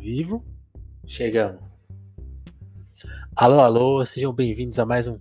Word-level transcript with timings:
vivo. 0.00 0.42
Chegamos. 1.06 1.60
Alô, 3.36 3.60
alô, 3.60 4.04
sejam 4.04 4.32
bem-vindos 4.32 4.78
a 4.78 4.86
mais 4.86 5.06
um 5.06 5.18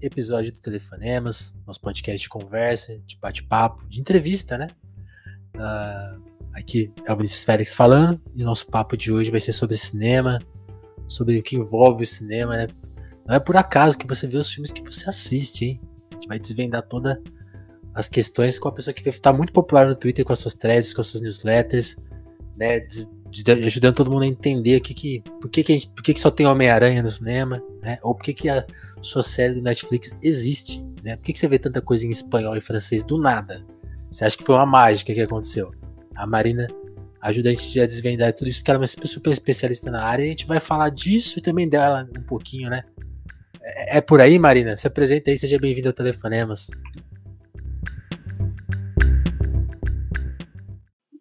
episódio 0.00 0.52
do 0.52 0.60
Telefonemas, 0.60 1.52
nosso 1.66 1.80
podcast 1.80 2.22
de 2.22 2.28
conversa, 2.28 2.98
de 3.04 3.16
bate-papo, 3.18 3.84
de 3.88 4.00
entrevista, 4.00 4.56
né? 4.56 4.68
Uh, 5.56 6.22
aqui 6.54 6.92
é 7.04 7.12
o 7.12 7.16
Vinícius 7.16 7.44
Félix 7.44 7.74
falando 7.74 8.20
e 8.34 8.42
o 8.42 8.46
nosso 8.46 8.66
papo 8.66 8.96
de 8.96 9.12
hoje 9.12 9.30
vai 9.30 9.40
ser 9.40 9.52
sobre 9.52 9.76
cinema, 9.76 10.38
sobre 11.08 11.38
o 11.38 11.42
que 11.42 11.56
envolve 11.56 12.04
o 12.04 12.06
cinema, 12.06 12.56
né? 12.56 12.68
Não 13.26 13.34
é 13.34 13.40
por 13.40 13.56
acaso 13.56 13.98
que 13.98 14.06
você 14.06 14.28
vê 14.28 14.36
os 14.36 14.52
filmes 14.52 14.70
que 14.70 14.82
você 14.82 15.08
assiste, 15.08 15.64
hein? 15.64 15.80
A 16.12 16.14
gente 16.14 16.28
vai 16.28 16.38
desvendar 16.38 16.82
todas 16.82 17.16
as 17.92 18.08
questões 18.08 18.56
com 18.56 18.68
a 18.68 18.72
pessoa 18.72 18.94
que 18.94 19.08
está 19.08 19.32
muito 19.32 19.52
popular 19.52 19.86
no 19.86 19.96
Twitter 19.96 20.24
com 20.24 20.32
as 20.32 20.38
suas 20.38 20.54
threads, 20.54 20.94
com 20.94 21.00
as 21.00 21.08
suas 21.08 21.22
newsletters, 21.22 21.96
né? 22.56 22.80
Ajudando 23.64 23.94
todo 23.94 24.10
mundo 24.10 24.24
a 24.24 24.26
entender 24.26 24.80
que, 24.80 24.92
que, 24.92 25.20
por, 25.40 25.50
que, 25.50 25.62
que, 25.62 25.72
gente, 25.72 25.88
por 25.88 26.02
que, 26.02 26.14
que 26.14 26.20
só 26.20 26.30
tem 26.30 26.46
Homem-Aranha 26.46 27.02
no 27.02 27.10
cinema, 27.10 27.62
né? 27.82 27.98
Ou 28.02 28.14
por 28.14 28.22
que, 28.24 28.34
que 28.34 28.48
a 28.48 28.64
sua 29.00 29.22
série 29.22 29.54
do 29.54 29.62
Netflix 29.62 30.16
existe, 30.22 30.84
né? 31.02 31.16
Por 31.16 31.24
que, 31.24 31.32
que 31.32 31.38
você 31.38 31.48
vê 31.48 31.58
tanta 31.58 31.80
coisa 31.80 32.06
em 32.06 32.10
espanhol 32.10 32.56
e 32.56 32.60
francês 32.60 33.02
do 33.04 33.18
nada? 33.18 33.64
Você 34.10 34.24
acha 34.24 34.36
que 34.36 34.44
foi 34.44 34.54
uma 34.54 34.66
mágica 34.66 35.14
que 35.14 35.20
aconteceu? 35.20 35.72
A 36.14 36.26
Marina 36.26 36.66
ajuda 37.20 37.48
a 37.48 37.52
gente 37.52 37.80
a 37.80 37.86
desvendar 37.86 38.32
tudo 38.34 38.48
isso, 38.48 38.58
porque 38.58 38.70
ela 38.70 38.78
é 38.78 38.82
uma 38.82 38.86
super 38.86 39.30
especialista 39.30 39.90
na 39.90 40.02
área 40.02 40.24
e 40.24 40.26
a 40.26 40.30
gente 40.30 40.46
vai 40.46 40.60
falar 40.60 40.90
disso 40.90 41.38
e 41.38 41.42
também 41.42 41.68
dela 41.68 42.08
um 42.18 42.22
pouquinho, 42.22 42.68
né? 42.68 42.84
É, 43.62 43.98
é 43.98 44.00
por 44.00 44.20
aí, 44.20 44.38
Marina? 44.38 44.76
Se 44.76 44.86
apresenta 44.86 45.30
aí, 45.30 45.38
seja 45.38 45.58
bem-vinda 45.58 45.88
ao 45.88 45.92
Telefonemas. 45.92 46.70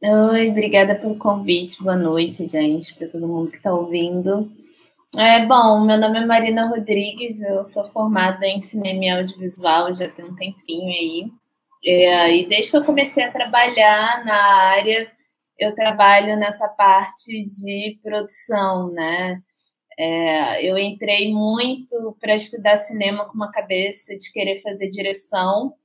Oi, 0.03 0.49
obrigada 0.49 0.95
pelo 0.95 1.15
convite. 1.15 1.83
Boa 1.83 1.95
noite, 1.95 2.47
gente, 2.47 2.95
para 2.95 3.07
todo 3.07 3.27
mundo 3.27 3.51
que 3.51 3.57
está 3.57 3.71
ouvindo. 3.71 4.51
É, 5.15 5.45
bom, 5.45 5.85
meu 5.85 5.95
nome 5.95 6.17
é 6.17 6.25
Marina 6.25 6.67
Rodrigues, 6.67 7.39
eu 7.39 7.63
sou 7.63 7.85
formada 7.85 8.47
em 8.47 8.59
cinema 8.61 9.05
e 9.05 9.09
audiovisual 9.11 9.95
já 9.95 10.09
tem 10.09 10.25
um 10.25 10.33
tempinho 10.33 10.89
aí. 10.89 11.31
É, 11.85 12.35
e 12.35 12.47
desde 12.47 12.71
que 12.71 12.77
eu 12.77 12.83
comecei 12.83 13.23
a 13.23 13.31
trabalhar 13.31 14.25
na 14.25 14.35
área, 14.71 15.11
eu 15.59 15.75
trabalho 15.75 16.35
nessa 16.35 16.67
parte 16.67 17.43
de 17.43 17.99
produção, 18.01 18.91
né? 18.91 19.39
É, 19.99 20.65
eu 20.67 20.79
entrei 20.79 21.31
muito 21.31 22.17
para 22.19 22.33
estudar 22.33 22.77
cinema 22.77 23.25
com 23.25 23.35
uma 23.35 23.51
cabeça 23.51 24.17
de 24.17 24.31
querer 24.31 24.59
fazer 24.61 24.89
direção, 24.89 25.75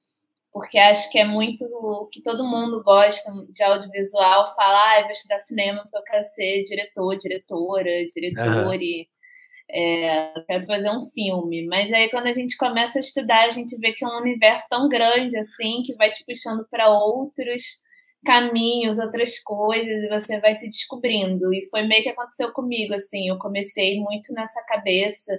porque 0.56 0.78
acho 0.78 1.10
que 1.10 1.18
é 1.18 1.24
muito 1.26 1.66
o 1.66 2.06
que 2.06 2.22
todo 2.22 2.48
mundo 2.48 2.82
gosta 2.82 3.30
de 3.50 3.62
audiovisual, 3.62 4.54
falar, 4.56 4.92
ah, 4.92 5.00
eu 5.00 5.02
vou 5.02 5.12
estudar 5.12 5.38
cinema 5.38 5.82
porque 5.82 5.98
eu 5.98 6.02
quero 6.02 6.22
ser 6.22 6.62
diretor, 6.62 7.14
diretora, 7.18 7.90
diretor 8.06 8.82
e 8.82 9.06
é, 9.70 10.32
quero 10.46 10.64
fazer 10.64 10.88
um 10.88 11.02
filme. 11.02 11.66
Mas 11.66 11.92
aí 11.92 12.08
quando 12.08 12.28
a 12.28 12.32
gente 12.32 12.56
começa 12.56 12.98
a 12.98 13.02
estudar, 13.02 13.44
a 13.44 13.50
gente 13.50 13.76
vê 13.78 13.92
que 13.92 14.02
é 14.02 14.08
um 14.08 14.18
universo 14.18 14.64
tão 14.70 14.88
grande 14.88 15.36
assim, 15.36 15.82
que 15.84 15.94
vai 15.94 16.10
te 16.10 16.24
puxando 16.24 16.66
para 16.70 16.88
outros 16.88 17.82
caminhos, 18.24 18.98
outras 18.98 19.38
coisas, 19.40 20.04
e 20.04 20.08
você 20.08 20.40
vai 20.40 20.54
se 20.54 20.70
descobrindo. 20.70 21.52
E 21.52 21.68
foi 21.68 21.82
meio 21.82 22.02
que 22.02 22.08
aconteceu 22.08 22.50
comigo, 22.54 22.94
assim, 22.94 23.28
eu 23.28 23.36
comecei 23.36 24.00
muito 24.00 24.32
nessa 24.32 24.64
cabeça 24.64 25.38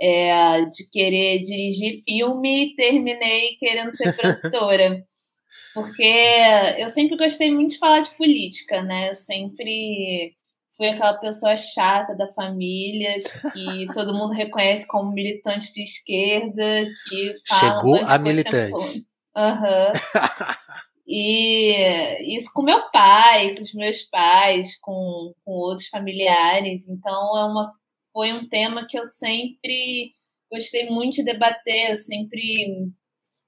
é, 0.00 0.62
de 0.62 0.90
querer 0.90 1.40
dirigir 1.40 2.02
filme 2.04 2.66
e 2.66 2.76
terminei 2.76 3.56
querendo 3.58 3.94
ser 3.96 4.16
produtora. 4.16 5.04
Porque 5.74 6.14
eu 6.78 6.88
sempre 6.88 7.16
gostei 7.16 7.52
muito 7.52 7.72
de 7.72 7.78
falar 7.78 8.00
de 8.00 8.10
política, 8.16 8.82
né? 8.82 9.10
Eu 9.10 9.14
sempre 9.14 10.34
fui 10.76 10.88
aquela 10.88 11.14
pessoa 11.14 11.56
chata 11.56 12.14
da 12.14 12.28
família, 12.28 13.16
que 13.52 13.86
todo 13.94 14.14
mundo 14.14 14.32
reconhece 14.32 14.86
como 14.86 15.12
militante 15.12 15.72
de 15.72 15.82
esquerda, 15.82 16.84
que 17.08 17.34
fala. 17.48 17.78
Chegou 17.78 17.96
a 17.96 18.18
militante. 18.18 19.04
Aham. 19.36 19.92
Uhum. 19.92 20.78
E 21.10 22.36
isso 22.36 22.50
com 22.52 22.60
meu 22.60 22.90
pai, 22.90 23.54
com 23.54 23.62
os 23.62 23.72
meus 23.72 24.02
pais, 24.02 24.76
com, 24.78 25.32
com 25.42 25.52
outros 25.52 25.88
familiares. 25.88 26.86
Então 26.86 27.38
é 27.38 27.44
uma 27.46 27.72
foi 28.18 28.32
um 28.32 28.48
tema 28.48 28.84
que 28.84 28.98
eu 28.98 29.04
sempre 29.04 30.12
gostei 30.50 30.90
muito 30.90 31.18
de 31.18 31.22
debater, 31.22 31.90
eu 31.90 31.94
sempre 31.94 32.90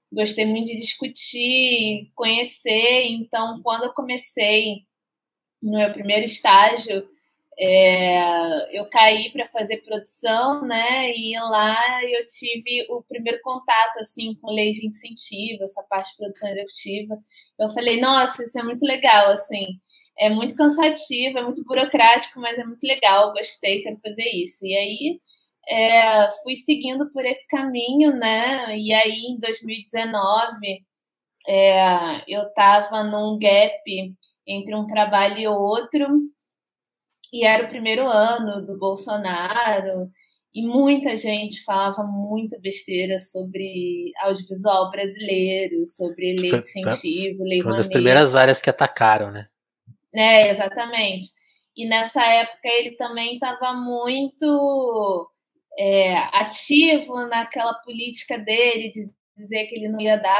gostei 0.09 0.45
muito 0.45 0.67
de 0.67 0.77
discutir, 0.77 2.09
conhecer. 2.15 3.03
Então, 3.07 3.61
quando 3.61 3.83
eu 3.83 3.93
comecei 3.93 4.85
no 5.61 5.77
meu 5.77 5.91
primeiro 5.91 6.23
estágio, 6.23 7.05
é, 7.59 8.79
eu 8.79 8.89
caí 8.89 9.29
para 9.33 9.45
fazer 9.49 9.81
produção, 9.81 10.65
né? 10.65 11.13
E 11.17 11.37
lá 11.37 12.05
eu 12.05 12.23
tive 12.23 12.85
o 12.91 13.03
primeiro 13.03 13.41
contato 13.41 13.99
assim 13.99 14.35
com 14.35 14.55
lei 14.55 14.71
de 14.71 14.87
incentivo, 14.87 15.65
essa 15.65 15.83
parte 15.83 16.11
de 16.11 16.17
produção 16.17 16.49
executiva. 16.49 17.19
Eu 17.59 17.69
falei, 17.71 17.99
nossa, 17.99 18.41
isso 18.41 18.57
é 18.57 18.63
muito 18.63 18.85
legal, 18.85 19.31
assim 19.31 19.81
é 20.17 20.29
muito 20.29 20.55
cansativo, 20.55 21.37
é 21.37 21.43
muito 21.43 21.63
burocrático, 21.63 22.39
mas 22.39 22.57
é 22.59 22.63
muito 22.63 22.85
legal, 22.85 23.33
gostei, 23.33 23.81
quero 23.81 23.97
fazer 23.97 24.27
isso. 24.33 24.65
E 24.65 24.75
aí 24.75 25.21
é, 25.67 26.29
fui 26.43 26.55
seguindo 26.55 27.09
por 27.11 27.25
esse 27.25 27.47
caminho, 27.47 28.15
né? 28.15 28.77
E 28.77 28.93
aí 28.93 29.25
em 29.29 29.39
2019 29.39 30.85
é, 31.47 32.23
eu 32.27 32.43
estava 32.47 33.03
num 33.03 33.37
gap 33.39 34.15
entre 34.45 34.75
um 34.75 34.85
trabalho 34.85 35.37
e 35.39 35.47
outro, 35.47 36.07
e 37.33 37.45
era 37.45 37.65
o 37.65 37.69
primeiro 37.69 38.07
ano 38.07 38.65
do 38.65 38.77
Bolsonaro, 38.77 40.11
e 40.53 40.67
muita 40.67 41.15
gente 41.15 41.63
falava 41.63 42.03
muita 42.03 42.59
besteira 42.59 43.17
sobre 43.19 44.11
audiovisual 44.21 44.91
brasileiro, 44.91 45.87
sobre 45.87 46.35
lei 46.37 46.51
de 46.51 46.57
incentivo, 46.57 47.43
lei 47.43 47.61
Foi 47.61 47.71
uma 47.71 47.77
das 47.77 47.87
primeiras 47.87 48.35
áreas 48.35 48.59
que 48.59 48.69
atacaram, 48.69 49.31
né? 49.31 49.47
É, 50.13 50.49
exatamente. 50.49 51.27
E 51.75 51.87
nessa 51.87 52.23
época 52.23 52.67
ele 52.67 52.95
também 52.97 53.33
estava 53.35 53.73
muito 53.73 55.29
é, 55.77 56.15
ativo 56.37 57.13
naquela 57.27 57.73
política 57.75 58.37
dele 58.37 58.89
de 58.89 59.05
dizer 59.37 59.67
que 59.67 59.75
ele 59.75 59.89
não 59.89 59.99
ia 60.01 60.17
dar 60.17 60.37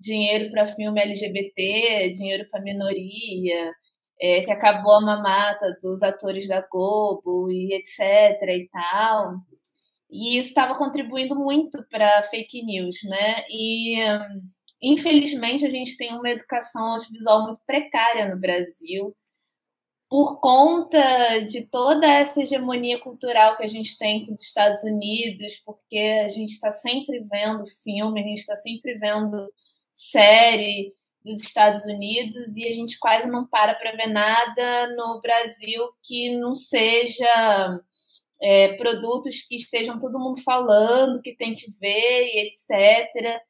dinheiro 0.00 0.50
para 0.50 0.66
filme 0.66 1.00
LGBT, 1.00 2.10
dinheiro 2.10 2.46
para 2.50 2.62
minoria, 2.62 3.72
é, 4.20 4.42
que 4.44 4.50
acabou 4.50 4.94
a 4.94 5.00
mamata 5.00 5.76
dos 5.82 6.02
atores 6.02 6.46
da 6.48 6.60
Globo 6.70 7.50
e 7.50 7.74
etc 7.74 8.42
e 8.48 8.68
tal. 8.70 9.34
E 10.10 10.38
isso 10.38 10.48
estava 10.50 10.74
contribuindo 10.78 11.34
muito 11.36 11.84
para 11.90 12.22
fake 12.24 12.64
news, 12.64 12.96
né? 13.04 13.44
E 13.50 13.96
Infelizmente, 14.82 15.64
a 15.64 15.70
gente 15.70 15.96
tem 15.96 16.14
uma 16.14 16.30
educação 16.30 16.92
audiovisual 16.92 17.44
muito 17.44 17.60
precária 17.66 18.28
no 18.28 18.38
Brasil, 18.38 19.14
por 20.08 20.40
conta 20.40 21.40
de 21.40 21.66
toda 21.66 22.06
essa 22.06 22.42
hegemonia 22.42 22.98
cultural 23.00 23.56
que 23.56 23.64
a 23.64 23.68
gente 23.68 23.98
tem 23.98 24.24
com 24.24 24.32
os 24.32 24.40
Estados 24.40 24.84
Unidos, 24.84 25.60
porque 25.64 25.98
a 26.24 26.28
gente 26.28 26.52
está 26.52 26.70
sempre 26.70 27.20
vendo 27.20 27.66
filme, 27.66 28.20
a 28.20 28.24
gente 28.24 28.38
está 28.38 28.56
sempre 28.56 28.94
vendo 28.94 29.52
série 29.90 30.92
dos 31.24 31.42
Estados 31.42 31.84
Unidos 31.86 32.56
e 32.56 32.68
a 32.68 32.72
gente 32.72 32.98
quase 33.00 33.28
não 33.28 33.46
para 33.46 33.74
para 33.74 33.92
ver 33.92 34.06
nada 34.06 34.94
no 34.94 35.20
Brasil 35.20 35.88
que 36.04 36.38
não 36.38 36.54
seja 36.54 37.80
é, 38.40 38.74
produtos 38.76 39.40
que 39.48 39.56
estejam 39.56 39.98
todo 39.98 40.20
mundo 40.20 40.40
falando, 40.42 41.20
que 41.20 41.34
tem 41.34 41.52
que 41.54 41.68
ver 41.80 42.28
e 42.28 42.48
etc. 42.48 43.40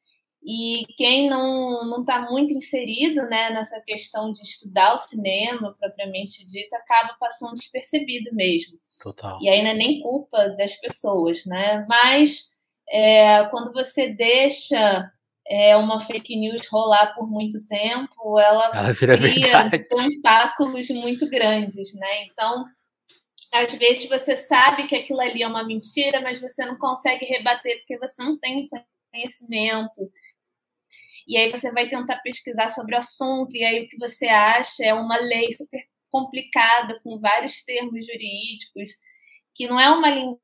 E 0.49 0.87
quem 0.97 1.29
não 1.29 2.01
está 2.01 2.31
muito 2.31 2.55
inserido 2.55 3.23
né, 3.23 3.51
nessa 3.51 3.81
questão 3.81 4.31
de 4.31 4.43
estudar 4.43 4.95
o 4.95 4.99
cinema, 4.99 5.75
propriamente 5.77 6.47
dito, 6.47 6.73
acaba 6.75 7.17
passando 7.19 7.55
despercebido 7.55 8.33
mesmo. 8.33 8.79
Total. 9.03 9.41
E 9.43 9.49
aí 9.49 9.61
não 9.61 9.71
é 9.73 9.75
nem 9.75 10.01
culpa 10.01 10.51
das 10.51 10.77
pessoas, 10.77 11.45
né? 11.47 11.85
Mas 11.89 12.45
é, 12.89 13.45
quando 13.47 13.73
você 13.73 14.09
deixa 14.11 15.11
é, 15.49 15.77
uma 15.77 15.99
fake 15.99 16.37
news 16.37 16.65
rolar 16.69 17.13
por 17.13 17.29
muito 17.29 17.67
tempo, 17.67 18.39
ela, 18.39 18.71
ela 18.73 18.95
cria 18.95 19.17
verdade. 19.17 19.89
tentáculos 19.89 20.89
muito 20.91 21.29
grandes, 21.29 21.93
né? 21.95 22.25
Então, 22.27 22.65
às 23.53 23.75
vezes 23.75 24.09
você 24.09 24.37
sabe 24.37 24.87
que 24.87 24.95
aquilo 24.95 25.21
ali 25.21 25.43
é 25.43 25.49
uma 25.49 25.65
mentira, 25.65 26.21
mas 26.21 26.41
você 26.41 26.65
não 26.65 26.79
consegue 26.79 27.25
rebater 27.25 27.79
porque 27.79 27.99
você 27.99 28.23
não 28.23 28.39
tem 28.39 28.69
conhecimento 29.13 30.09
e 31.27 31.37
aí 31.37 31.51
você 31.51 31.73
vai 31.73 31.89
tentar 31.89 32.17
pesquisar 32.19 32.69
sobre 32.69 32.95
o 32.95 32.99
assunto, 32.99 33.55
e 33.55 33.65
aí 33.65 33.85
o 33.85 33.89
que 33.89 33.99
você 33.99 34.27
acha 34.27 34.85
é 34.85 34.95
uma 34.95 35.17
lei 35.19 35.53
super 35.53 35.83
complicada, 36.11 36.99
com 37.03 37.19
vários 37.19 37.63
termos 37.65 38.07
jurídicos, 38.07 38.91
que 39.55 39.67
não 39.67 39.79
é 39.79 39.91
uma 39.91 40.39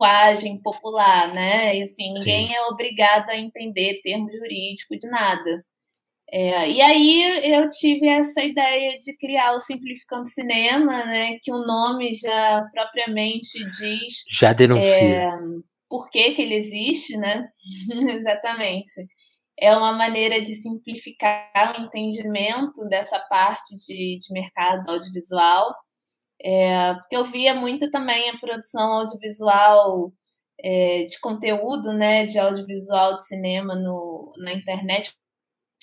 linguagem 0.00 0.60
popular, 0.62 1.32
né? 1.34 1.76
E 1.76 1.82
assim, 1.82 2.12
ninguém 2.14 2.48
Sim. 2.48 2.54
é 2.54 2.62
obrigado 2.62 3.30
a 3.30 3.36
entender 3.36 4.00
termos 4.02 4.34
jurídicos 4.34 4.98
de 4.98 5.08
nada. 5.08 5.64
É, 6.34 6.70
e 6.70 6.80
aí 6.80 7.52
eu 7.52 7.68
tive 7.68 8.08
essa 8.08 8.42
ideia 8.42 8.96
de 8.96 9.14
criar 9.18 9.52
o 9.52 9.60
Simplificando 9.60 10.26
Cinema, 10.26 11.04
né? 11.04 11.38
Que 11.42 11.52
o 11.52 11.58
nome 11.58 12.14
já 12.14 12.66
propriamente 12.72 13.62
diz. 13.78 14.24
Já 14.30 14.54
denuncia. 14.54 15.24
É, 15.24 15.30
por 15.90 16.08
que, 16.08 16.32
que 16.32 16.40
ele 16.40 16.54
existe, 16.54 17.18
né? 17.18 17.48
Exatamente. 18.16 19.06
É 19.58 19.76
uma 19.76 19.92
maneira 19.92 20.40
de 20.40 20.54
simplificar 20.54 21.74
o 21.78 21.82
entendimento 21.82 22.84
dessa 22.88 23.18
parte 23.20 23.76
de, 23.76 24.18
de 24.18 24.32
mercado 24.32 24.90
audiovisual. 24.90 25.74
É, 26.44 26.94
porque 26.94 27.16
eu 27.16 27.24
via 27.24 27.54
muito 27.54 27.90
também 27.90 28.30
a 28.30 28.38
produção 28.38 28.92
audiovisual 28.94 30.12
é, 30.62 31.04
de 31.04 31.18
conteúdo, 31.20 31.92
né, 31.92 32.26
de 32.26 32.38
audiovisual 32.38 33.16
de 33.16 33.26
cinema 33.26 33.74
no, 33.74 34.32
na 34.38 34.52
internet, 34.52 35.12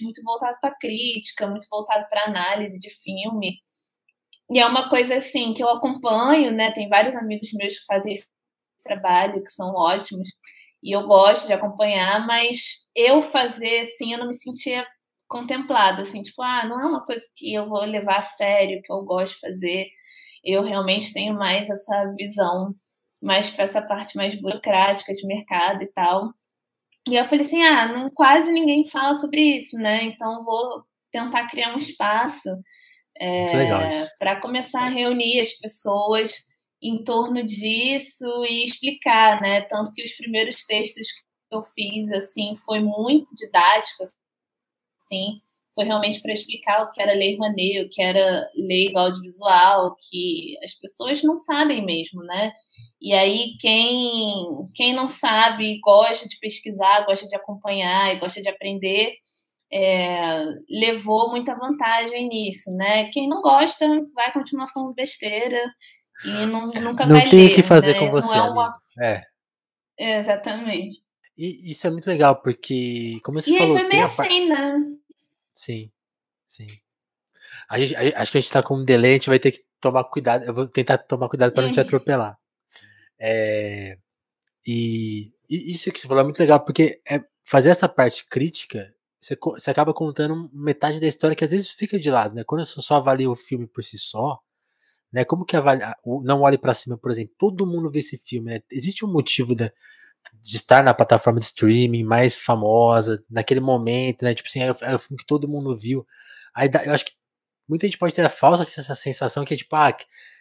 muito 0.01 0.21
voltado 0.23 0.57
para 0.61 0.75
crítica, 0.75 1.47
muito 1.47 1.67
voltado 1.69 2.05
para 2.09 2.25
análise 2.25 2.79
de 2.79 2.89
filme. 2.89 3.59
E 4.51 4.59
é 4.59 4.65
uma 4.65 4.89
coisa 4.89 5.15
assim 5.15 5.53
que 5.53 5.61
eu 5.63 5.69
acompanho, 5.69 6.51
né? 6.51 6.71
Tem 6.71 6.89
vários 6.89 7.15
amigos 7.15 7.51
meus 7.53 7.77
que 7.77 7.85
fazem 7.85 8.13
esse 8.13 8.27
trabalho, 8.83 9.43
que 9.43 9.51
são 9.51 9.75
ótimos, 9.75 10.29
e 10.83 10.95
eu 10.95 11.07
gosto 11.07 11.47
de 11.47 11.53
acompanhar, 11.53 12.25
mas 12.25 12.87
eu 12.95 13.21
fazer 13.21 13.81
assim, 13.81 14.13
eu 14.13 14.19
não 14.19 14.27
me 14.27 14.33
sentia 14.33 14.85
contemplada, 15.27 16.01
assim, 16.01 16.21
tipo, 16.21 16.41
ah, 16.41 16.65
não 16.65 16.79
é 16.79 16.85
uma 16.85 17.03
coisa 17.03 17.25
que 17.35 17.53
eu 17.53 17.67
vou 17.67 17.83
levar 17.85 18.17
a 18.17 18.21
sério, 18.21 18.81
que 18.83 18.91
eu 18.91 19.03
gosto 19.03 19.35
de 19.35 19.41
fazer. 19.41 19.87
Eu 20.43 20.63
realmente 20.63 21.13
tenho 21.13 21.35
mais 21.35 21.69
essa 21.69 22.05
visão 22.17 22.73
mais 23.21 23.49
para 23.49 23.65
essa 23.65 23.81
parte 23.81 24.15
mais 24.15 24.35
burocrática 24.39 25.13
de 25.13 25.27
mercado 25.27 25.83
e 25.83 25.87
tal. 25.91 26.33
E 27.09 27.15
eu 27.15 27.25
falei 27.25 27.45
assim: 27.45 27.61
ah, 27.63 27.87
não, 27.87 28.09
quase 28.09 28.51
ninguém 28.51 28.85
fala 28.85 29.13
sobre 29.15 29.57
isso, 29.57 29.77
né? 29.77 30.03
Então 30.03 30.43
vou 30.43 30.83
tentar 31.11 31.47
criar 31.47 31.73
um 31.73 31.77
espaço 31.77 32.49
é, 33.19 33.47
para 34.17 34.39
começar 34.39 34.83
a 34.83 34.89
reunir 34.89 35.39
as 35.39 35.51
pessoas 35.53 36.48
em 36.81 37.03
torno 37.03 37.43
disso 37.43 38.25
e 38.45 38.63
explicar, 38.63 39.41
né? 39.41 39.61
Tanto 39.63 39.93
que 39.93 40.03
os 40.03 40.13
primeiros 40.13 40.65
textos 40.65 41.07
que 41.11 41.55
eu 41.55 41.61
fiz, 41.61 42.11
assim, 42.11 42.55
foi 42.55 42.79
muito 42.79 43.33
didático, 43.35 44.03
assim, 44.97 45.41
foi 45.75 45.85
realmente 45.85 46.21
para 46.21 46.33
explicar 46.33 46.83
o 46.83 46.91
que 46.91 47.01
era 47.01 47.13
lei 47.13 47.37
Rouanet, 47.37 47.81
o 47.81 47.89
que 47.89 48.01
era 48.01 48.47
lei 48.55 48.91
do 48.91 48.99
audiovisual, 48.99 49.95
que 50.09 50.57
as 50.63 50.73
pessoas 50.73 51.23
não 51.23 51.37
sabem 51.37 51.83
mesmo, 51.85 52.23
né? 52.23 52.51
E 53.01 53.13
aí, 53.13 53.55
quem, 53.59 54.33
quem 54.75 54.93
não 54.93 55.07
sabe, 55.07 55.79
gosta 55.79 56.27
de 56.27 56.37
pesquisar, 56.39 57.05
gosta 57.05 57.25
de 57.27 57.35
acompanhar 57.35 58.13
e 58.13 58.19
gosta 58.19 58.41
de 58.41 58.49
aprender, 58.49 59.13
é, 59.71 60.43
levou 60.69 61.29
muita 61.29 61.55
vantagem 61.55 62.27
nisso, 62.27 62.71
né? 62.75 63.09
Quem 63.11 63.27
não 63.29 63.41
gosta 63.41 63.87
vai 64.13 64.33
continuar 64.33 64.67
falando 64.67 64.93
besteira 64.93 65.61
e 66.25 66.45
não, 66.45 66.67
nunca 66.67 66.81
não 66.81 66.93
vai 66.93 67.07
ler. 67.07 67.23
Não 67.23 67.29
tem 67.29 67.47
o 67.47 67.55
que 67.55 67.63
fazer 67.63 67.93
né? 67.93 67.99
com 67.99 68.09
você. 68.09 68.35
É, 68.35 68.41
uma... 68.41 68.81
é. 68.99 69.23
Exatamente. 69.97 71.01
E 71.37 71.71
isso 71.71 71.87
é 71.87 71.89
muito 71.89 72.07
legal, 72.07 72.41
porque, 72.41 73.19
como 73.23 73.39
você 73.39 73.51
e 73.51 73.57
falou... 73.57 73.77
E 73.77 73.79
foi 73.79 73.89
meio 73.89 74.05
assim, 74.05 74.49
né? 74.49 74.73
Sim, 75.53 75.91
sim. 76.45 76.67
A 77.69 77.79
gente, 77.79 77.95
a, 77.95 78.21
acho 78.21 78.31
que 78.31 78.37
a 78.37 78.41
gente 78.41 78.51
tá 78.51 78.61
com 78.61 78.75
um 78.75 78.83
delay, 78.83 79.11
a 79.11 79.13
gente 79.13 79.29
vai 79.29 79.39
ter 79.39 79.53
que 79.53 79.63
tomar 79.79 80.03
cuidado. 80.05 80.43
Eu 80.43 80.53
vou 80.53 80.67
tentar 80.67 80.97
tomar 80.97 81.29
cuidado 81.29 81.53
para 81.53 81.63
não 81.63 81.71
te 81.71 81.79
uhum. 81.79 81.85
atropelar. 81.85 82.37
É, 83.19 83.97
e, 84.65 85.31
e, 85.49 85.71
isso 85.71 85.91
que 85.91 85.99
você 85.99 86.07
falou 86.07 86.21
é 86.21 86.23
muito 86.23 86.39
legal, 86.39 86.59
porque 86.59 87.01
é 87.09 87.23
fazer 87.43 87.69
essa 87.69 87.89
parte 87.89 88.27
crítica, 88.27 88.93
você, 89.19 89.37
você 89.41 89.71
acaba 89.71 89.93
contando 89.93 90.49
metade 90.53 90.99
da 90.99 91.07
história 91.07 91.35
que 91.35 91.43
às 91.43 91.51
vezes 91.51 91.71
fica 91.71 91.99
de 91.99 92.09
lado, 92.11 92.35
né? 92.35 92.43
Quando 92.43 92.65
você 92.65 92.81
só 92.81 92.95
avalia 92.95 93.29
o 93.29 93.35
filme 93.35 93.67
por 93.67 93.83
si 93.83 93.97
só, 93.97 94.39
né? 95.11 95.25
Como 95.25 95.45
que 95.45 95.55
avalia, 95.55 95.95
não 96.23 96.41
olhe 96.41 96.57
para 96.57 96.73
cima, 96.73 96.97
por 96.97 97.11
exemplo, 97.11 97.33
todo 97.37 97.67
mundo 97.67 97.91
vê 97.91 97.99
esse 97.99 98.17
filme, 98.17 98.51
né? 98.51 98.61
Existe 98.71 99.05
um 99.05 99.11
motivo 99.11 99.55
da, 99.55 99.71
de 100.41 100.57
estar 100.57 100.83
na 100.83 100.93
plataforma 100.93 101.39
de 101.39 101.45
streaming 101.45 102.03
mais 102.03 102.39
famosa 102.39 103.23
naquele 103.29 103.59
momento, 103.59 104.23
né? 104.23 104.33
Tipo 104.33 104.49
assim, 104.49 104.61
é 104.61 104.71
o, 104.71 104.75
é 104.81 104.95
o 104.95 104.99
filme 104.99 105.17
que 105.19 105.25
todo 105.25 105.47
mundo 105.47 105.77
viu. 105.77 106.05
Aí 106.55 106.69
eu 106.85 106.93
acho 106.93 107.05
que 107.05 107.13
muita 107.67 107.87
gente 107.87 107.97
pode 107.97 108.13
ter 108.13 108.25
a 108.25 108.29
falsa 108.29 108.63
sensação 108.95 109.45
que 109.45 109.53
é 109.53 109.57
tipo, 109.57 109.75
ah, 109.75 109.95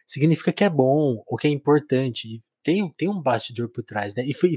significa 0.06 0.52
que 0.52 0.64
é 0.64 0.70
bom 0.70 1.22
ou 1.26 1.36
que 1.36 1.46
é 1.46 1.50
importante 1.50 2.42
tem, 2.68 2.92
tem 2.96 3.08
um 3.08 3.20
bastidor 3.22 3.68
por 3.70 3.82
trás, 3.82 4.14
né? 4.14 4.24
E, 4.26 4.34
foi, 4.34 4.56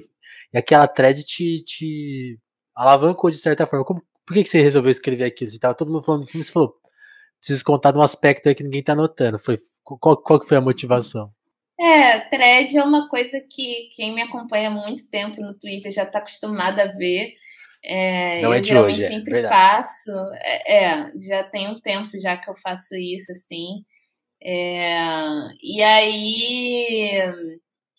e 0.53 0.57
aquela 0.57 0.87
thread 0.87 1.23
te, 1.23 1.63
te 1.63 2.39
alavancou 2.75 3.29
de 3.29 3.37
certa 3.37 3.65
forma. 3.65 3.85
Como, 3.85 4.03
por 4.25 4.33
que, 4.33 4.43
que 4.43 4.49
você 4.49 4.61
resolveu 4.61 4.91
escrever 4.91 5.23
aquilo? 5.23 5.49
Você 5.49 5.59
tava 5.59 5.73
todo 5.73 5.91
mundo 5.91 6.03
falando 6.03 6.21
do 6.21 6.27
filme, 6.27 6.43
você 6.43 6.51
falou, 6.51 6.75
preciso 7.41 7.65
contar 7.65 7.91
de 7.91 7.97
um 7.97 8.01
aspecto 8.01 8.47
aí 8.47 8.55
que 8.55 8.63
ninguém 8.63 8.83
tá 8.83 8.95
notando. 8.95 9.37
Foi, 9.37 9.57
qual, 9.83 10.15
qual 10.15 10.39
que 10.39 10.47
foi 10.47 10.57
a 10.57 10.61
motivação? 10.61 11.33
É, 11.79 12.19
thread 12.29 12.77
é 12.77 12.83
uma 12.83 13.09
coisa 13.09 13.41
que 13.41 13.89
quem 13.95 14.13
me 14.13 14.21
acompanha 14.21 14.69
há 14.69 14.71
muito 14.71 15.09
tempo 15.09 15.41
no 15.41 15.57
Twitter 15.57 15.91
já 15.91 16.03
está 16.03 16.19
acostumado 16.19 16.79
a 16.79 16.85
ver. 16.85 17.33
É, 17.83 18.41
Não 18.43 18.49
eu 18.51 18.53
é 18.53 18.61
de 18.61 18.67
geralmente 18.67 18.93
hoje, 18.93 19.03
é, 19.03 19.07
sempre 19.07 19.33
verdade. 19.33 19.55
faço. 19.55 20.11
É, 20.43 20.83
é, 20.85 21.11
já 21.19 21.43
tem 21.43 21.67
um 21.67 21.79
tempo 21.81 22.19
já 22.19 22.37
que 22.37 22.47
eu 22.47 22.55
faço 22.55 22.95
isso, 22.95 23.31
assim. 23.31 23.83
É, 24.43 24.95
e 25.61 25.81
aí 25.81 27.19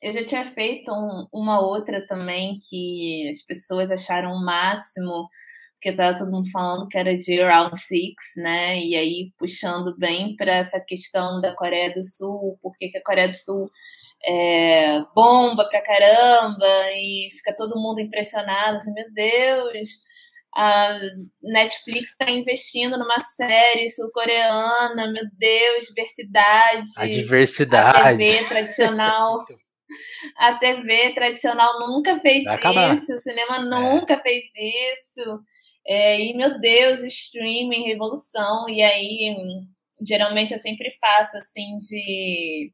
eu 0.01 0.13
já 0.13 0.25
tinha 0.25 0.45
feito 0.45 0.93
um, 0.93 1.27
uma 1.33 1.61
outra 1.61 2.05
também 2.07 2.59
que 2.69 3.29
as 3.29 3.43
pessoas 3.43 3.91
acharam 3.91 4.33
o 4.33 4.45
máximo, 4.45 5.29
porque 5.83 5.97
tava 5.97 6.17
todo 6.17 6.31
mundo 6.31 6.49
falando 6.53 6.87
que 6.87 6.97
era 6.97 7.17
de 7.17 7.43
Round 7.43 7.77
Six, 7.77 8.15
né? 8.37 8.79
E 8.79 8.95
aí 8.95 9.33
puxando 9.37 9.97
bem 9.99 10.37
para 10.37 10.55
essa 10.55 10.79
questão 10.79 11.41
da 11.41 11.53
Coreia 11.57 11.93
do 11.93 12.05
Sul, 12.05 12.57
porque 12.63 12.89
que 12.89 12.99
a 12.99 13.03
Coreia 13.03 13.29
do 13.29 13.35
Sul 13.35 13.69
é, 14.25 15.01
bomba 15.13 15.69
pra 15.69 15.83
caramba 15.83 16.65
e 16.95 17.29
fica 17.33 17.53
todo 17.57 17.81
mundo 17.81 18.01
impressionado, 18.01 18.77
assim, 18.77 18.93
meu 18.93 19.13
Deus, 19.13 19.89
a 20.55 20.97
Netflix 21.43 22.11
está 22.11 22.31
investindo 22.31 22.97
numa 22.97 23.19
série 23.19 23.89
sul-coreana, 23.89 25.11
meu 25.11 25.25
Deus, 25.37 25.87
diversidade. 25.87 26.89
A 26.97 27.07
diversidade. 27.09 27.99
A 28.07 28.17
TV 28.17 28.45
tradicional 28.45 29.45
a 30.39 30.55
TV 30.55 31.13
tradicional 31.13 31.81
nunca 31.81 32.19
fez 32.19 32.45
isso, 32.45 33.15
o 33.15 33.21
cinema 33.21 33.57
é. 33.57 33.65
nunca 33.65 34.15
é. 34.15 34.21
fez 34.23 34.45
isso. 34.55 35.43
É, 35.87 36.21
e, 36.21 36.35
meu 36.35 36.61
Deus, 36.61 37.03
streaming, 37.03 37.85
revolução. 37.85 38.69
E 38.69 38.83
aí, 38.83 39.37
geralmente 40.01 40.53
eu 40.53 40.59
sempre 40.59 40.91
faço, 41.01 41.37
assim, 41.37 41.77
de, 41.79 42.73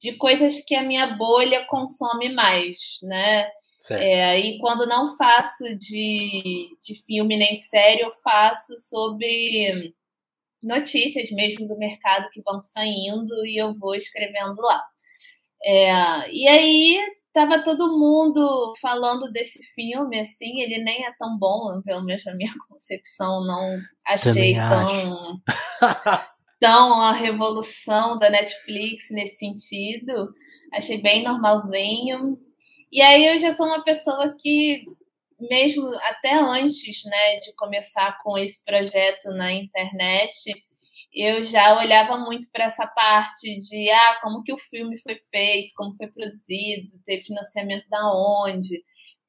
de 0.00 0.12
coisas 0.14 0.60
que 0.64 0.74
a 0.74 0.82
minha 0.82 1.16
bolha 1.16 1.64
consome 1.66 2.28
mais, 2.30 2.98
né? 3.02 3.50
É, 3.90 4.38
e 4.38 4.58
quando 4.58 4.86
não 4.86 5.16
faço 5.16 5.64
de, 5.78 6.68
de 6.82 6.94
filme 7.06 7.36
nem 7.36 7.54
de 7.54 7.62
série, 7.62 8.02
eu 8.02 8.12
faço 8.12 8.78
sobre 8.78 9.94
notícias 10.62 11.30
mesmo 11.30 11.66
do 11.66 11.78
mercado 11.78 12.28
que 12.30 12.42
vão 12.42 12.62
saindo 12.62 13.46
e 13.46 13.56
eu 13.56 13.72
vou 13.72 13.94
escrevendo 13.94 14.60
lá. 14.60 14.84
É, 15.62 16.30
e 16.32 16.48
aí 16.48 16.98
tava 17.34 17.62
todo 17.62 17.98
mundo 17.98 18.72
falando 18.80 19.30
desse 19.30 19.62
filme, 19.74 20.18
assim, 20.18 20.60
ele 20.60 20.82
nem 20.82 21.04
é 21.04 21.12
tão 21.18 21.38
bom, 21.38 21.82
pelo 21.84 22.02
menos 22.02 22.24
na 22.24 22.34
minha 22.34 22.52
concepção, 22.66 23.44
não 23.46 23.78
achei 24.06 24.54
tão, 24.54 25.40
tão 26.58 27.00
a 27.02 27.12
revolução 27.12 28.18
da 28.18 28.30
Netflix 28.30 29.10
nesse 29.10 29.36
sentido. 29.36 30.32
Achei 30.72 31.02
bem 31.02 31.24
normalzinho. 31.24 32.38
E 32.90 33.02
aí 33.02 33.26
eu 33.26 33.38
já 33.38 33.52
sou 33.52 33.66
uma 33.66 33.84
pessoa 33.84 34.34
que, 34.38 34.84
mesmo 35.38 35.88
até 36.04 36.34
antes 36.34 37.04
né, 37.04 37.38
de 37.38 37.54
começar 37.54 38.18
com 38.22 38.38
esse 38.38 38.64
projeto 38.64 39.30
na 39.30 39.52
internet, 39.52 40.32
eu 41.12 41.42
já 41.42 41.78
olhava 41.78 42.16
muito 42.18 42.46
para 42.52 42.64
essa 42.64 42.86
parte 42.86 43.58
de 43.58 43.90
ah, 43.90 44.18
como 44.22 44.42
que 44.42 44.52
o 44.52 44.58
filme 44.58 44.96
foi 45.00 45.16
feito, 45.30 45.72
como 45.74 45.94
foi 45.94 46.06
produzido, 46.08 47.02
ter 47.04 47.22
financiamento 47.22 47.88
da 47.88 48.00
onde, 48.14 48.80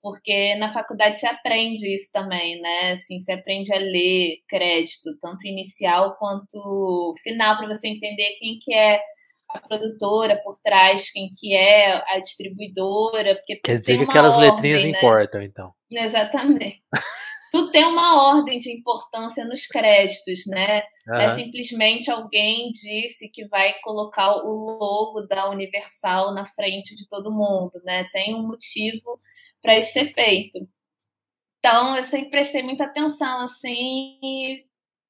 porque 0.01 0.55
na 0.55 0.69
faculdade 0.69 1.19
você 1.19 1.27
aprende 1.27 1.93
isso 1.93 2.11
também, 2.11 2.59
né? 2.61 2.91
Assim, 2.91 3.19
você 3.19 3.31
aprende 3.33 3.73
a 3.73 3.77
ler 3.77 4.37
crédito, 4.47 5.17
tanto 5.19 5.47
inicial 5.47 6.15
quanto 6.17 7.13
final, 7.23 7.57
para 7.57 7.67
você 7.67 7.87
entender 7.87 8.35
quem 8.39 8.57
que 8.59 8.73
é 8.73 9.01
a 9.49 9.59
produtora 9.59 10.39
por 10.43 10.57
trás, 10.63 11.11
quem 11.11 11.29
que 11.37 11.55
é 11.55 11.93
a 12.15 12.19
distribuidora, 12.19 13.35
porque 13.35 13.57
quer 13.57 13.77
dizer 13.77 13.97
que 13.97 14.03
aquelas 14.05 14.35
ordem, 14.35 14.51
letrinhas 14.51 14.83
né? 14.83 14.89
importam, 14.89 15.41
então. 15.41 15.73
Exatamente. 15.89 16.81
tudo 17.51 17.69
tem 17.69 17.83
uma 17.83 18.29
ordem 18.31 18.57
de 18.57 18.71
importância 18.71 19.43
nos 19.43 19.67
créditos, 19.67 20.45
né? 20.47 20.83
Uhum. 21.05 21.15
É 21.15 21.35
simplesmente 21.35 22.09
alguém 22.09 22.71
disse 22.71 23.29
que 23.29 23.45
vai 23.47 23.73
colocar 23.81 24.37
o 24.37 24.77
logo 24.79 25.21
da 25.27 25.49
Universal 25.49 26.33
na 26.33 26.45
frente 26.45 26.95
de 26.95 27.07
todo 27.09 27.31
mundo, 27.31 27.73
né? 27.83 28.05
Tem 28.13 28.33
um 28.33 28.47
motivo 28.47 29.19
para 29.61 29.77
isso 29.77 29.91
ser 29.91 30.13
feito. 30.13 30.65
Então, 31.59 31.95
eu 31.97 32.05
sempre 32.05 32.29
prestei 32.31 32.63
muita 32.63 32.85
atenção, 32.85 33.41
assim, 33.41 34.63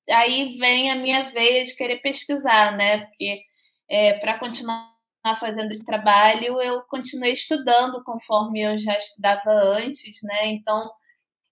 aí 0.10 0.58
vem 0.58 0.92
a 0.92 0.96
minha 0.96 1.30
veia 1.30 1.64
de 1.64 1.76
querer 1.76 2.02
pesquisar, 2.02 2.76
né? 2.76 3.06
Porque 3.06 3.44
é, 3.88 4.14
para 4.20 4.40
continuar 4.40 4.92
fazendo 5.40 5.72
esse 5.72 5.86
trabalho, 5.86 6.60
eu 6.62 6.82
continuei 6.90 7.34
estudando 7.34 8.04
conforme 8.04 8.62
eu 8.62 8.78
já 8.80 8.98
estudava 8.98 9.52
antes, 9.52 10.18
né? 10.24 10.48
Então, 10.48 10.90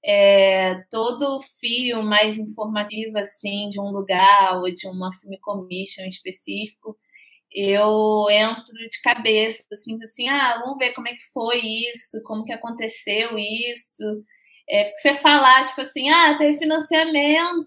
é, 0.04 0.76
todo 0.90 1.40
fio 1.60 2.04
mais 2.04 2.38
informativo, 2.38 3.18
assim, 3.18 3.70
de 3.70 3.80
um 3.80 3.92
lugar 3.92 4.58
ou 4.60 4.74
de 4.74 4.88
uma 4.88 5.12
film 5.14 5.36
commission 5.42 6.06
específico, 6.06 6.98
eu 7.52 8.28
entro 8.30 8.74
de 8.74 9.02
cabeça, 9.04 9.66
assim, 9.72 9.98
assim, 10.04 10.28
ah, 10.30 10.60
vamos 10.62 10.78
ver 10.78 10.94
como 10.94 11.08
é 11.08 11.14
que 11.14 11.24
foi 11.34 11.60
isso, 11.60 12.22
como 12.26 12.44
que 12.44 12.54
aconteceu 12.54 13.38
isso. 13.38 14.04
É, 14.70 14.84
porque 14.86 15.00
você 15.00 15.14
falar, 15.16 15.68
tipo 15.68 15.82
assim, 15.82 16.10
ah, 16.10 16.38
tem 16.38 16.58
financiamento 16.58 17.66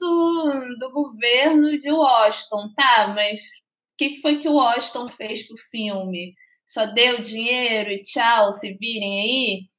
do 0.78 0.92
governo 0.92 1.76
de 1.78 1.90
Washington, 1.90 2.72
tá, 2.76 3.12
mas 3.14 3.40
o 3.40 3.96
que 3.98 4.20
foi 4.20 4.38
que 4.38 4.48
o 4.48 4.54
Washington 4.54 5.08
fez 5.08 5.46
pro 5.46 5.56
filme? 5.70 6.34
Só 6.64 6.86
deu 6.86 7.20
dinheiro 7.20 7.90
e 7.90 8.02
tchau, 8.02 8.52
se 8.52 8.72
virem 8.74 9.20
aí? 9.20 9.71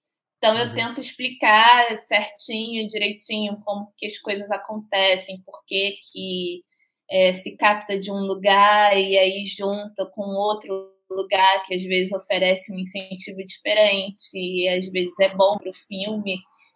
Então 0.43 0.57
eu 0.57 0.67
uhum. 0.67 0.73
tento 0.73 0.99
explicar 0.99 1.95
certinho, 1.95 2.85
direitinho 2.85 3.57
como 3.63 3.93
que 3.95 4.05
as 4.05 4.17
coisas 4.17 4.51
acontecem, 4.51 5.41
por 5.45 5.63
que, 5.65 5.95
que 6.11 6.63
é, 7.09 7.31
se 7.31 7.55
capta 7.55 7.97
de 7.97 8.11
um 8.11 8.19
lugar 8.25 8.91
e 8.99 9.17
aí 9.17 9.45
junta 9.45 10.05
com 10.13 10.21
outro 10.21 10.91
lugar 11.09 11.63
que 11.63 11.73
às 11.73 11.83
vezes 11.83 12.11
oferece 12.11 12.73
um 12.73 12.77
incentivo 12.77 13.37
diferente 13.37 14.33
e 14.33 14.67
às 14.67 14.85
vezes 14.91 15.17
é 15.21 15.33
bom 15.33 15.57
para 15.57 15.69
o 15.69 15.73
filme, 15.73 16.35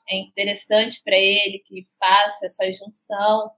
é 0.10 0.16
interessante 0.16 1.02
para 1.04 1.18
ele 1.18 1.60
que 1.60 1.82
faça 2.00 2.46
essa 2.46 2.72
junção. 2.72 3.52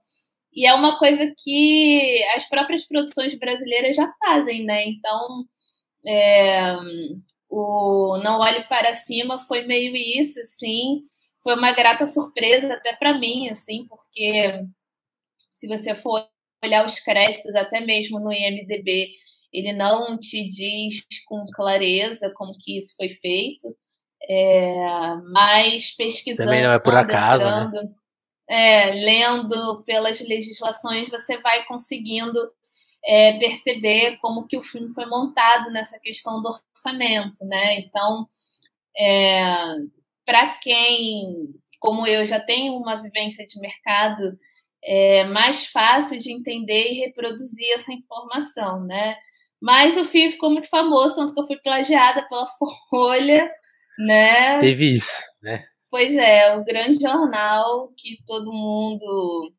E 0.52 0.66
é 0.66 0.74
uma 0.74 0.98
coisa 0.98 1.32
que 1.44 2.20
as 2.34 2.48
próprias 2.48 2.84
produções 2.84 3.38
brasileiras 3.38 3.94
já 3.94 4.08
fazem, 4.18 4.64
né? 4.64 4.88
Então, 4.88 5.44
é, 6.04 6.74
o 7.50 8.18
Não 8.18 8.38
Olhe 8.38 8.62
Para 8.68 8.94
Cima 8.94 9.38
foi 9.38 9.66
meio 9.66 9.94
isso, 9.96 10.38
assim. 10.40 11.02
Foi 11.42 11.54
uma 11.54 11.72
grata 11.72 12.06
surpresa 12.06 12.74
até 12.74 12.94
para 12.94 13.18
mim, 13.18 13.48
assim, 13.48 13.86
porque 13.88 14.52
se 15.52 15.66
você 15.66 15.94
for 15.94 16.26
olhar 16.64 16.86
os 16.86 17.00
créditos, 17.00 17.54
até 17.54 17.80
mesmo 17.80 18.20
no 18.20 18.32
IMDB, 18.32 19.12
ele 19.52 19.72
não 19.72 20.18
te 20.18 20.48
diz 20.48 21.04
com 21.26 21.44
clareza 21.52 22.32
como 22.34 22.56
que 22.56 22.78
isso 22.78 22.94
foi 22.96 23.08
feito. 23.08 23.76
É, 24.28 25.14
mas 25.32 25.90
pesquisando. 25.96 26.48
Também 26.48 26.62
não 26.62 26.72
é 26.72 26.78
por 26.78 26.94
acaso, 26.94 27.44
né? 27.44 27.70
né? 27.72 27.90
é, 28.50 28.90
lendo 28.92 29.82
pelas 29.84 30.20
legislações, 30.20 31.08
você 31.08 31.38
vai 31.38 31.64
conseguindo 31.66 32.50
é, 33.04 33.38
perceber 33.38 34.18
como 34.18 34.46
que 34.46 34.56
o 34.56 34.62
filme 34.62 34.92
foi 34.92 35.06
montado 35.06 35.70
nessa 35.70 35.98
questão 36.00 36.40
do 36.40 36.48
orçamento, 36.48 37.44
né? 37.46 37.80
Então, 37.80 38.28
é, 38.98 39.40
para 40.24 40.58
quem, 40.62 41.54
como 41.80 42.06
eu, 42.06 42.24
já 42.24 42.38
tenho 42.40 42.74
uma 42.74 42.96
vivência 42.96 43.46
de 43.46 43.60
mercado, 43.60 44.38
é 44.82 45.24
mais 45.24 45.66
fácil 45.66 46.18
de 46.18 46.32
entender 46.32 46.92
e 46.92 47.00
reproduzir 47.00 47.72
essa 47.74 47.92
informação, 47.92 48.84
né? 48.84 49.16
Mas 49.60 49.96
o 49.96 50.04
filme 50.04 50.32
ficou 50.32 50.50
muito 50.50 50.68
famoso, 50.68 51.16
tanto 51.16 51.34
que 51.34 51.40
eu 51.40 51.46
fui 51.46 51.56
plagiada 51.58 52.26
pela 52.28 52.46
Folha, 52.88 53.50
né? 53.98 54.58
Teve 54.58 54.94
isso, 54.94 55.22
né? 55.42 55.64
Pois 55.90 56.16
é, 56.16 56.56
o 56.56 56.64
grande 56.64 57.00
jornal 57.00 57.92
que 57.96 58.22
todo 58.24 58.52
mundo. 58.52 59.52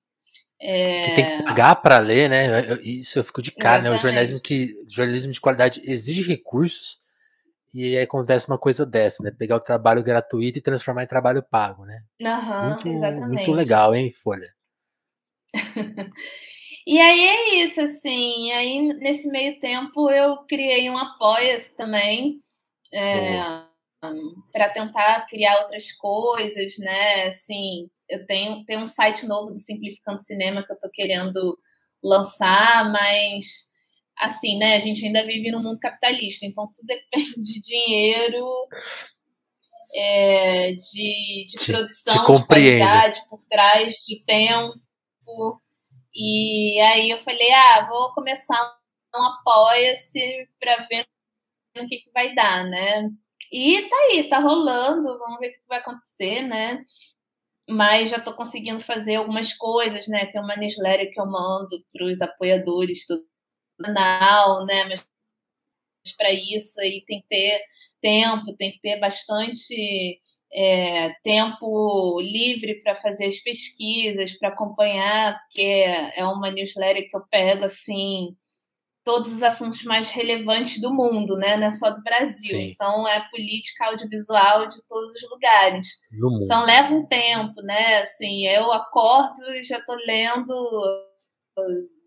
É... 0.62 1.06
Que 1.06 1.16
tem 1.16 1.38
que 1.38 1.44
pagar 1.44 1.76
para 1.76 1.98
ler, 1.98 2.30
né? 2.30 2.62
Isso 2.84 3.18
eu 3.18 3.24
fico 3.24 3.42
de 3.42 3.52
cara, 3.52 3.82
né? 3.82 3.90
O 3.90 3.98
jornalismo 3.98 4.40
que 4.40 4.70
jornalismo 4.88 5.32
de 5.32 5.42
qualidade 5.42 5.82
exige 5.84 6.22
recursos 6.22 7.02
e 7.74 7.98
aí 7.98 8.04
acontece 8.04 8.48
uma 8.48 8.58
coisa 8.58 8.86
dessa, 8.86 9.24
né? 9.24 9.32
Pegar 9.32 9.56
o 9.56 9.62
trabalho 9.62 10.04
gratuito 10.04 10.60
e 10.60 10.62
transformar 10.62 11.04
em 11.04 11.08
trabalho 11.08 11.42
pago, 11.42 11.86
né? 11.86 12.04
Uhum, 12.22 12.70
muito, 12.70 12.88
exatamente. 12.90 13.28
muito 13.28 13.52
legal, 13.52 13.96
hein, 13.96 14.12
Folha? 14.12 14.48
e 16.86 17.00
aí 17.00 17.28
é 17.28 17.64
isso, 17.64 17.80
assim. 17.80 18.52
Aí, 18.52 18.82
nesse 19.00 19.30
meio 19.30 19.58
tempo, 19.60 20.10
eu 20.12 20.46
criei 20.46 20.90
um 20.90 20.98
apoia-se 20.98 21.76
também. 21.76 22.42
É, 22.94 23.40
para 24.52 24.70
tentar 24.70 25.28
criar 25.28 25.60
outras 25.62 25.92
coisas, 25.94 26.78
né? 26.80 27.26
Assim, 27.26 27.90
eu 28.10 28.26
tenho, 28.26 28.66
tenho 28.66 28.82
um 28.82 28.88
site 28.88 29.28
novo 29.28 29.52
do 29.52 29.60
Simplificando 29.60 30.22
Cinema 30.22 30.64
que 30.64 30.72
eu 30.72 30.76
estou 30.76 30.90
querendo 30.92 31.58
lançar, 32.04 32.92
mas 32.92 33.70
assim, 34.18 34.58
né? 34.58 34.76
A 34.76 34.80
gente 34.80 35.06
ainda 35.06 35.26
vive 35.26 35.52
num 35.52 35.62
mundo 35.62 35.80
capitalista, 35.80 36.46
então 36.46 36.70
tudo 36.74 36.86
depende 37.12 37.44
de 37.44 37.62
dinheiro, 37.62 38.46
é, 39.94 40.72
de, 40.74 41.46
de 41.48 41.58
te, 41.58 41.72
produção, 41.72 42.26
te 42.26 42.42
de 42.42 42.48
qualidade 42.48 43.20
por 43.30 43.40
trás, 43.50 43.96
de 44.08 44.24
tempo. 44.26 45.62
E 46.14 46.80
aí 46.82 47.10
eu 47.10 47.20
falei, 47.20 47.52
ah, 47.52 47.88
vou 47.90 48.14
começar 48.14 48.60
um 49.16 49.24
apoia-se 49.24 50.50
para 50.60 50.78
ver 50.88 51.06
o 51.78 51.88
que, 51.88 51.98
que 51.98 52.12
vai 52.12 52.34
dar, 52.34 52.66
né? 52.66 53.10
E 53.52 53.90
tá 53.90 53.96
aí, 54.10 54.30
tá 54.30 54.40
rolando, 54.40 55.18
vamos 55.18 55.40
ver 55.40 55.50
o 55.50 55.54
que 55.54 55.68
vai 55.68 55.80
acontecer, 55.80 56.42
né? 56.44 56.84
Mas 57.70 58.10
já 58.12 58.20
tô 58.22 58.36
conseguindo 58.36 58.82
fazer 58.82 59.16
algumas 59.16 59.54
coisas, 59.54 60.08
né? 60.08 60.26
Tem 60.28 60.42
uma 60.42 60.56
newsletter 60.58 61.12
que 61.12 61.20
eu 61.22 61.26
mando 61.26 61.84
para 61.94 62.06
os 62.06 62.22
apoiadores 62.22 63.06
do 63.08 63.26
canal, 63.84 64.66
né? 64.66 64.86
Mas 64.86 65.06
para 66.18 66.32
isso 66.32 66.80
aí 66.82 67.04
tem 67.06 67.22
que 67.22 67.28
ter 67.28 67.62
tempo, 68.02 68.56
tem 68.56 68.72
que 68.72 68.82
ter 68.82 69.00
bastante 69.00 70.20
é, 70.54 71.12
tempo 71.24 72.20
livre 72.22 72.80
para 72.82 72.96
fazer 72.96 73.26
as 73.26 73.38
pesquisas, 73.40 74.38
para 74.38 74.50
acompanhar, 74.50 75.38
porque 75.42 75.62
é 75.62 76.26
uma 76.26 76.52
newsletter 76.52 77.10
que 77.10 77.16
eu 77.16 77.22
pego 77.30 77.66
assim 77.66 78.36
todos 79.04 79.34
os 79.34 79.44
assuntos 79.44 79.84
mais 79.84 80.10
relevantes 80.10 80.80
do 80.80 80.94
mundo, 80.94 81.36
né? 81.36 81.58
Não 81.58 81.68
é 81.68 81.72
só 81.72 81.90
do 81.90 82.02
Brasil. 82.04 82.52
Sim. 82.52 82.72
Então 82.72 83.08
é 83.08 83.28
política 83.30 83.86
audiovisual 83.88 84.68
de 84.68 84.86
todos 84.88 85.12
os 85.14 85.30
lugares. 85.30 85.88
Então 86.44 86.66
leva 86.66 86.94
um 86.94 87.06
tempo, 87.06 87.62
né? 87.64 88.00
Assim, 88.00 88.48
eu 88.48 88.72
acordo 88.72 89.42
e 89.56 89.64
já 89.64 89.80
estou 89.80 89.96
lendo 90.06 90.54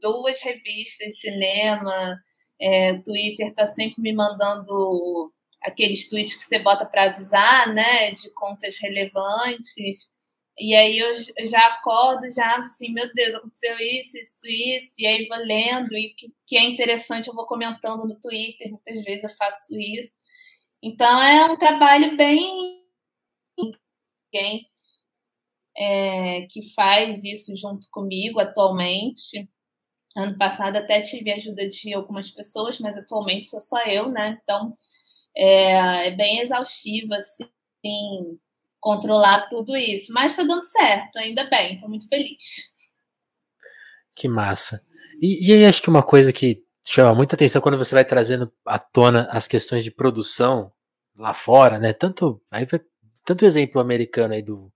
duas 0.01 0.41
revistas 0.41 1.09
de 1.09 1.21
cinema. 1.21 2.17
É, 2.61 2.99
Twitter 2.99 3.49
está 3.49 3.67
sempre 3.67 4.01
me 4.01 4.13
mandando 4.13 5.33
aqueles 5.63 6.09
tweets 6.09 6.37
que 6.37 6.45
você 6.45 6.59
bota 6.61 6.87
para 6.87 7.05
avisar, 7.05 7.75
né? 7.75 8.13
De 8.13 8.31
contas 8.33 8.77
relevantes. 8.81 10.14
E 10.59 10.75
aí 10.75 10.99
eu, 10.99 11.15
já 11.49 11.59
acordo, 11.69 12.31
já 12.31 12.59
assim, 12.59 12.93
meu 12.93 13.13
Deus, 13.15 13.35
aconteceu 13.35 13.77
isso, 13.81 14.17
isso, 14.19 14.47
isso, 14.47 14.95
e 15.01 15.07
aí 15.07 15.27
vou 15.27 15.39
lendo, 15.39 15.93
e 15.95 16.13
o 16.13 16.15
que, 16.17 16.33
que 16.47 16.57
é 16.57 16.63
interessante 16.65 17.29
eu 17.29 17.35
vou 17.35 17.47
comentando 17.47 18.07
no 18.07 18.21
Twitter, 18.21 18.71
muitas 18.71 19.03
vezes 19.05 19.25
eu 19.25 19.31
faço 19.31 19.75
isso. 19.79 20.17
Então 20.83 21.23
é 21.23 21.47
um 21.53 21.57
trabalho 21.59 22.17
bem 22.17 22.83
quem 24.31 24.69
é, 25.77 26.47
que 26.47 26.63
faz 26.75 27.25
isso 27.25 27.57
junto 27.57 27.89
comigo 27.91 28.41
atualmente. 28.41 29.49
Ano 30.17 30.39
passado 30.39 30.77
até 30.77 31.03
tive 31.03 31.33
a 31.33 31.37
ajuda 31.37 31.69
de 31.69 31.95
algumas 31.95 32.31
pessoas, 32.31 32.81
mas 32.81 32.99
atualmente 32.99 33.47
sou 33.47 33.61
só 33.61 33.83
eu, 33.87 34.11
né? 34.11 34.39
Então 34.43 34.77
é, 35.37 36.09
é 36.09 36.11
bem 36.13 36.41
exaustivo, 36.41 37.15
assim, 37.15 38.39
controlar 38.85 39.49
tudo 39.49 39.75
isso. 39.75 40.13
Mas 40.13 40.33
está 40.33 40.45
dando 40.45 40.63
certo, 40.65 41.17
ainda 41.17 41.49
bem, 41.49 41.75
estou 41.75 41.89
muito 41.89 42.07
feliz. 42.07 42.71
Que 44.15 44.29
massa. 44.29 44.79
E, 45.23 45.49
e 45.49 45.53
aí 45.55 45.65
acho 45.65 45.81
que 45.81 45.89
uma 45.89 46.03
coisa 46.03 46.35
que 46.35 46.63
chama 46.87 47.15
muita 47.15 47.35
atenção 47.35 47.63
quando 47.63 47.79
você 47.79 47.95
vai 47.95 48.05
trazendo 48.05 48.53
à 48.67 48.79
tona 48.79 49.27
as 49.31 49.49
questões 49.49 49.83
de 49.83 49.91
produção 49.91 50.71
lá 51.17 51.33
fora, 51.33 51.79
né? 51.79 51.95
Tanto 51.95 52.43
aí 52.51 52.67
vai, 52.67 52.79
tanto 53.25 53.47
exemplo 53.47 53.81
americano 53.81 54.35
aí 54.35 54.43
do 54.43 54.71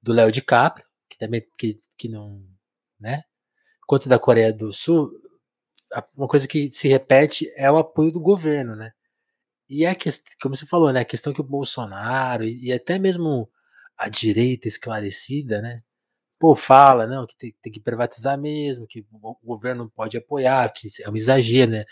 do 0.00 0.12
Léo 0.12 0.32
DiCaprio, 0.32 0.86
que 1.08 1.18
também 1.18 1.44
que, 1.58 1.80
que 1.98 2.08
não, 2.08 2.42
né? 3.00 3.22
Quanto 3.86 4.08
da 4.08 4.18
Coreia 4.18 4.52
do 4.52 4.72
Sul, 4.72 5.10
uma 6.16 6.28
coisa 6.28 6.46
que 6.46 6.70
se 6.70 6.88
repete 6.88 7.52
é 7.56 7.70
o 7.70 7.78
apoio 7.78 8.12
do 8.12 8.20
governo, 8.20 8.76
né? 8.76 8.92
E 9.72 9.86
é 9.86 9.94
que, 9.94 10.10
como 10.40 10.54
você 10.54 10.66
falou, 10.66 10.92
né, 10.92 11.00
a 11.00 11.04
questão 11.04 11.32
que 11.32 11.40
o 11.40 11.44
Bolsonaro 11.44 12.44
e, 12.44 12.66
e 12.66 12.72
até 12.72 12.98
mesmo 12.98 13.50
a 13.96 14.08
direita 14.08 14.68
esclarecida, 14.68 15.62
né, 15.62 15.82
pô, 16.38 16.54
fala, 16.54 17.06
não, 17.06 17.26
que 17.26 17.36
tem, 17.36 17.54
tem, 17.62 17.72
que 17.72 17.80
privatizar 17.80 18.38
mesmo, 18.38 18.86
que 18.86 19.06
o 19.10 19.36
governo 19.42 19.90
pode 19.90 20.16
apoiar, 20.18 20.72
que 20.72 20.88
é 21.02 21.10
um 21.10 21.16
exagero, 21.16 21.72
né, 21.72 21.84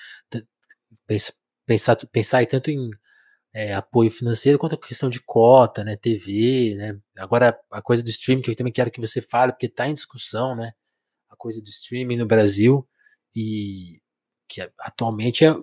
pensar, 1.66 1.96
pensar 2.12 2.46
tanto 2.46 2.70
em 2.70 2.90
é, 3.54 3.75
apoio 3.75 4.10
financeiro 4.10 4.58
quanto 4.58 4.75
a 4.75 4.78
questão 4.78 5.08
de 5.10 5.20
cota, 5.20 5.84
né, 5.84 5.96
TV, 5.96 6.75
né, 6.76 6.99
agora 7.18 7.58
a 7.70 7.82
coisa 7.82 8.02
do 8.02 8.10
streaming 8.10 8.42
que 8.42 8.50
eu 8.50 8.56
também 8.56 8.72
quero 8.72 8.90
que 8.90 9.00
você 9.00 9.22
fale, 9.22 9.52
porque 9.52 9.66
está 9.66 9.88
em 9.88 9.94
discussão, 9.94 10.54
né, 10.56 10.72
a 11.30 11.37
coisa 11.37 11.62
do 11.62 11.68
streaming 11.68 12.18
no 12.18 12.26
Brasil 12.26 12.87
e 13.34 14.00
que 14.49 14.60
atualmente 14.80 15.44
é. 15.44 15.54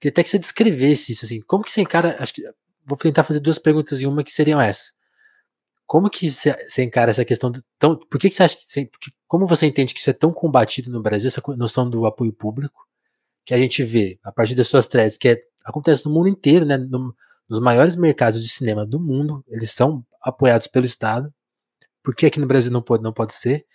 Queria 0.00 0.12
até 0.12 0.22
que 0.22 0.30
você 0.30 0.38
descrevesse 0.38 1.12
isso, 1.12 1.24
assim. 1.24 1.40
Como 1.40 1.64
que 1.64 1.72
você 1.72 1.80
encara. 1.80 2.16
Acho 2.20 2.32
que 2.34 2.42
vou 2.84 2.96
tentar 2.96 3.24
fazer 3.24 3.40
duas 3.40 3.58
perguntas 3.58 4.00
em 4.00 4.06
uma 4.06 4.24
que 4.24 4.32
seriam 4.32 4.60
essas. 4.60 4.96
Como 5.86 6.10
que 6.10 6.30
você, 6.30 6.54
encara 6.82 7.10
essa 7.10 7.24
questão 7.24 7.50
do. 7.50 7.62
Tão, 7.78 7.96
por 7.96 8.18
que, 8.18 8.28
que 8.28 8.34
você 8.34 8.42
acha 8.44 8.56
que. 8.56 8.64
Você, 8.64 8.90
como 9.26 9.46
você 9.46 9.66
entende 9.66 9.94
que 9.94 10.00
isso 10.00 10.10
é 10.10 10.12
tão 10.12 10.32
combatido 10.32 10.90
no 10.90 11.02
Brasil, 11.02 11.28
essa 11.28 11.42
noção 11.56 11.88
do 11.88 12.06
apoio 12.06 12.32
público, 12.32 12.86
que 13.44 13.54
a 13.54 13.58
gente 13.58 13.82
vê 13.82 14.18
a 14.22 14.30
partir 14.30 14.54
das 14.54 14.68
suas 14.68 14.86
threads, 14.86 15.16
que 15.18 15.28
é, 15.28 15.42
acontece 15.64 16.04
no 16.06 16.12
mundo 16.12 16.28
inteiro, 16.28 16.64
né? 16.64 16.76
No, 16.76 17.14
nos 17.48 17.60
maiores 17.60 17.96
mercados 17.96 18.42
de 18.42 18.48
cinema 18.48 18.84
do 18.84 19.00
mundo, 19.00 19.42
eles 19.48 19.72
são 19.72 20.04
apoiados 20.22 20.66
pelo 20.66 20.84
Estado. 20.84 21.32
Por 22.02 22.14
que 22.14 22.26
aqui 22.26 22.38
no 22.38 22.46
Brasil 22.46 22.70
não 22.70 22.82
pode, 22.82 23.02
não 23.02 23.12
pode 23.12 23.34
ser? 23.34 23.66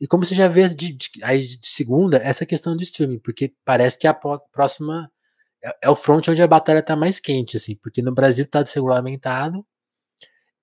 E 0.00 0.06
como 0.06 0.24
você 0.24 0.34
já 0.34 0.48
vê 0.48 0.68
de, 0.68 0.92
de, 0.92 1.10
aí 1.22 1.40
de 1.40 1.66
segunda, 1.66 2.18
essa 2.18 2.46
questão 2.46 2.76
do 2.76 2.82
streaming, 2.82 3.18
porque 3.18 3.52
parece 3.64 3.98
que 3.98 4.06
a 4.06 4.14
próxima 4.14 5.10
é, 5.62 5.76
é 5.82 5.90
o 5.90 5.96
front 5.96 6.28
onde 6.28 6.42
a 6.42 6.46
batalha 6.46 6.80
está 6.80 6.96
mais 6.96 7.20
quente, 7.20 7.56
assim, 7.56 7.76
porque 7.76 8.02
no 8.02 8.14
Brasil 8.14 8.44
está 8.44 8.62
desregulamentado 8.62 9.66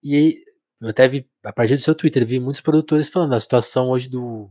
e 0.04 0.44
eu 0.82 0.90
até 0.90 1.08
vi, 1.08 1.30
a 1.44 1.54
partir 1.54 1.76
do 1.76 1.82
seu 1.82 1.96
Twitter, 1.96 2.26
vi 2.26 2.40
muitos 2.40 2.62
produtores 2.62 3.10
falando 3.10 3.34
a 3.34 3.40
situação 3.40 3.90
hoje 3.90 4.10
do. 4.10 4.50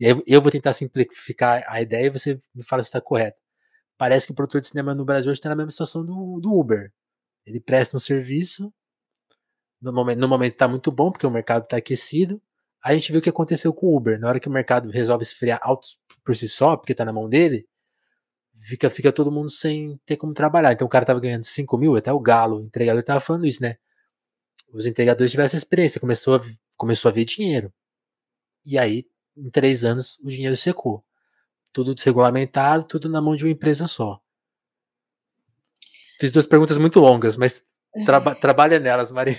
E 0.00 0.06
aí 0.06 0.22
eu 0.26 0.42
vou 0.42 0.50
tentar 0.50 0.72
simplificar 0.72 1.64
a 1.68 1.80
ideia 1.80 2.06
e 2.06 2.10
você 2.10 2.38
me 2.54 2.62
fala 2.64 2.82
se 2.82 2.88
está 2.88 3.00
correto. 3.00 3.38
Parece 3.96 4.26
que 4.26 4.32
o 4.32 4.34
produtor 4.34 4.60
de 4.60 4.68
cinema 4.68 4.94
no 4.94 5.04
Brasil 5.04 5.30
hoje 5.30 5.38
está 5.38 5.48
na 5.48 5.56
mesma 5.56 5.70
situação 5.70 6.04
do, 6.04 6.40
do 6.40 6.52
Uber. 6.52 6.92
Ele 7.46 7.60
presta 7.60 7.96
um 7.96 8.00
serviço, 8.00 8.72
no 9.80 9.92
momento, 9.92 10.20
no 10.20 10.28
momento 10.28 10.52
está 10.54 10.68
muito 10.68 10.90
bom, 10.92 11.12
porque 11.12 11.26
o 11.26 11.30
mercado 11.30 11.64
está 11.64 11.76
aquecido. 11.76 12.42
A 12.82 12.92
gente 12.94 13.12
viu 13.12 13.20
o 13.20 13.22
que 13.22 13.30
aconteceu 13.30 13.72
com 13.72 13.86
o 13.86 13.96
Uber. 13.96 14.18
Na 14.20 14.28
hora 14.28 14.40
que 14.40 14.48
o 14.48 14.52
mercado 14.52 14.90
resolve 14.90 15.22
esfriar 15.24 15.60
alto 15.62 15.88
por 16.24 16.34
si 16.36 16.48
só, 16.48 16.76
porque 16.76 16.92
está 16.92 17.04
na 17.04 17.12
mão 17.12 17.28
dele, 17.28 17.66
fica, 18.60 18.88
fica 18.90 19.12
todo 19.12 19.32
mundo 19.32 19.50
sem 19.50 19.98
ter 20.06 20.16
como 20.16 20.34
trabalhar. 20.34 20.72
Então 20.72 20.86
o 20.86 20.90
cara 20.90 21.04
tava 21.04 21.20
ganhando 21.20 21.44
5 21.44 21.76
mil, 21.78 21.96
até 21.96 22.12
o 22.12 22.20
Galo, 22.20 22.58
o 22.58 22.62
entregador, 22.62 23.02
tava 23.02 23.20
falando 23.20 23.46
isso, 23.46 23.62
né? 23.62 23.76
Os 24.72 24.86
entregadores 24.86 25.30
tiveram 25.30 25.46
essa 25.46 25.56
experiência, 25.56 26.00
começou 26.00 26.36
a, 26.36 26.40
começou 26.76 27.08
a 27.08 27.12
ver 27.12 27.24
dinheiro. 27.24 27.72
E 28.64 28.78
aí, 28.78 29.06
em 29.36 29.50
três 29.50 29.84
anos, 29.84 30.18
o 30.20 30.28
dinheiro 30.28 30.56
secou. 30.56 31.04
Tudo 31.72 31.94
desregulamentado, 31.94 32.84
tudo 32.84 33.08
na 33.08 33.20
mão 33.20 33.36
de 33.36 33.44
uma 33.44 33.50
empresa 33.50 33.86
só. 33.86 34.20
Fiz 36.18 36.30
duas 36.32 36.46
perguntas 36.46 36.78
muito 36.78 37.00
longas, 37.00 37.36
mas 37.36 37.64
traba, 38.06 38.34
trabalha 38.36 38.78
nelas, 38.78 39.10
Marina. 39.10 39.38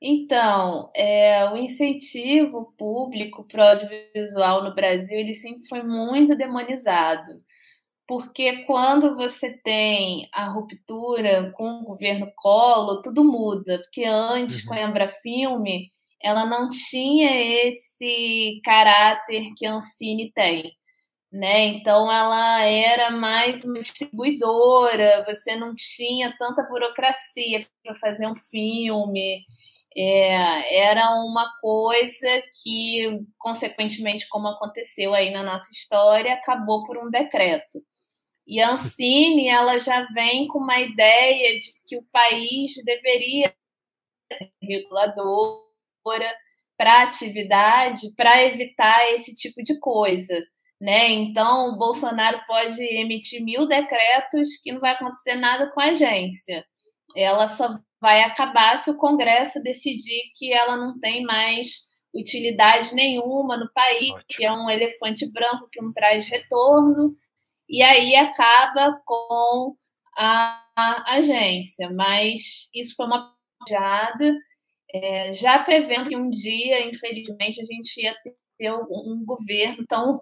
Então, 0.00 0.90
é, 0.96 1.48
o 1.50 1.56
incentivo 1.56 2.74
público 2.76 3.44
para 3.44 3.62
o 3.62 3.68
audiovisual 3.68 4.64
no 4.64 4.74
Brasil 4.74 5.16
ele 5.16 5.32
sempre 5.32 5.64
foi 5.68 5.82
muito 5.84 6.36
demonizado. 6.36 7.40
Porque 8.06 8.64
quando 8.64 9.14
você 9.16 9.52
tem 9.64 10.28
a 10.32 10.46
ruptura 10.46 11.52
com 11.52 11.80
o 11.80 11.84
governo 11.84 12.30
Collor, 12.36 13.00
tudo 13.02 13.24
muda. 13.24 13.78
Porque 13.78 14.04
antes, 14.04 14.60
uhum. 14.62 14.68
com 14.68 14.74
a 14.74 14.82
Embrafilme, 14.82 15.92
ela 16.22 16.46
não 16.46 16.70
tinha 16.70 17.30
esse 17.66 18.60
caráter 18.64 19.50
que 19.56 19.66
a 19.66 19.74
Ancine 19.74 20.32
tem. 20.32 20.72
Né? 21.32 21.64
Então 21.66 22.12
ela 22.12 22.62
era 22.62 23.10
mais 23.10 23.64
uma 23.64 23.80
distribuidora, 23.80 25.24
você 25.26 25.56
não 25.56 25.74
tinha 25.74 26.36
tanta 26.38 26.62
burocracia 26.64 27.66
para 27.82 27.94
fazer 27.94 28.26
um 28.26 28.34
filme. 28.34 29.42
É, 29.96 30.84
era 30.88 31.10
uma 31.24 31.50
coisa 31.60 32.28
que, 32.62 33.20
consequentemente, 33.38 34.28
como 34.28 34.48
aconteceu 34.48 35.14
aí 35.14 35.30
na 35.30 35.42
nossa 35.42 35.70
história, 35.72 36.34
acabou 36.34 36.84
por 36.84 36.98
um 36.98 37.10
decreto. 37.10 37.82
E 38.46 38.60
a 38.60 38.70
Ancine, 38.72 39.48
ela 39.48 39.78
já 39.78 40.04
vem 40.12 40.48
com 40.48 40.58
uma 40.58 40.80
ideia 40.80 41.56
de 41.56 41.72
que 41.86 41.96
o 41.96 42.02
país 42.10 42.72
deveria 42.84 43.54
ter 44.28 44.52
reguladora 44.60 45.62
para 46.76 47.02
atividade 47.02 48.12
para 48.16 48.42
evitar 48.44 49.12
esse 49.12 49.34
tipo 49.34 49.62
de 49.62 49.78
coisa. 49.78 50.34
Né? 50.80 51.10
Então, 51.10 51.68
o 51.68 51.78
Bolsonaro 51.78 52.42
pode 52.44 52.82
emitir 52.82 53.40
mil 53.42 53.68
decretos 53.68 54.48
que 54.62 54.72
não 54.72 54.80
vai 54.80 54.92
acontecer 54.92 55.36
nada 55.36 55.70
com 55.70 55.80
a 55.80 55.90
agência. 55.90 56.64
Ela 57.16 57.46
só 57.46 57.78
vai 58.00 58.22
acabar 58.22 58.76
se 58.78 58.90
o 58.90 58.96
Congresso 58.96 59.62
decidir 59.62 60.32
que 60.36 60.52
ela 60.52 60.76
não 60.76 60.98
tem 60.98 61.22
mais 61.22 61.86
utilidade 62.12 62.94
nenhuma 62.94 63.56
no 63.56 63.72
país, 63.72 64.10
Ótimo. 64.10 64.24
que 64.28 64.44
é 64.44 64.52
um 64.52 64.68
elefante 64.68 65.30
branco 65.30 65.68
que 65.70 65.80
não 65.80 65.92
traz 65.92 66.26
retorno 66.26 67.16
e 67.72 67.82
aí 67.82 68.14
acaba 68.14 69.00
com 69.06 69.74
a, 70.16 70.62
a 70.76 71.14
agência. 71.14 71.90
Mas 71.90 72.68
isso 72.74 72.94
foi 72.94 73.06
uma 73.06 73.34
piada, 73.66 74.36
é, 74.92 75.32
já 75.32 75.58
prevendo 75.64 76.08
que 76.10 76.16
um 76.16 76.28
dia, 76.28 76.86
infelizmente, 76.86 77.62
a 77.62 77.64
gente 77.64 78.02
ia 78.02 78.14
ter 78.58 78.72
um, 78.72 79.24
governo 79.24 79.86
tão 79.86 80.20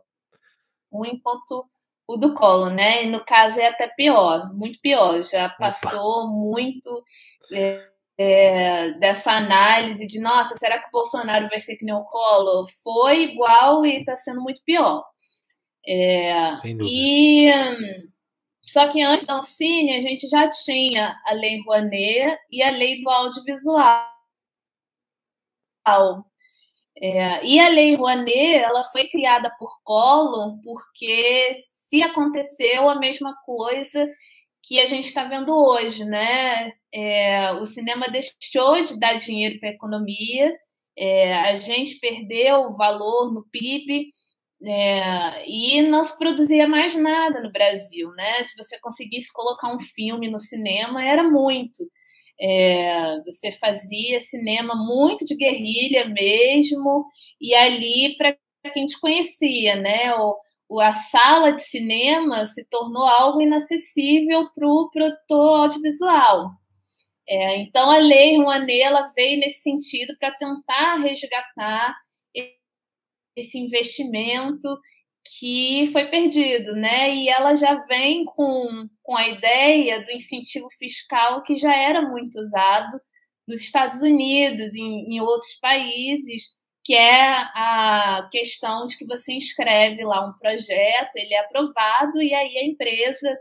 ruim 0.92 1.20
quanto 1.22 1.68
o 2.06 2.16
do 2.16 2.34
Collor, 2.34 2.70
né? 2.70 3.04
E 3.04 3.10
no 3.10 3.24
caso 3.24 3.58
é 3.58 3.68
até 3.68 3.88
pior, 3.88 4.54
muito 4.54 4.78
pior. 4.80 5.22
Já 5.24 5.48
passou 5.48 6.24
Opa. 6.24 6.32
muito 6.32 7.04
é, 7.52 7.88
é, 8.18 8.92
dessa 8.92 9.32
análise 9.32 10.06
de 10.06 10.20
nossa, 10.20 10.56
será 10.56 10.78
que 10.78 10.88
o 10.88 10.92
Bolsonaro 10.92 11.48
vai 11.48 11.58
ser 11.58 11.76
que 11.76 11.84
nem 11.84 11.94
o 11.94 12.04
Collor? 12.04 12.68
Foi 12.82 13.24
igual 13.24 13.84
e 13.84 13.98
está 13.98 14.14
sendo 14.14 14.40
muito 14.40 14.62
pior. 14.64 15.04
É, 15.86 16.56
Sem 16.58 16.76
dúvida. 16.76 16.96
E, 16.96 17.48
só 18.66 18.88
que 18.88 19.02
antes 19.02 19.26
da 19.26 19.34
Ancine, 19.34 19.96
a 19.96 20.00
gente 20.00 20.28
já 20.28 20.48
tinha 20.48 21.20
a 21.26 21.32
Lei 21.32 21.60
Rouanet 21.62 22.38
e 22.50 22.62
a 22.62 22.70
Lei 22.70 23.00
do 23.00 23.08
Audiovisual. 23.08 24.06
É, 27.02 27.44
e 27.44 27.58
a 27.58 27.68
Lei 27.68 27.94
Rouanet, 27.94 28.58
ela 28.58 28.84
foi 28.84 29.08
criada 29.08 29.50
por 29.58 29.70
Collor 29.82 30.60
porque 30.62 31.52
se 31.54 32.02
aconteceu 32.02 32.88
a 32.88 32.98
mesma 32.98 33.34
coisa 33.44 34.06
que 34.62 34.78
a 34.78 34.86
gente 34.86 35.06
está 35.06 35.24
vendo 35.24 35.52
hoje, 35.56 36.04
né? 36.04 36.72
É, 36.92 37.52
o 37.54 37.64
cinema 37.64 38.06
deixou 38.08 38.84
de 38.84 38.98
dar 38.98 39.14
dinheiro 39.14 39.58
para 39.58 39.70
a 39.70 39.72
economia, 39.72 40.56
é, 40.96 41.34
a 41.34 41.56
gente 41.56 41.98
perdeu 41.98 42.66
o 42.66 42.76
valor 42.76 43.32
no 43.32 43.44
PIB, 43.50 44.10
é, 44.62 45.48
e 45.48 45.82
não 45.82 46.04
se 46.04 46.16
produzia 46.18 46.68
mais 46.68 46.94
nada 46.94 47.40
no 47.40 47.50
Brasil, 47.50 48.10
né? 48.12 48.42
Se 48.44 48.56
você 48.56 48.78
conseguisse 48.80 49.32
colocar 49.32 49.72
um 49.74 49.78
filme 49.78 50.28
no 50.30 50.38
cinema, 50.38 51.04
era 51.04 51.22
muito. 51.22 51.82
É, 52.40 53.20
você 53.24 53.52
fazia 53.52 54.20
cinema 54.20 54.74
muito 54.74 55.24
de 55.26 55.36
guerrilha 55.36 56.06
mesmo, 56.08 57.06
e 57.40 57.54
ali 57.54 58.16
para 58.16 58.36
quem 58.72 58.86
te 58.86 58.98
conhecia, 59.00 59.76
né? 59.76 60.14
O, 60.68 60.80
a 60.80 60.92
sala 60.92 61.52
de 61.52 61.62
cinema 61.62 62.44
se 62.46 62.66
tornou 62.68 63.04
algo 63.04 63.40
inacessível 63.40 64.48
para 64.54 64.68
o 64.68 64.90
produtor 64.90 65.60
audiovisual. 65.62 66.50
É, 67.28 67.56
então 67.58 67.90
a 67.90 67.98
lei 67.98 68.36
Rouanet 68.38 68.80
ela 68.80 69.12
veio 69.16 69.38
nesse 69.40 69.62
sentido 69.62 70.14
para 70.18 70.32
tentar 70.36 70.96
resgatar 70.96 71.96
esse 73.36 73.58
investimento 73.58 74.78
que 75.38 75.86
foi 75.92 76.06
perdido, 76.06 76.74
né? 76.74 77.14
E 77.14 77.28
ela 77.28 77.54
já 77.54 77.74
vem 77.86 78.24
com, 78.24 78.88
com 79.02 79.16
a 79.16 79.28
ideia 79.28 80.02
do 80.04 80.10
incentivo 80.10 80.68
fiscal 80.78 81.42
que 81.42 81.56
já 81.56 81.74
era 81.74 82.02
muito 82.02 82.38
usado 82.38 83.00
nos 83.46 83.60
Estados 83.60 84.02
Unidos, 84.02 84.74
em, 84.74 85.14
em 85.14 85.20
outros 85.20 85.54
países, 85.60 86.56
que 86.84 86.94
é 86.94 87.32
a 87.54 88.28
questão 88.30 88.86
de 88.86 88.96
que 88.96 89.06
você 89.06 89.32
inscreve 89.32 90.04
lá 90.04 90.26
um 90.26 90.32
projeto, 90.32 91.16
ele 91.16 91.34
é 91.34 91.40
aprovado 91.40 92.22
e 92.22 92.34
aí 92.34 92.58
a 92.58 92.66
empresa 92.66 93.38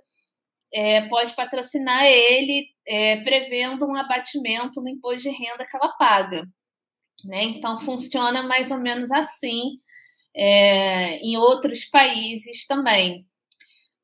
é, 0.73 1.07
pode 1.07 1.33
patrocinar 1.33 2.05
ele, 2.05 2.67
é, 2.87 3.17
prevendo 3.21 3.85
um 3.87 3.95
abatimento 3.95 4.81
no 4.81 4.89
imposto 4.89 5.23
de 5.23 5.29
renda 5.29 5.65
que 5.65 5.75
ela 5.75 5.93
paga. 5.97 6.43
Né? 7.25 7.43
Então, 7.43 7.79
funciona 7.79 8.43
mais 8.43 8.71
ou 8.71 8.79
menos 8.79 9.11
assim 9.11 9.77
é, 10.35 11.17
em 11.17 11.37
outros 11.37 11.85
países 11.85 12.65
também. 12.67 13.25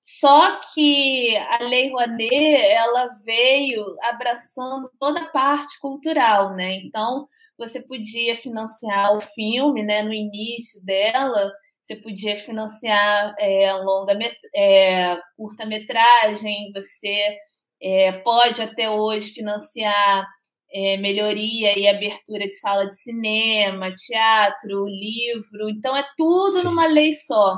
Só 0.02 0.60
que 0.74 1.36
a 1.36 1.64
Lei 1.64 1.90
Rouanet 1.90 2.30
ela 2.32 3.10
veio 3.26 3.84
abraçando 4.04 4.88
toda 5.00 5.20
a 5.20 5.32
parte 5.32 5.80
cultural, 5.80 6.54
né? 6.56 6.76
Então 6.76 7.28
você 7.58 7.82
podia 7.82 8.36
financiar 8.36 9.16
o 9.18 9.22
filme, 9.22 9.84
né? 9.84 10.04
No 10.04 10.14
início 10.14 10.84
dela, 10.86 11.52
você 11.82 11.96
podia 11.96 12.38
financiar 12.38 13.34
é, 13.40 13.74
longa 13.74 14.18
é, 14.56 15.18
curta 15.36 15.66
metragem, 15.66 16.72
você 16.72 17.38
é, 17.82 18.12
pode 18.12 18.62
até 18.62 18.90
hoje 18.90 19.32
financiar 19.32 20.28
é, 20.76 20.98
melhoria 20.98 21.80
e 21.80 21.88
abertura 21.88 22.46
de 22.46 22.52
sala 22.52 22.86
de 22.90 22.98
cinema, 22.98 23.94
teatro, 23.94 24.86
livro. 24.86 25.70
Então, 25.70 25.96
é 25.96 26.06
tudo 26.18 26.58
Sim. 26.58 26.64
numa 26.66 26.86
lei 26.86 27.14
só. 27.14 27.58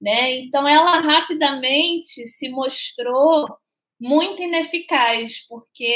Né? 0.00 0.40
Então, 0.40 0.66
ela 0.66 0.98
rapidamente 0.98 2.26
se 2.26 2.48
mostrou 2.48 3.46
muito 4.00 4.42
ineficaz, 4.42 5.46
porque 5.48 5.94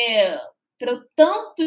para 0.79 1.01
tanto 1.16 1.62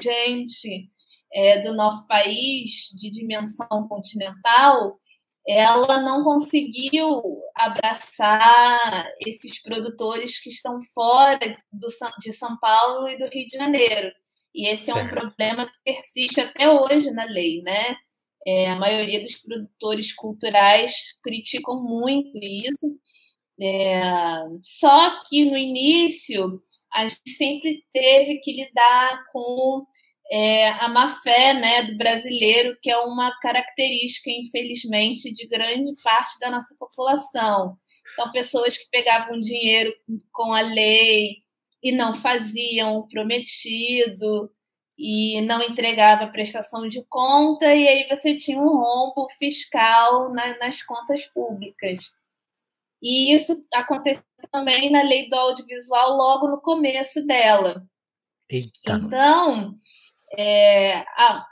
gente 0.00 0.90
é, 1.30 1.60
do 1.60 1.74
nosso 1.74 2.06
país 2.06 2.88
de 2.98 3.10
dimensão 3.10 3.86
continental, 3.86 4.98
ela 5.46 6.00
não 6.00 6.24
conseguiu 6.24 7.22
abraçar 7.54 9.10
esses 9.26 9.62
produtores 9.62 10.38
que 10.40 10.48
estão 10.48 10.78
fora 10.94 11.38
do, 11.70 11.88
de 12.18 12.32
São 12.32 12.58
Paulo 12.58 13.08
e 13.08 13.18
do 13.18 13.26
Rio 13.26 13.46
de 13.46 13.56
Janeiro. 13.56 14.10
E 14.54 14.68
esse 14.68 14.86
certo. 14.86 14.98
é 14.98 15.02
um 15.02 15.08
problema 15.08 15.66
que 15.66 15.92
persiste 15.92 16.40
até 16.40 16.70
hoje 16.70 17.10
na 17.10 17.24
lei, 17.24 17.62
né? 17.62 17.96
É, 18.46 18.70
a 18.70 18.76
maioria 18.76 19.20
dos 19.20 19.36
produtores 19.36 20.12
culturais 20.12 20.92
criticam 21.22 21.82
muito 21.82 22.38
isso. 22.42 22.98
É, 23.60 24.00
só 24.62 25.22
que 25.28 25.44
no 25.44 25.56
início 25.56 26.60
a 26.92 27.08
gente 27.08 27.30
sempre 27.30 27.84
teve 27.92 28.38
que 28.38 28.52
lidar 28.52 29.24
com 29.32 29.84
é, 30.30 30.68
a 30.68 30.88
má 30.88 31.08
fé 31.22 31.54
né, 31.54 31.82
do 31.84 31.96
brasileiro, 31.96 32.76
que 32.82 32.90
é 32.90 32.98
uma 32.98 33.36
característica, 33.40 34.30
infelizmente, 34.30 35.32
de 35.32 35.46
grande 35.46 35.92
parte 36.02 36.38
da 36.38 36.50
nossa 36.50 36.74
população. 36.78 37.76
Então, 38.12 38.32
pessoas 38.32 38.76
que 38.76 38.88
pegavam 38.90 39.40
dinheiro 39.40 39.92
com 40.32 40.52
a 40.52 40.60
lei 40.60 41.42
e 41.82 41.92
não 41.92 42.14
faziam 42.14 42.96
o 42.96 43.06
prometido 43.06 44.50
e 44.98 45.40
não 45.42 45.62
entregava 45.62 46.26
prestação 46.26 46.86
de 46.88 47.04
conta, 47.08 47.72
e 47.72 47.86
aí 47.86 48.08
você 48.08 48.36
tinha 48.36 48.58
um 48.58 48.66
rombo 48.66 49.28
fiscal 49.38 50.32
na, 50.32 50.58
nas 50.58 50.82
contas 50.82 51.24
públicas. 51.26 51.98
E 53.00 53.32
isso 53.32 53.64
aconteceu 53.72 54.24
também 54.50 54.90
na 54.90 55.02
lei 55.02 55.28
do 55.28 55.36
audiovisual 55.36 56.16
logo 56.16 56.48
no 56.48 56.60
começo 56.60 57.24
dela. 57.24 57.86
Eita 58.50 58.94
então, 58.94 59.78
é, 60.36 61.04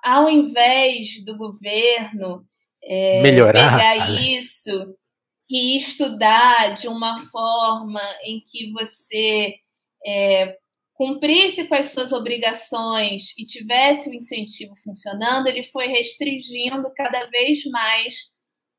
ao 0.02 0.28
invés 0.28 1.24
do 1.24 1.36
governo 1.36 2.44
é, 2.82 3.22
melhorar 3.22 3.76
pegar 3.76 4.20
isso 4.20 4.96
e 5.48 5.76
estudar 5.76 6.74
de 6.74 6.88
uma 6.88 7.24
forma 7.26 8.00
em 8.24 8.40
que 8.40 8.72
você 8.72 9.54
é, 10.06 10.56
cumprisse 10.94 11.64
com 11.64 11.74
as 11.74 11.86
suas 11.86 12.12
obrigações 12.12 13.36
e 13.36 13.44
tivesse 13.44 14.08
o 14.08 14.14
incentivo 14.14 14.74
funcionando, 14.76 15.46
ele 15.46 15.62
foi 15.62 15.88
restringindo 15.88 16.90
cada 16.94 17.26
vez 17.26 17.64
mais 17.66 18.34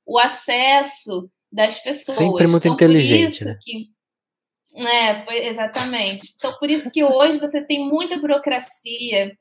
o 0.06 0.18
acesso 0.18 1.30
das 1.52 1.80
pessoas. 1.80 2.18
Sempre 2.18 2.48
muito 2.48 2.64
então, 2.64 2.74
inteligente, 2.74 3.44
né? 3.44 3.58
Que, 3.62 3.90
é, 4.76 5.48
exatamente. 5.48 6.34
Então, 6.36 6.54
por 6.60 6.70
isso 6.70 6.90
que 6.92 7.04
hoje 7.04 7.38
você 7.40 7.64
tem 7.64 7.88
muita 7.88 8.18
burocracia 8.18 9.36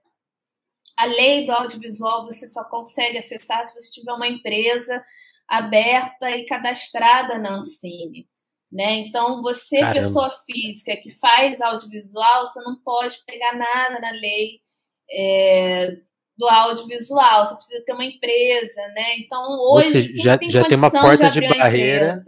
a 0.97 1.05
lei 1.05 1.45
do 1.45 1.53
audiovisual 1.53 2.25
você 2.25 2.49
só 2.49 2.65
consegue 2.65 3.19
acessar 3.19 3.63
se 3.65 3.75
você 3.75 3.91
tiver 3.91 4.13
uma 4.13 4.27
empresa 4.27 5.03
aberta 5.47 6.31
e 6.31 6.47
cadastrada 6.47 7.39
na 7.39 7.57
Ancine. 7.57 8.27
Né? 8.71 8.97
Então, 8.97 9.43
você, 9.43 9.79
Caramba. 9.79 10.01
pessoa 10.01 10.31
física 10.45 10.97
que 10.97 11.11
faz 11.11 11.61
audiovisual, 11.61 12.47
você 12.47 12.61
não 12.63 12.77
pode 12.83 13.17
pegar 13.25 13.57
nada 13.57 14.01
na 14.01 14.11
lei 14.11 14.61
é, 15.11 15.97
do 16.37 16.49
audiovisual, 16.49 17.47
você 17.47 17.55
precisa 17.55 17.85
ter 17.85 17.93
uma 17.93 18.05
empresa, 18.05 18.89
né? 18.89 19.19
Então, 19.19 19.57
hoje 19.71 19.91
seja, 19.91 20.23
já, 20.23 20.39
tem, 20.39 20.51
já 20.51 20.65
tem 20.65 20.77
uma 20.77 20.91
porta 20.91 21.31
de, 21.31 21.41
de 21.41 21.49
barreira. 21.49 22.21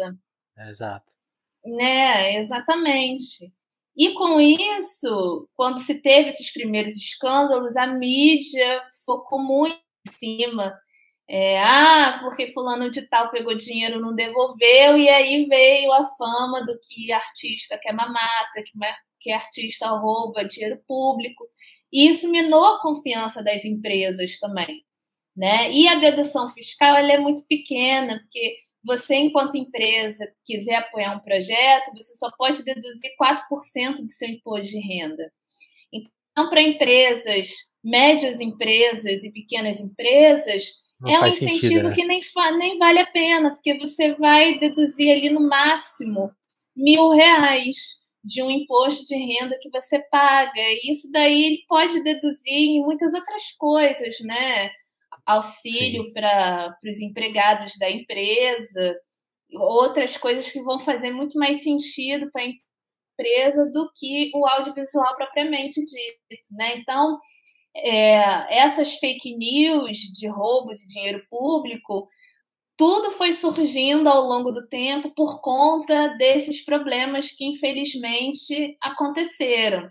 Exato. 0.68 1.12
Né, 1.64 2.36
exatamente. 2.36 3.52
E 3.96 4.14
com 4.14 4.40
isso, 4.40 5.48
quando 5.56 5.80
se 5.80 6.00
teve 6.00 6.30
esses 6.30 6.52
primeiros 6.52 6.94
escândalos, 6.94 7.76
a 7.76 7.86
mídia 7.86 8.82
focou 9.04 9.40
muito 9.40 9.76
em 10.06 10.12
cima. 10.12 10.72
É, 11.30 11.62
ah, 11.62 12.20
porque 12.22 12.46
fulano 12.46 12.88
de 12.88 13.02
tal 13.02 13.30
pegou 13.30 13.54
dinheiro, 13.54 14.00
não 14.00 14.14
devolveu, 14.14 14.96
e 14.96 15.08
aí 15.10 15.44
veio 15.44 15.92
a 15.92 16.02
fama 16.02 16.64
do 16.64 16.78
que 16.80 17.12
artista 17.12 17.78
quer 17.78 17.92
mamata, 17.92 18.62
que, 18.64 18.72
que 19.20 19.30
artista 19.30 19.88
rouba 19.90 20.44
dinheiro 20.44 20.82
público. 20.86 21.44
E 21.92 22.08
isso 22.08 22.30
minou 22.30 22.64
a 22.64 22.80
confiança 22.80 23.42
das 23.42 23.64
empresas 23.64 24.38
também. 24.38 24.84
Né? 25.36 25.70
E 25.72 25.86
a 25.88 25.96
dedução 25.96 26.48
fiscal 26.48 26.96
ela 26.96 27.12
é 27.12 27.18
muito 27.18 27.46
pequena, 27.46 28.18
porque 28.20 28.56
você, 28.82 29.16
enquanto 29.16 29.56
empresa, 29.56 30.24
quiser 30.44 30.76
apoiar 30.76 31.14
um 31.14 31.20
projeto, 31.20 31.92
você 31.94 32.14
só 32.16 32.30
pode 32.38 32.64
deduzir 32.64 33.10
4% 33.20 33.96
do 33.96 34.10
seu 34.10 34.28
imposto 34.28 34.68
de 34.68 34.80
renda. 34.80 35.30
Então, 35.92 36.48
para 36.48 36.62
empresas, 36.62 37.50
médias 37.84 38.40
empresas 38.40 39.24
e 39.24 39.32
pequenas 39.32 39.78
empresas, 39.80 40.87
Não 41.00 41.10
é 41.10 41.20
um 41.20 41.26
incentivo 41.26 41.60
sentido, 41.60 41.88
né? 41.88 41.94
que 41.94 42.04
nem, 42.04 42.20
nem 42.58 42.78
vale 42.78 42.98
a 42.98 43.06
pena, 43.06 43.50
porque 43.52 43.78
você 43.78 44.14
vai 44.14 44.58
deduzir 44.58 45.10
ali 45.10 45.30
no 45.30 45.48
máximo 45.48 46.30
mil 46.76 47.10
reais 47.10 48.02
de 48.24 48.42
um 48.42 48.50
imposto 48.50 49.06
de 49.06 49.14
renda 49.14 49.58
que 49.60 49.70
você 49.70 50.00
paga. 50.10 50.52
E 50.56 50.90
isso 50.90 51.10
daí 51.12 51.44
ele 51.44 51.64
pode 51.68 52.02
deduzir 52.02 52.52
em 52.52 52.82
muitas 52.82 53.14
outras 53.14 53.52
coisas, 53.56 54.16
né? 54.20 54.70
auxílio 55.28 56.10
para 56.14 56.74
os 56.82 57.00
empregados 57.00 57.76
da 57.78 57.90
empresa, 57.90 58.98
outras 59.52 60.16
coisas 60.16 60.50
que 60.50 60.62
vão 60.62 60.78
fazer 60.78 61.10
muito 61.10 61.38
mais 61.38 61.62
sentido 61.62 62.30
para 62.32 62.42
a 62.42 62.46
empresa 62.46 63.70
do 63.70 63.90
que 63.94 64.30
o 64.34 64.46
audiovisual 64.46 65.14
propriamente 65.16 65.84
dito, 65.84 66.46
né? 66.52 66.78
Então, 66.78 67.18
é, 67.84 68.62
essas 68.62 68.94
fake 68.94 69.36
news 69.36 69.96
de 69.96 70.28
roubo 70.28 70.74
de 70.74 70.86
dinheiro 70.86 71.22
público, 71.30 72.08
tudo 72.76 73.10
foi 73.12 73.32
surgindo 73.32 74.08
ao 74.08 74.22
longo 74.22 74.52
do 74.52 74.68
tempo 74.68 75.12
por 75.14 75.40
conta 75.40 76.16
desses 76.16 76.64
problemas 76.64 77.30
que 77.30 77.44
infelizmente 77.44 78.76
aconteceram. 78.80 79.90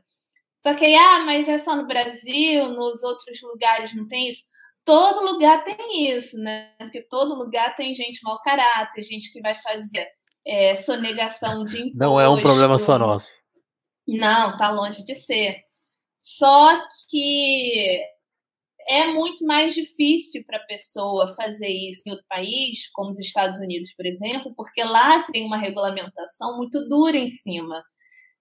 Só 0.59 0.73
que, 0.73 0.95
ah, 0.95 1.23
mas 1.25 1.47
é 1.47 1.57
só 1.57 1.75
no 1.75 1.85
Brasil, 1.85 2.69
nos 2.69 3.03
outros 3.03 3.41
lugares 3.41 3.95
não 3.95 4.07
tem 4.07 4.29
isso 4.29 4.43
todo 4.87 5.33
lugar 5.33 5.65
tem 5.65 6.09
isso, 6.09 6.37
né? 6.37 6.71
Porque 6.77 7.01
todo 7.01 7.35
lugar 7.35 7.75
tem 7.75 7.93
gente 7.93 8.23
mau 8.23 8.41
caráter, 8.41 9.03
gente 9.03 9.33
que 9.33 9.41
vai 9.41 9.53
fazer 9.53 10.07
é, 10.47 10.75
sonegação 10.75 11.65
de 11.65 11.79
imposto. 11.79 11.97
Não 11.97 12.17
é 12.17 12.29
um 12.29 12.39
problema 12.39 12.79
só 12.79 12.97
nosso. 12.97 13.43
Não, 14.07 14.57
tá 14.57 14.71
longe 14.71 15.03
de 15.03 15.13
ser. 15.13 15.57
Só 16.17 16.81
que 17.09 18.01
é 18.89 19.07
muito 19.13 19.45
mais 19.45 19.73
difícil 19.75 20.43
para 20.45 20.57
a 20.57 20.65
pessoa 20.65 21.35
fazer 21.35 21.67
isso 21.69 22.03
em 22.07 22.11
outro 22.11 22.25
país, 22.29 22.89
como 22.93 23.11
os 23.11 23.19
Estados 23.19 23.59
Unidos, 23.59 23.93
por 23.93 24.05
exemplo, 24.05 24.53
porque 24.55 24.83
lá 24.83 25.19
se 25.19 25.31
tem 25.31 25.45
uma 25.45 25.57
regulamentação 25.57 26.57
muito 26.57 26.87
dura 26.87 27.17
em 27.17 27.27
cima, 27.27 27.83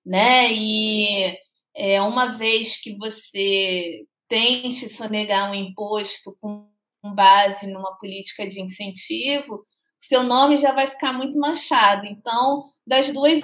né? 0.04 0.52
E 0.52 1.36
é, 1.74 2.00
uma 2.02 2.36
vez 2.36 2.80
que 2.80 2.96
você 2.96 4.06
tente 4.28 4.88
sonegar 4.88 5.50
um 5.50 5.54
imposto 5.54 6.36
com 6.40 6.68
base 7.14 7.72
numa 7.72 7.96
política 7.98 8.46
de 8.46 8.60
incentivo, 8.60 9.66
seu 9.98 10.22
nome 10.22 10.56
já 10.56 10.72
vai 10.72 10.86
ficar 10.86 11.12
muito 11.12 11.38
manchado. 11.38 12.06
Então, 12.06 12.64
das 12.86 13.12
duas, 13.12 13.42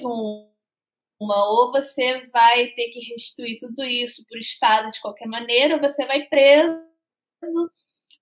uma, 1.23 1.37
ou 1.51 1.73
você 1.73 2.27
vai 2.33 2.69
ter 2.69 2.89
que 2.89 3.01
restituir 3.11 3.59
tudo 3.59 3.85
isso 3.85 4.25
para 4.29 4.37
o 4.37 4.41
Estado 4.41 4.91
de 4.91 5.01
qualquer 5.01 5.29
maneira, 5.29 5.75
ou 5.75 5.81
você 5.81 6.07
vai 6.07 6.27
preso, 6.27 6.81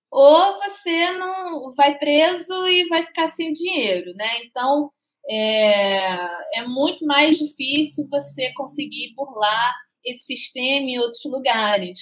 ou 0.09 0.59
você 0.59 1.11
não 1.13 1.71
vai 1.71 1.97
preso 1.97 2.67
e 2.67 2.87
vai 2.87 3.03
ficar 3.03 3.27
sem 3.27 3.53
dinheiro, 3.53 4.13
né? 4.15 4.43
Então, 4.43 4.91
é, 5.29 6.59
é 6.59 6.67
muito 6.67 7.05
mais 7.05 7.37
difícil 7.37 8.07
você 8.09 8.51
conseguir 8.53 9.13
lá 9.35 9.73
esse 10.03 10.25
sistema 10.25 10.89
em 10.89 10.99
outros 10.99 11.23
lugares. 11.25 11.99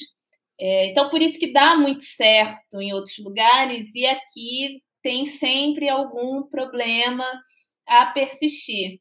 É, 0.60 0.88
então, 0.88 1.10
por 1.10 1.22
isso 1.22 1.40
que 1.40 1.54
dá 1.54 1.76
muito 1.78 2.04
certo 2.04 2.82
em 2.82 2.94
outros 2.94 3.18
lugares 3.20 3.94
e 3.96 4.06
aqui 4.06 4.82
tem 5.02 5.26
sempre 5.26 5.88
algum 5.88 6.44
problema 6.44 7.26
a 7.88 8.08
persistir. 8.08 9.00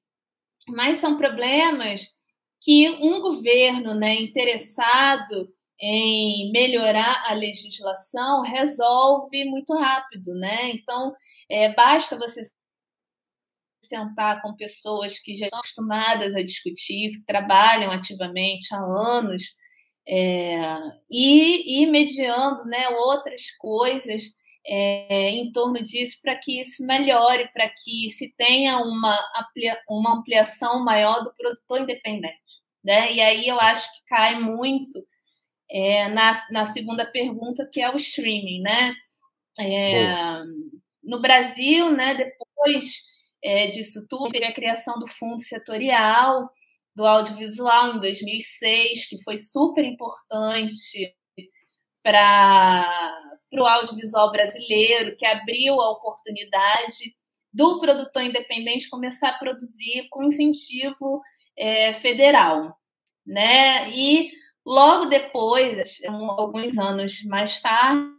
Mas 0.68 0.98
são 0.98 1.16
problemas 1.16 2.18
que 2.62 2.88
um 2.90 3.20
governo 3.20 3.94
né, 3.94 4.14
interessado 4.16 5.52
em 5.80 6.50
melhorar 6.52 7.24
a 7.30 7.34
legislação 7.34 8.42
resolve 8.42 9.44
muito 9.44 9.74
rápido, 9.74 10.34
né? 10.34 10.70
Então, 10.70 11.14
é, 11.50 11.74
basta 11.74 12.16
você 12.18 12.42
sentar 13.82 14.42
com 14.42 14.54
pessoas 14.56 15.18
que 15.18 15.36
já 15.36 15.46
estão 15.46 15.60
acostumadas 15.60 16.34
a 16.36 16.42
discutir 16.42 17.06
isso, 17.06 17.20
que 17.20 17.26
trabalham 17.26 17.90
ativamente 17.90 18.74
há 18.74 18.78
anos 18.80 19.44
É, 20.10 20.56
e, 21.10 21.82
e 21.82 21.86
mediando 21.86 22.64
né, 22.64 22.88
outras 22.90 23.50
coisas 23.58 24.22
é, 24.68 25.30
em 25.30 25.50
torno 25.50 25.82
disso 25.82 26.18
para 26.22 26.36
que 26.36 26.60
isso 26.60 26.84
melhore, 26.84 27.50
para 27.52 27.70
que 27.70 28.10
se 28.10 28.34
tenha 28.36 28.76
uma, 28.78 29.18
uma 29.88 30.18
ampliação 30.18 30.84
maior 30.84 31.24
do 31.24 31.32
produtor 31.34 31.80
independente. 31.80 32.36
Né? 32.84 33.14
E 33.14 33.20
aí 33.20 33.48
eu 33.48 33.58
acho 33.58 33.90
que 33.94 34.04
cai 34.06 34.38
muito 34.38 35.02
é, 35.70 36.08
na, 36.08 36.32
na 36.50 36.66
segunda 36.66 37.10
pergunta, 37.10 37.68
que 37.72 37.80
é 37.80 37.90
o 37.90 37.96
streaming. 37.96 38.60
Né? 38.60 38.94
É, 39.58 40.14
no 41.02 41.20
Brasil, 41.20 41.90
né, 41.90 42.14
depois 42.14 43.04
é, 43.42 43.68
disso 43.68 44.06
tudo, 44.06 44.28
teve 44.28 44.44
a 44.44 44.54
criação 44.54 44.98
do 44.98 45.06
fundo 45.06 45.40
setorial 45.40 46.50
do 46.94 47.06
audiovisual 47.06 47.96
em 47.96 48.00
2006, 48.00 49.08
que 49.08 49.22
foi 49.22 49.36
super 49.38 49.84
importante 49.84 51.14
para 52.02 53.37
o 53.52 53.64
audiovisual 53.64 54.30
brasileiro, 54.30 55.16
que 55.16 55.26
abriu 55.26 55.80
a 55.80 55.90
oportunidade 55.90 57.16
do 57.52 57.80
produtor 57.80 58.22
independente 58.22 58.90
começar 58.90 59.30
a 59.30 59.38
produzir 59.38 60.06
com 60.10 60.24
incentivo 60.24 61.20
é, 61.56 61.92
federal. 61.94 62.76
Né? 63.26 63.90
E 63.90 64.30
logo 64.64 65.06
depois, 65.06 66.00
alguns 66.06 66.76
anos 66.78 67.24
mais 67.24 67.60
tarde, 67.60 68.12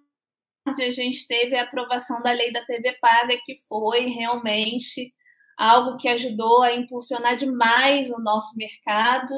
a 0.68 0.92
gente 0.92 1.28
teve 1.28 1.56
a 1.56 1.64
aprovação 1.64 2.22
da 2.22 2.32
lei 2.32 2.52
da 2.52 2.66
TV 2.66 2.94
Paga, 3.00 3.38
que 3.46 3.56
foi 3.68 4.08
realmente 4.08 5.14
algo 5.58 5.98
que 5.98 6.08
ajudou 6.08 6.64
a 6.64 6.74
impulsionar 6.74 7.36
demais 7.36 8.10
o 8.10 8.20
nosso 8.20 8.56
mercado, 8.56 9.34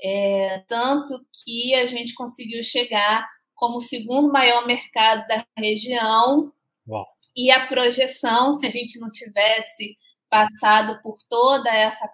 é, 0.00 0.62
tanto 0.68 1.14
que 1.44 1.74
a 1.74 1.86
gente 1.86 2.14
conseguiu 2.14 2.62
chegar 2.62 3.26
como 3.64 3.78
o 3.78 3.80
segundo 3.80 4.30
maior 4.30 4.66
mercado 4.66 5.26
da 5.26 5.42
região. 5.56 6.52
Uau. 6.86 7.06
E 7.34 7.50
a 7.50 7.66
projeção, 7.66 8.52
se 8.52 8.66
a 8.66 8.70
gente 8.70 9.00
não 9.00 9.08
tivesse 9.08 9.96
passado 10.28 11.00
por 11.02 11.16
toda 11.30 11.70
essa 11.70 12.06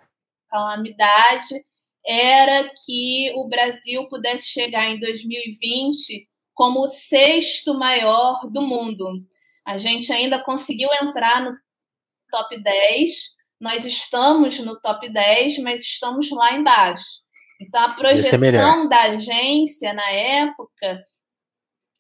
calamidade, 0.48 1.54
era 2.06 2.70
que 2.86 3.32
o 3.34 3.48
Brasil 3.48 4.06
pudesse 4.06 4.46
chegar 4.46 4.90
em 4.90 5.00
2020 5.00 6.28
como 6.54 6.82
o 6.82 6.92
sexto 6.92 7.74
maior 7.74 8.48
do 8.52 8.62
mundo. 8.62 9.04
A 9.66 9.76
gente 9.76 10.12
ainda 10.12 10.42
conseguiu 10.44 10.88
entrar 11.02 11.42
no 11.42 11.52
top 12.30 12.62
10, 12.62 13.10
nós 13.60 13.84
estamos 13.84 14.60
no 14.60 14.80
top 14.80 15.12
10, 15.12 15.58
mas 15.58 15.80
estamos 15.80 16.30
lá 16.30 16.54
embaixo. 16.54 17.24
Então, 17.60 17.82
a 17.82 17.92
projeção 17.94 18.88
da 18.88 19.02
agência 19.02 19.92
na 19.92 20.08
época 20.10 21.09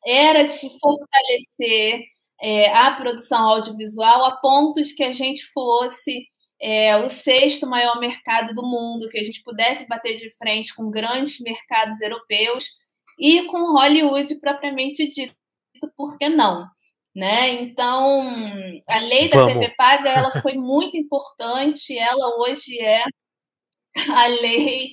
era 0.06 0.44
de 0.44 0.78
fortalecer 0.78 2.04
é, 2.40 2.74
a 2.74 2.92
produção 2.92 3.48
audiovisual 3.48 4.24
a 4.24 4.36
ponto 4.36 4.82
de 4.82 4.94
que 4.94 5.02
a 5.02 5.12
gente 5.12 5.44
fosse 5.52 6.26
é, 6.60 6.96
o 6.98 7.08
sexto 7.08 7.66
maior 7.66 7.98
mercado 8.00 8.54
do 8.54 8.62
mundo, 8.62 9.08
que 9.08 9.18
a 9.18 9.24
gente 9.24 9.42
pudesse 9.42 9.86
bater 9.88 10.16
de 10.16 10.30
frente 10.36 10.74
com 10.74 10.90
grandes 10.90 11.40
mercados 11.40 12.00
europeus 12.00 12.78
e 13.18 13.44
com 13.46 13.72
Hollywood 13.72 14.38
propriamente 14.40 15.08
dito, 15.08 15.34
por 15.96 16.18
que 16.18 16.28
não? 16.28 16.66
Né? 17.14 17.62
Então, 17.62 18.22
a 18.88 18.98
lei 19.00 19.28
da 19.28 19.38
Vamos. 19.38 19.54
TV 19.54 19.74
paga 19.76 20.10
ela 20.10 20.30
foi 20.42 20.54
muito 20.54 20.96
importante. 20.96 21.96
Ela 21.98 22.38
hoje 22.38 22.78
é 22.78 23.02
a 24.14 24.26
lei 24.28 24.90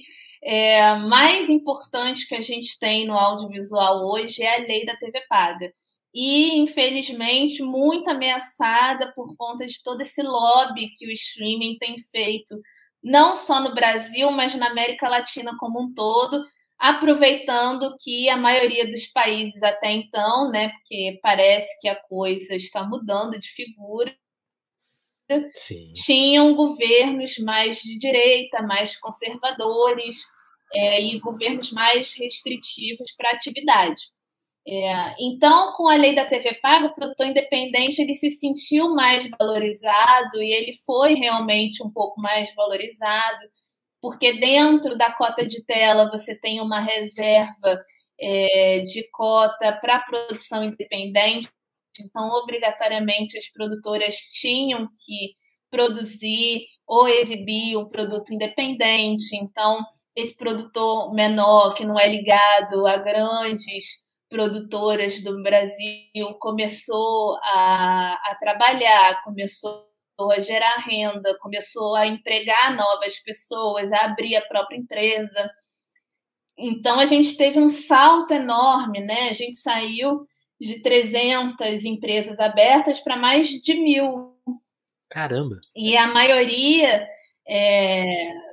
é, 0.49 0.95
mais 0.95 1.49
importante 1.49 2.25
que 2.25 2.33
a 2.33 2.41
gente 2.41 2.79
tem 2.79 3.05
no 3.05 3.17
audiovisual 3.17 4.09
hoje 4.09 4.43
é 4.43 4.55
a 4.55 4.65
lei 4.65 4.85
da 4.85 4.95
TV 4.95 5.19
paga. 5.27 5.73
E, 6.13 6.57
infelizmente, 6.57 7.61
muito 7.61 8.09
ameaçada 8.09 9.11
por 9.13 9.35
conta 9.35 9.67
de 9.67 9.83
todo 9.83 9.99
esse 9.99 10.23
lobby 10.23 10.93
que 10.97 11.05
o 11.05 11.11
streaming 11.11 11.77
tem 11.77 11.97
feito, 11.99 12.57
não 13.03 13.35
só 13.35 13.59
no 13.59 13.75
Brasil, 13.75 14.31
mas 14.31 14.55
na 14.55 14.69
América 14.69 15.09
Latina 15.09 15.53
como 15.59 15.81
um 15.81 15.93
todo, 15.93 16.41
aproveitando 16.79 17.93
que 18.01 18.29
a 18.29 18.37
maioria 18.37 18.89
dos 18.89 19.05
países 19.07 19.61
até 19.61 19.91
então, 19.91 20.49
né, 20.49 20.69
porque 20.69 21.19
parece 21.21 21.77
que 21.81 21.89
a 21.89 21.95
coisa 21.95 22.55
está 22.55 22.85
mudando 22.85 23.37
de 23.37 23.49
figura, 23.49 24.15
Sim. 25.53 25.91
tinham 25.91 26.55
governos 26.55 27.37
mais 27.39 27.81
de 27.81 27.97
direita, 27.97 28.61
mais 28.61 28.95
conservadores 28.95 30.36
é, 30.73 31.01
e 31.01 31.19
governos 31.19 31.71
mais 31.71 32.13
restritivos 32.17 33.13
para 33.15 33.31
atividade. 33.31 34.01
É, 34.67 35.15
então, 35.19 35.71
com 35.73 35.87
a 35.87 35.95
lei 35.95 36.13
da 36.13 36.25
TV 36.25 36.55
paga, 36.61 36.87
o 36.87 36.93
produtor 36.93 37.27
independente 37.27 38.01
ele 38.01 38.13
se 38.13 38.29
sentiu 38.31 38.93
mais 38.93 39.29
valorizado 39.29 40.41
e 40.41 40.51
ele 40.51 40.73
foi 40.85 41.13
realmente 41.13 41.81
um 41.81 41.89
pouco 41.89 42.19
mais 42.19 42.53
valorizado 42.53 43.47
porque 44.01 44.39
dentro 44.39 44.97
da 44.97 45.11
cota 45.13 45.45
de 45.45 45.65
tela 45.65 46.09
você 46.09 46.39
tem 46.39 46.61
uma 46.61 46.79
reserva 46.79 47.83
é, 48.19 48.79
de 48.79 49.09
cota 49.11 49.77
para 49.81 49.99
produção 50.01 50.63
independente, 50.63 51.49
então, 51.99 52.29
obrigatoriamente, 52.29 53.37
as 53.37 53.47
produtoras 53.51 54.15
tinham 54.15 54.87
que 55.03 55.35
produzir 55.69 56.65
ou 56.85 57.07
exibir 57.07 57.77
um 57.77 57.87
produto 57.87 58.33
independente. 58.33 59.35
Então, 59.35 59.83
esse 60.17 60.35
produtor 60.35 61.13
menor, 61.13 61.75
que 61.75 61.85
não 61.85 61.97
é 61.99 62.07
ligado 62.09 62.87
a 62.87 62.97
grandes 62.97 64.03
produtoras 64.27 65.21
do 65.21 65.43
Brasil, 65.43 66.33
começou 66.39 67.37
a, 67.43 68.13
a 68.13 68.35
trabalhar, 68.39 69.23
começou 69.23 69.87
a 70.31 70.39
gerar 70.39 70.83
renda, 70.89 71.37
começou 71.37 71.95
a 71.95 72.07
empregar 72.07 72.75
novas 72.75 73.19
pessoas, 73.19 73.93
a 73.93 74.05
abrir 74.05 74.35
a 74.35 74.45
própria 74.47 74.77
empresa. 74.77 75.51
Então 76.57 76.99
a 76.99 77.05
gente 77.05 77.37
teve 77.37 77.59
um 77.59 77.69
salto 77.69 78.33
enorme, 78.33 79.01
né? 79.01 79.29
A 79.29 79.33
gente 79.33 79.55
saiu 79.55 80.25
de 80.59 80.81
300 80.81 81.85
empresas 81.85 82.39
abertas 82.39 82.99
para 82.99 83.15
mais 83.15 83.49
de 83.49 83.75
mil. 83.75 84.35
Caramba! 85.11 85.59
E 85.75 85.95
a 85.95 86.07
maioria 86.07 87.07
é, 87.47 88.46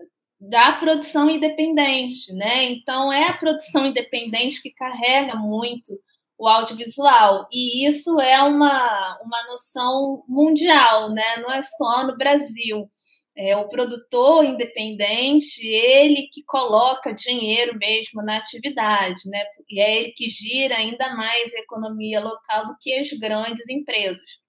da 0.48 0.72
produção 0.72 1.30
independente, 1.30 2.32
né? 2.34 2.64
Então 2.64 3.12
é 3.12 3.28
a 3.28 3.36
produção 3.36 3.86
independente 3.86 4.60
que 4.60 4.70
carrega 4.70 5.36
muito 5.36 5.98
o 6.36 6.46
audiovisual. 6.48 7.48
E 7.52 7.86
isso 7.86 8.20
é 8.20 8.42
uma, 8.42 9.18
uma 9.22 9.42
noção 9.44 10.22
mundial, 10.28 11.10
né? 11.10 11.38
não 11.38 11.50
é 11.50 11.62
só 11.62 12.06
no 12.06 12.16
Brasil. 12.16 12.90
É, 13.36 13.56
o 13.56 13.68
produtor 13.68 14.44
independente, 14.44 15.66
ele 15.66 16.28
que 16.30 16.44
coloca 16.44 17.12
dinheiro 17.12 17.76
mesmo 17.78 18.22
na 18.22 18.36
atividade, 18.36 19.22
né? 19.26 19.44
E 19.68 19.80
é 19.80 19.96
ele 19.96 20.12
que 20.12 20.28
gira 20.28 20.76
ainda 20.76 21.16
mais 21.16 21.52
a 21.52 21.58
economia 21.58 22.20
local 22.20 22.66
do 22.66 22.76
que 22.80 22.94
as 22.94 23.10
grandes 23.14 23.68
empresas. 23.68 24.44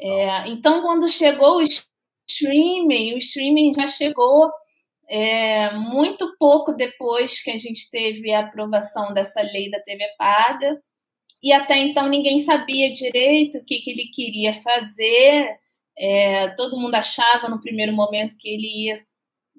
É, 0.00 0.48
então, 0.48 0.80
quando 0.80 1.06
chegou 1.08 1.58
o 1.58 1.62
streaming, 2.26 3.14
o 3.14 3.18
streaming 3.18 3.74
já 3.74 3.86
chegou 3.86 4.50
é, 5.08 5.72
muito 5.72 6.36
pouco 6.38 6.72
depois 6.72 7.40
que 7.40 7.50
a 7.50 7.58
gente 7.58 7.90
teve 7.90 8.32
a 8.32 8.40
aprovação 8.40 9.12
dessa 9.14 9.40
lei 9.40 9.70
da 9.70 9.80
TV 9.80 10.04
paga 10.18 10.78
e 11.42 11.52
até 11.52 11.78
então 11.78 12.08
ninguém 12.08 12.40
sabia 12.40 12.90
direito 12.90 13.58
o 13.58 13.64
que, 13.64 13.78
que 13.78 13.90
ele 13.90 14.10
queria 14.12 14.52
fazer. 14.52 15.56
É, 15.96 16.48
todo 16.54 16.78
mundo 16.78 16.94
achava 16.94 17.48
no 17.48 17.60
primeiro 17.60 17.92
momento 17.92 18.36
que 18.38 18.48
ele 18.48 18.86
ia 18.86 18.94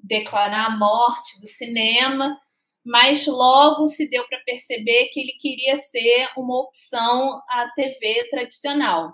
declarar 0.03 0.67
a 0.67 0.77
morte 0.77 1.39
do 1.41 1.47
cinema, 1.47 2.37
mas 2.85 3.25
logo 3.27 3.87
se 3.87 4.09
deu 4.09 4.25
para 4.27 4.39
perceber 4.45 5.09
que 5.09 5.19
ele 5.19 5.33
queria 5.39 5.75
ser 5.75 6.29
uma 6.37 6.61
opção 6.61 7.41
à 7.49 7.69
TV 7.75 8.27
tradicional. 8.29 9.13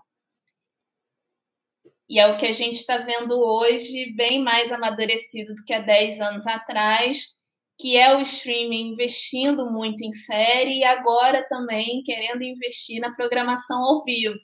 E 2.10 2.20
é 2.20 2.28
o 2.28 2.38
que 2.38 2.46
a 2.46 2.52
gente 2.52 2.76
está 2.76 2.98
vendo 2.98 3.40
hoje, 3.40 4.14
bem 4.16 4.44
mais 4.44 4.72
amadurecido 4.72 5.56
do 5.56 5.64
que 5.66 5.74
há 5.74 5.80
10 5.80 6.22
anos 6.22 6.46
atrás, 6.46 7.36
que 7.80 7.98
é 7.98 8.16
o 8.16 8.22
streaming 8.22 8.92
investindo 8.92 9.70
muito 9.72 10.04
em 10.04 10.14
série 10.14 10.80
e 10.80 10.84
agora 10.84 11.46
também 11.48 12.04
querendo 12.04 12.44
investir 12.44 13.02
na 13.02 13.14
programação 13.14 13.82
ao 13.82 14.04
vivo, 14.04 14.36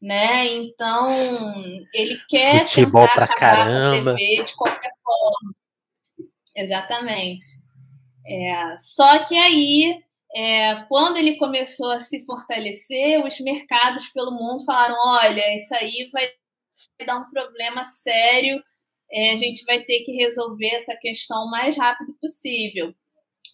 né? 0.00 0.46
Então 0.46 1.04
ele 1.92 2.18
quer 2.28 2.66
Futebol 2.66 3.06
pra 3.08 3.28
caramba. 3.28 4.16
TV 4.16 4.42
de 4.42 4.56
qualquer 4.56 4.90
forma. 5.04 5.54
Exatamente. 6.56 7.46
É, 8.26 8.78
só 8.78 9.24
que 9.24 9.36
aí, 9.36 10.02
é, 10.34 10.84
quando 10.88 11.18
ele 11.18 11.36
começou 11.36 11.92
a 11.92 12.00
se 12.00 12.24
fortalecer, 12.24 13.24
os 13.24 13.38
mercados 13.40 14.08
pelo 14.08 14.32
mundo 14.32 14.64
falaram: 14.64 14.96
olha, 15.04 15.54
isso 15.54 15.74
aí 15.74 16.08
vai 16.12 16.26
dar 17.06 17.18
um 17.18 17.30
problema 17.30 17.84
sério 17.84 18.62
é, 19.10 19.32
a 19.32 19.36
gente 19.36 19.64
vai 19.64 19.82
ter 19.84 20.00
que 20.04 20.12
resolver 20.12 20.68
essa 20.68 20.96
questão 20.96 21.44
o 21.44 21.50
mais 21.50 21.76
rápido 21.76 22.14
possível. 22.20 22.94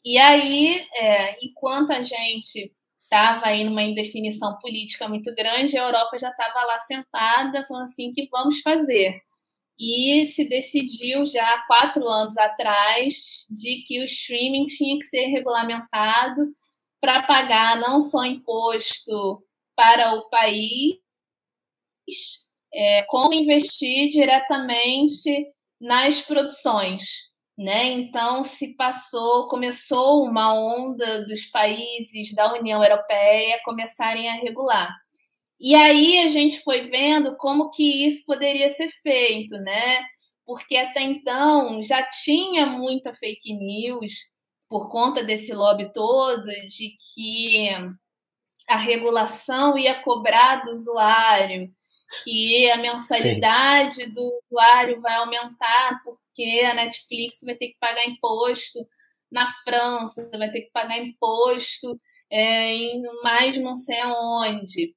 E 0.04 0.18
aí, 0.18 0.80
é, 0.96 1.44
enquanto 1.44 1.92
a 1.92 2.02
gente 2.02 2.72
estava 3.00 3.48
aí 3.48 3.62
numa 3.64 3.82
indefinição 3.82 4.56
política 4.58 5.06
muito 5.08 5.34
grande, 5.34 5.76
a 5.76 5.84
Europa 5.84 6.16
já 6.18 6.30
estava 6.30 6.64
lá 6.64 6.78
sentada, 6.78 7.64
falando 7.64 7.84
assim, 7.84 8.12
que 8.12 8.26
vamos 8.30 8.60
fazer? 8.62 9.20
E 9.78 10.26
se 10.26 10.48
decidiu 10.48 11.24
já 11.26 11.58
quatro 11.66 12.06
anos 12.08 12.36
atrás 12.38 13.46
de 13.50 13.82
que 13.86 14.00
o 14.00 14.04
streaming 14.04 14.64
tinha 14.64 14.98
que 14.98 15.04
ser 15.04 15.26
regulamentado 15.26 16.54
para 17.00 17.22
pagar 17.22 17.78
não 17.80 18.00
só 18.00 18.24
imposto 18.24 19.44
para 19.76 20.14
o 20.14 20.28
país, 20.30 20.98
é, 22.74 23.02
como 23.02 23.34
investir 23.34 24.08
diretamente 24.08 25.46
nas 25.80 26.20
produções. 26.20 27.30
Né? 27.58 27.92
Então 27.92 28.42
se 28.42 28.74
passou, 28.76 29.46
começou 29.46 30.24
uma 30.24 30.54
onda 30.54 31.26
dos 31.26 31.44
países 31.46 32.34
da 32.34 32.52
União 32.54 32.82
Europeia 32.82 33.60
começarem 33.62 34.28
a 34.28 34.34
regular. 34.34 34.90
E 35.60 35.74
aí 35.76 36.18
a 36.20 36.28
gente 36.28 36.60
foi 36.62 36.82
vendo 36.82 37.36
como 37.36 37.70
que 37.70 38.06
isso 38.06 38.24
poderia 38.26 38.68
ser 38.68 38.88
feito, 39.02 39.56
né? 39.58 40.04
Porque 40.44 40.76
até 40.76 41.02
então 41.02 41.80
já 41.82 42.02
tinha 42.08 42.66
muita 42.66 43.14
fake 43.14 43.54
news 43.56 44.12
por 44.68 44.88
conta 44.88 45.22
desse 45.22 45.52
lobby 45.52 45.92
todo 45.92 46.42
de 46.44 46.96
que 47.14 47.68
a 48.68 48.76
regulação 48.76 49.78
ia 49.78 50.02
cobrar 50.02 50.64
do 50.64 50.72
usuário, 50.72 51.70
que 52.22 52.70
a 52.70 52.76
mensalidade 52.78 53.94
Sim. 53.94 54.12
do 54.12 54.40
usuário 54.50 55.00
vai 55.00 55.14
aumentar 55.16 56.00
porque 56.04 56.62
a 56.64 56.74
Netflix 56.74 57.38
vai 57.42 57.54
ter 57.54 57.68
que 57.68 57.78
pagar 57.78 58.06
imposto 58.06 58.78
na 59.30 59.46
França, 59.64 60.30
vai 60.36 60.50
ter 60.50 60.62
que 60.62 60.70
pagar 60.72 60.98
imposto 60.98 61.98
é, 62.30 62.74
em 62.74 63.02
mais 63.22 63.56
não 63.58 63.76
sei 63.76 64.00
aonde. 64.00 64.94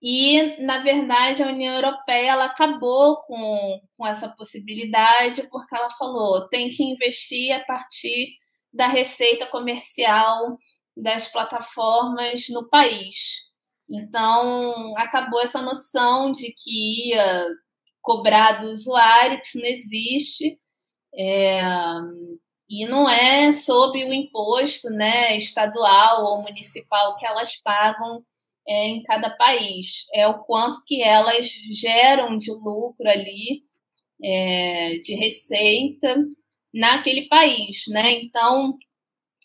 E, 0.00 0.62
na 0.62 0.78
verdade, 0.82 1.42
a 1.42 1.48
União 1.48 1.74
Europeia 1.74 2.30
ela 2.30 2.44
acabou 2.44 3.20
com, 3.22 3.80
com 3.96 4.06
essa 4.06 4.28
possibilidade 4.28 5.48
porque 5.50 5.74
ela 5.74 5.90
falou 5.90 6.48
tem 6.48 6.70
que 6.70 6.84
investir 6.84 7.52
a 7.52 7.64
partir 7.64 8.36
da 8.72 8.86
receita 8.86 9.46
comercial 9.46 10.56
das 10.96 11.28
plataformas 11.28 12.48
no 12.48 12.68
país. 12.68 13.47
Então, 13.90 14.94
acabou 14.96 15.40
essa 15.40 15.62
noção 15.62 16.30
de 16.30 16.52
que 16.52 17.10
ia 17.10 17.46
cobrar 18.02 18.60
do 18.60 18.72
usuário, 18.72 19.40
que 19.40 19.46
isso 19.46 19.58
não 19.58 19.66
existe, 19.66 20.58
é, 21.14 21.62
e 22.68 22.86
não 22.86 23.08
é 23.08 23.50
sob 23.52 24.02
o 24.04 24.12
imposto 24.12 24.90
né, 24.90 25.36
estadual 25.36 26.24
ou 26.24 26.42
municipal 26.42 27.16
que 27.16 27.26
elas 27.26 27.56
pagam 27.62 28.22
é, 28.66 28.88
em 28.88 29.02
cada 29.02 29.30
país, 29.30 30.04
é 30.12 30.26
o 30.28 30.40
quanto 30.44 30.84
que 30.86 31.02
elas 31.02 31.46
geram 31.72 32.36
de 32.36 32.50
lucro 32.50 33.08
ali, 33.08 33.64
é, 34.22 34.98
de 34.98 35.14
receita 35.14 36.16
naquele 36.74 37.26
país. 37.28 37.84
Né? 37.88 38.20
Então, 38.22 38.76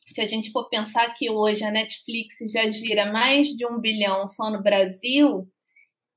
se 0.07 0.21
a 0.21 0.27
gente 0.27 0.51
for 0.51 0.69
pensar 0.69 1.13
que 1.13 1.29
hoje 1.29 1.63
a 1.63 1.71
Netflix 1.71 2.35
já 2.51 2.69
gira 2.69 3.11
mais 3.11 3.47
de 3.47 3.65
um 3.65 3.79
bilhão 3.79 4.27
só 4.27 4.49
no 4.49 4.61
Brasil, 4.61 5.47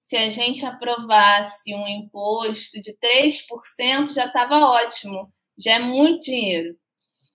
se 0.01 0.17
a 0.17 0.31
gente 0.31 0.65
aprovasse 0.65 1.75
um 1.75 1.87
imposto 1.87 2.81
de 2.81 2.97
3%, 2.97 4.15
já 4.15 4.27
estava 4.27 4.59
ótimo 4.61 5.33
já 5.59 5.77
é 5.77 5.79
muito 5.79 6.25
dinheiro. 6.25 6.77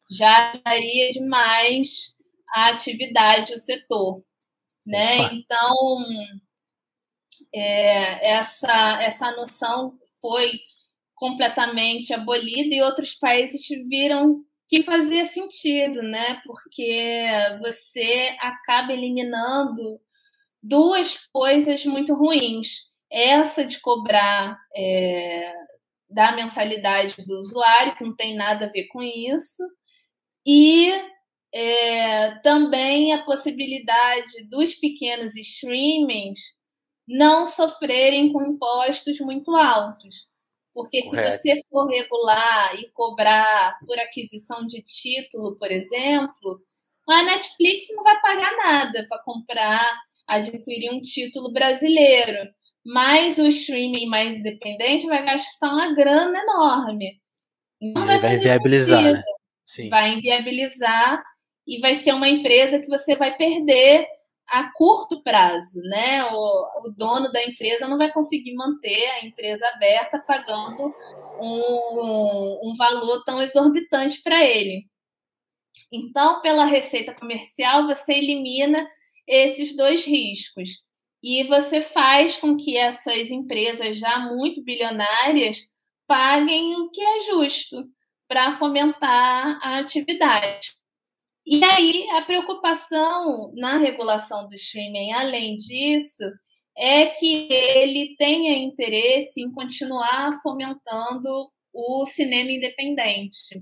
Já 0.10 0.52
daria 0.64 1.12
demais 1.12 2.16
a 2.54 2.70
atividade, 2.70 3.54
o 3.54 3.58
setor. 3.58 4.24
Né? 4.86 5.34
Então, 5.34 6.00
é, 7.54 8.32
essa, 8.32 9.02
essa 9.02 9.32
noção 9.32 9.98
foi 10.20 10.52
completamente 11.16 12.14
abolida 12.14 12.76
e 12.76 12.82
outros 12.82 13.16
países 13.16 13.68
viram 13.88 14.44
que 14.72 14.82
fazia 14.84 15.26
sentido, 15.26 16.02
né? 16.02 16.42
Porque 16.46 17.26
você 17.60 18.38
acaba 18.40 18.94
eliminando 18.94 20.00
duas 20.64 21.28
coisas 21.28 21.86
muito 21.86 22.16
ruins. 22.16 22.90
Essa 23.12 23.66
de 23.66 23.82
cobrar 23.82 24.58
é, 24.74 25.54
da 26.10 26.32
mensalidade 26.32 27.16
do 27.26 27.42
usuário, 27.42 27.98
que 27.98 28.06
não 28.06 28.16
tem 28.16 28.34
nada 28.34 28.66
a 28.66 28.70
ver 28.70 28.88
com 28.88 29.02
isso, 29.02 29.62
e 30.48 30.90
é, 31.54 32.40
também 32.40 33.12
a 33.12 33.26
possibilidade 33.26 34.46
dos 34.50 34.76
pequenos 34.76 35.36
streamings 35.36 36.40
não 37.06 37.46
sofrerem 37.46 38.32
com 38.32 38.42
impostos 38.42 39.20
muito 39.20 39.54
altos. 39.54 40.31
Porque 40.74 41.02
Correto. 41.04 41.38
se 41.38 41.56
você 41.56 41.62
for 41.70 41.88
regular 41.88 42.80
e 42.80 42.90
cobrar 42.92 43.78
por 43.86 43.98
aquisição 44.00 44.66
de 44.66 44.82
título, 44.82 45.58
por 45.58 45.72
exemplo, 45.72 46.62
a 47.10 47.24
Netflix 47.24 47.88
não 47.96 48.04
vai 48.04 48.20
pagar 48.22 48.56
nada 48.58 49.06
para 49.10 49.22
comprar, 49.24 50.02
adquirir 50.28 50.92
um 50.92 51.02
título 51.02 51.52
brasileiro 51.52 52.50
mas 52.86 53.38
o 53.38 53.48
streaming 53.48 54.08
mais 54.08 54.38
independente 54.38 55.06
vai 55.06 55.24
gastar 55.24 55.70
uma 55.70 55.94
grana 55.94 56.38
enorme. 56.40 57.22
Não 57.80 58.06
vai, 58.06 58.20
vai 58.20 58.36
inviabilizar, 58.36 59.02
né? 59.02 59.24
Sim. 59.66 59.90
Vai 59.90 60.14
inviabilizar 60.14 61.24
e 61.68 61.80
vai 61.80 61.96
ser 61.96 62.14
uma 62.14 62.28
empresa 62.28 62.80
que 62.80 62.88
você 62.88 63.16
vai 63.16 63.36
perder 63.38 64.06
a 64.52 64.70
curto 64.74 65.24
prazo, 65.24 65.82
né? 65.84 66.26
O, 66.26 66.88
o 66.88 66.94
dono 66.98 67.32
da 67.32 67.42
empresa 67.46 67.88
não 67.88 67.98
vai 67.98 68.12
conseguir 68.12 68.54
manter 68.54 69.08
a 69.12 69.26
empresa 69.26 69.66
aberta 69.70 70.20
pagando 70.20 70.94
um, 71.40 72.70
um 72.70 72.76
valor 72.78 73.24
tão 73.24 73.42
exorbitante 73.42 74.22
para 74.22 74.44
ele. 74.44 74.86
Então, 75.90 76.42
pela 76.42 76.66
receita 76.66 77.14
comercial, 77.14 77.88
você 77.88 78.14
elimina 78.14 78.86
esses 79.26 79.74
dois 79.74 80.06
riscos 80.06 80.84
e 81.24 81.46
você 81.46 81.82
faz 81.82 82.36
com 82.36 82.58
que 82.58 82.76
essas 82.76 83.32
empresas 83.32 83.98
já 83.98 84.20
muito 84.20 84.62
bilionárias 84.64 85.70
paguem 86.06 86.76
o 86.76 86.90
que 86.90 87.02
é 87.02 87.20
justo 87.22 87.78
para 88.28 88.52
fomentar 88.52 89.60
a 89.62 89.80
atividade. 89.80 90.81
E 91.46 91.64
aí, 91.64 92.08
a 92.12 92.22
preocupação 92.22 93.52
na 93.56 93.78
regulação 93.78 94.48
do 94.48 94.54
streaming, 94.54 95.12
além 95.14 95.56
disso, 95.56 96.24
é 96.78 97.08
que 97.08 97.48
ele 97.52 98.16
tenha 98.18 98.58
interesse 98.58 99.42
em 99.42 99.52
continuar 99.52 100.40
fomentando 100.42 101.50
o 101.74 102.06
cinema 102.06 102.52
independente, 102.52 103.62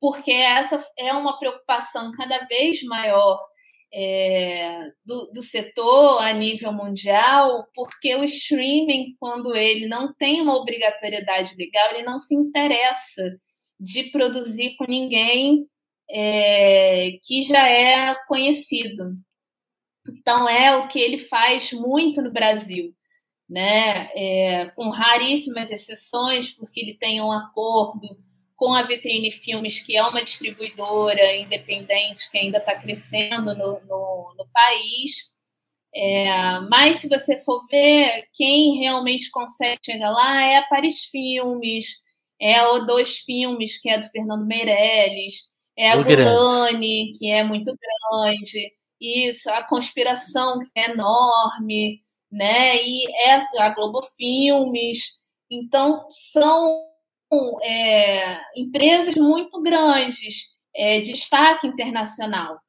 porque 0.00 0.30
essa 0.30 0.84
é 0.98 1.12
uma 1.12 1.38
preocupação 1.38 2.12
cada 2.12 2.38
vez 2.46 2.82
maior 2.84 3.40
é, 3.92 4.86
do, 5.04 5.32
do, 5.32 5.42
setor 5.42 6.22
a 6.22 6.32
nível 6.32 6.72
mundial, 6.72 7.66
porque 7.74 8.14
o 8.14 8.24
streaming, 8.24 9.16
quando 9.18 9.54
ele 9.54 9.88
não 9.88 10.14
tem 10.14 10.40
uma 10.40 10.56
obrigatoriedade 10.56 11.54
legal, 11.56 11.90
ele 11.90 12.04
não 12.04 12.20
se 12.20 12.34
interessa 12.34 13.36
de 13.78 14.04
produzir 14.10 14.76
com 14.76 14.84
ninguém 14.84 15.66
é, 16.10 17.18
que 17.22 17.42
já 17.44 17.68
é 17.68 18.14
conhecido. 18.26 19.14
Então, 20.08 20.48
é 20.48 20.76
o 20.76 20.88
que 20.88 20.98
ele 20.98 21.18
faz 21.18 21.72
muito 21.72 22.22
no 22.22 22.32
Brasil. 22.32 22.94
Né, 23.48 24.08
é, 24.14 24.66
com 24.76 24.90
raríssimas 24.90 25.72
exceções, 25.72 26.52
porque 26.52 26.78
ele 26.78 26.94
tem 26.94 27.20
um 27.20 27.32
acordo 27.32 28.08
com 28.54 28.74
a 28.74 28.82
Vitrine 28.82 29.32
Filmes, 29.32 29.80
que 29.80 29.96
é 29.96 30.02
uma 30.04 30.22
distribuidora 30.22 31.34
independente 31.34 32.30
que 32.30 32.38
ainda 32.38 32.58
está 32.58 32.78
crescendo 32.78 33.54
no, 33.56 33.80
no, 33.80 34.34
no 34.36 34.46
país. 34.52 35.32
É, 35.94 36.60
mas 36.68 36.96
se 36.96 37.08
você 37.08 37.38
for 37.38 37.66
ver, 37.68 38.28
quem 38.34 38.78
realmente 38.78 39.30
consegue 39.30 39.80
chegar 39.84 40.10
lá 40.10 40.42
é 40.42 40.58
a 40.58 40.66
Paris 40.66 41.06
Filmes, 41.06 42.04
é 42.38 42.62
o 42.62 42.80
Dois 42.80 43.16
Filmes, 43.18 43.80
que 43.80 43.88
é 43.88 43.98
do 43.98 44.06
Fernando 44.06 44.46
Meirelles, 44.46 45.49
é 45.80 45.92
a 45.92 45.96
Golani, 45.96 47.12
que 47.18 47.30
é 47.30 47.42
muito 47.42 47.74
grande, 48.12 48.70
isso, 49.00 49.48
a 49.50 49.64
Conspiração, 49.64 50.58
que 50.58 50.78
é 50.78 50.90
enorme, 50.90 52.02
né? 52.30 52.76
E 52.76 53.10
é 53.24 53.36
a 53.58 53.74
Globo 53.74 54.02
Filmes. 54.14 55.20
Então, 55.50 56.06
são 56.10 56.84
é, 57.62 58.40
empresas 58.54 59.14
muito 59.14 59.62
grandes, 59.62 60.58
é, 60.76 61.00
destaque 61.00 61.66
internacional. 61.66 62.60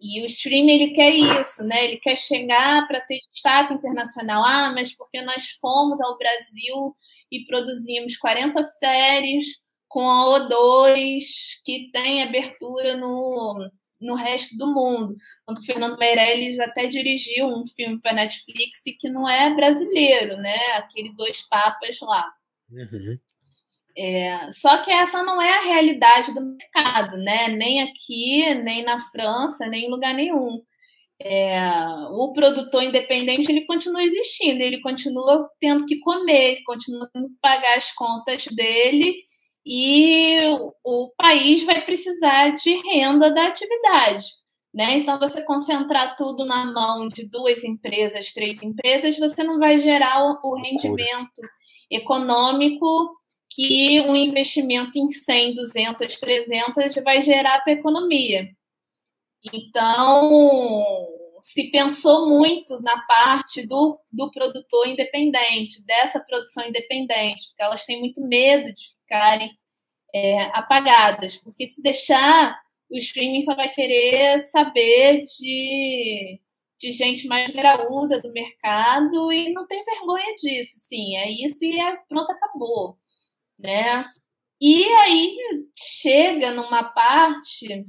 E 0.00 0.22
o 0.22 0.26
streaming 0.26 0.72
ele 0.72 0.92
quer 0.94 1.10
isso, 1.10 1.62
né? 1.62 1.84
Ele 1.84 1.98
quer 1.98 2.16
chegar 2.16 2.86
para 2.86 3.02
ter 3.02 3.18
destaque 3.30 3.74
internacional. 3.74 4.42
Ah, 4.42 4.72
mas 4.72 4.94
porque 4.94 5.20
nós 5.20 5.50
fomos 5.60 6.00
ao 6.00 6.16
Brasil 6.16 6.96
e 7.30 7.44
produzimos 7.44 8.16
40 8.16 8.62
séries 8.62 9.65
com 9.96 10.10
a 10.10 10.46
O2 10.46 11.22
que 11.64 11.90
tem 11.90 12.22
abertura 12.22 12.98
no, 12.98 13.66
no 13.98 14.14
resto 14.14 14.54
do 14.58 14.66
mundo. 14.66 15.16
Tanto 15.46 15.62
o 15.62 15.64
Fernando 15.64 15.98
Meirelles 15.98 16.60
até 16.60 16.86
dirigiu 16.86 17.46
um 17.46 17.64
filme 17.64 17.98
para 17.98 18.12
Netflix 18.12 18.82
que 19.00 19.08
não 19.08 19.26
é 19.26 19.54
brasileiro, 19.54 20.36
né? 20.36 20.54
Aquele 20.74 21.14
Dois 21.16 21.48
Papas 21.48 21.96
lá. 22.02 22.30
Uhum. 22.70 23.18
É, 23.96 24.52
só 24.52 24.82
que 24.82 24.90
essa 24.90 25.22
não 25.22 25.40
é 25.40 25.60
a 25.60 25.64
realidade 25.64 26.34
do 26.34 26.44
mercado, 26.44 27.16
né? 27.16 27.48
Nem 27.48 27.80
aqui, 27.80 28.52
nem 28.52 28.84
na 28.84 28.98
França, 28.98 29.66
nem 29.66 29.86
em 29.86 29.90
lugar 29.90 30.12
nenhum. 30.12 30.62
É, 31.18 31.58
o 32.10 32.34
produtor 32.34 32.82
independente 32.82 33.50
ele 33.50 33.64
continua 33.64 34.02
existindo, 34.02 34.60
ele 34.60 34.82
continua 34.82 35.48
tendo 35.58 35.86
que 35.86 35.98
comer, 36.00 36.62
continua 36.66 37.08
tendo 37.10 37.28
que 37.30 37.36
pagar 37.40 37.78
as 37.78 37.90
contas 37.92 38.44
dele 38.48 39.24
e 39.66 40.38
o 40.84 41.12
país 41.16 41.64
vai 41.64 41.84
precisar 41.84 42.50
de 42.50 42.70
renda 42.88 43.34
da 43.34 43.48
atividade. 43.48 44.24
Né? 44.72 44.98
Então, 44.98 45.18
você 45.18 45.42
concentrar 45.42 46.14
tudo 46.16 46.44
na 46.44 46.66
mão 46.72 47.08
de 47.08 47.28
duas 47.28 47.64
empresas, 47.64 48.32
três 48.32 48.62
empresas, 48.62 49.18
você 49.18 49.42
não 49.42 49.58
vai 49.58 49.80
gerar 49.80 50.38
o 50.44 50.54
rendimento 50.54 51.40
econômico 51.90 52.86
que 53.50 54.00
um 54.02 54.14
investimento 54.14 54.98
em 54.98 55.10
100, 55.10 55.54
200, 55.54 56.16
300 56.16 56.94
vai 57.02 57.20
gerar 57.20 57.60
para 57.62 57.72
a 57.72 57.76
economia. 57.76 58.46
Então, 59.52 61.08
se 61.40 61.70
pensou 61.70 62.28
muito 62.28 62.80
na 62.82 63.00
parte 63.06 63.66
do, 63.66 63.98
do 64.12 64.30
produtor 64.30 64.86
independente, 64.88 65.84
dessa 65.86 66.20
produção 66.20 66.68
independente, 66.68 67.48
porque 67.48 67.62
elas 67.62 67.84
têm 67.84 68.00
muito 68.00 68.20
medo 68.26 68.72
de 68.72 68.95
ficarem 69.06 69.56
é, 70.12 70.42
apagadas, 70.56 71.36
porque 71.36 71.68
se 71.68 71.80
deixar, 71.80 72.60
o 72.90 72.96
streaming 72.98 73.42
só 73.42 73.54
vai 73.54 73.70
querer 73.70 74.42
saber 74.42 75.22
de, 75.22 76.40
de 76.78 76.92
gente 76.92 77.26
mais 77.28 77.50
graúda 77.50 78.20
do 78.20 78.32
mercado 78.32 79.32
e 79.32 79.52
não 79.52 79.66
tem 79.66 79.84
vergonha 79.84 80.34
disso, 80.36 80.74
sim, 80.78 81.16
é 81.16 81.30
isso 81.30 81.64
e 81.64 81.80
é, 81.80 81.96
pronto, 82.08 82.30
acabou, 82.32 82.98
né? 83.58 84.04
E 84.60 84.84
aí 84.84 85.36
chega 85.78 86.52
numa 86.52 86.84
parte 86.92 87.86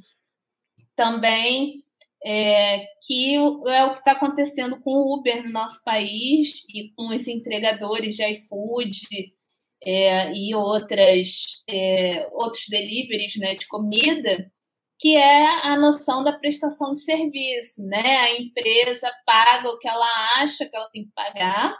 também 0.96 1.84
é, 2.26 2.86
que 3.06 3.36
é 3.36 3.86
o 3.86 3.94
que 3.94 4.00
está 4.00 4.12
acontecendo 4.12 4.80
com 4.82 4.92
o 4.92 5.16
Uber 5.16 5.44
no 5.46 5.52
nosso 5.52 5.82
país 5.84 6.66
e 6.74 6.92
com 6.96 7.08
os 7.08 7.28
entregadores 7.28 8.16
de 8.16 8.24
iFood 8.32 9.37
é, 9.84 10.34
e 10.34 10.56
outras, 10.56 11.64
é, 11.70 12.28
outros 12.32 12.66
deliveries 12.70 13.36
né, 13.38 13.56
de 13.56 13.68
comida, 13.68 14.52
que 15.00 15.16
é 15.16 15.68
a 15.68 15.78
noção 15.78 16.24
da 16.24 16.38
prestação 16.38 16.94
de 16.94 17.02
serviço. 17.02 17.86
Né? 17.86 18.18
A 18.18 18.40
empresa 18.40 19.12
paga 19.26 19.70
o 19.70 19.78
que 19.78 19.88
ela 19.88 20.42
acha 20.42 20.66
que 20.66 20.76
ela 20.76 20.90
tem 20.90 21.06
que 21.06 21.12
pagar. 21.14 21.76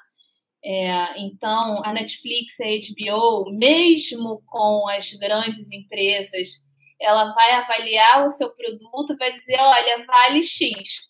É, 0.64 1.20
então, 1.20 1.82
a 1.86 1.94
Netflix, 1.94 2.60
a 2.60 2.66
HBO, 2.66 3.52
mesmo 3.52 4.42
com 4.46 4.88
as 4.90 5.14
grandes 5.14 5.72
empresas 5.72 6.68
ela 7.00 7.34
vai 7.34 7.52
avaliar 7.52 8.26
o 8.26 8.30
seu 8.30 8.54
produto, 8.54 9.18
vai 9.18 9.32
dizer, 9.34 9.58
olha, 9.60 10.04
vale 10.06 10.42
X. 10.42 11.08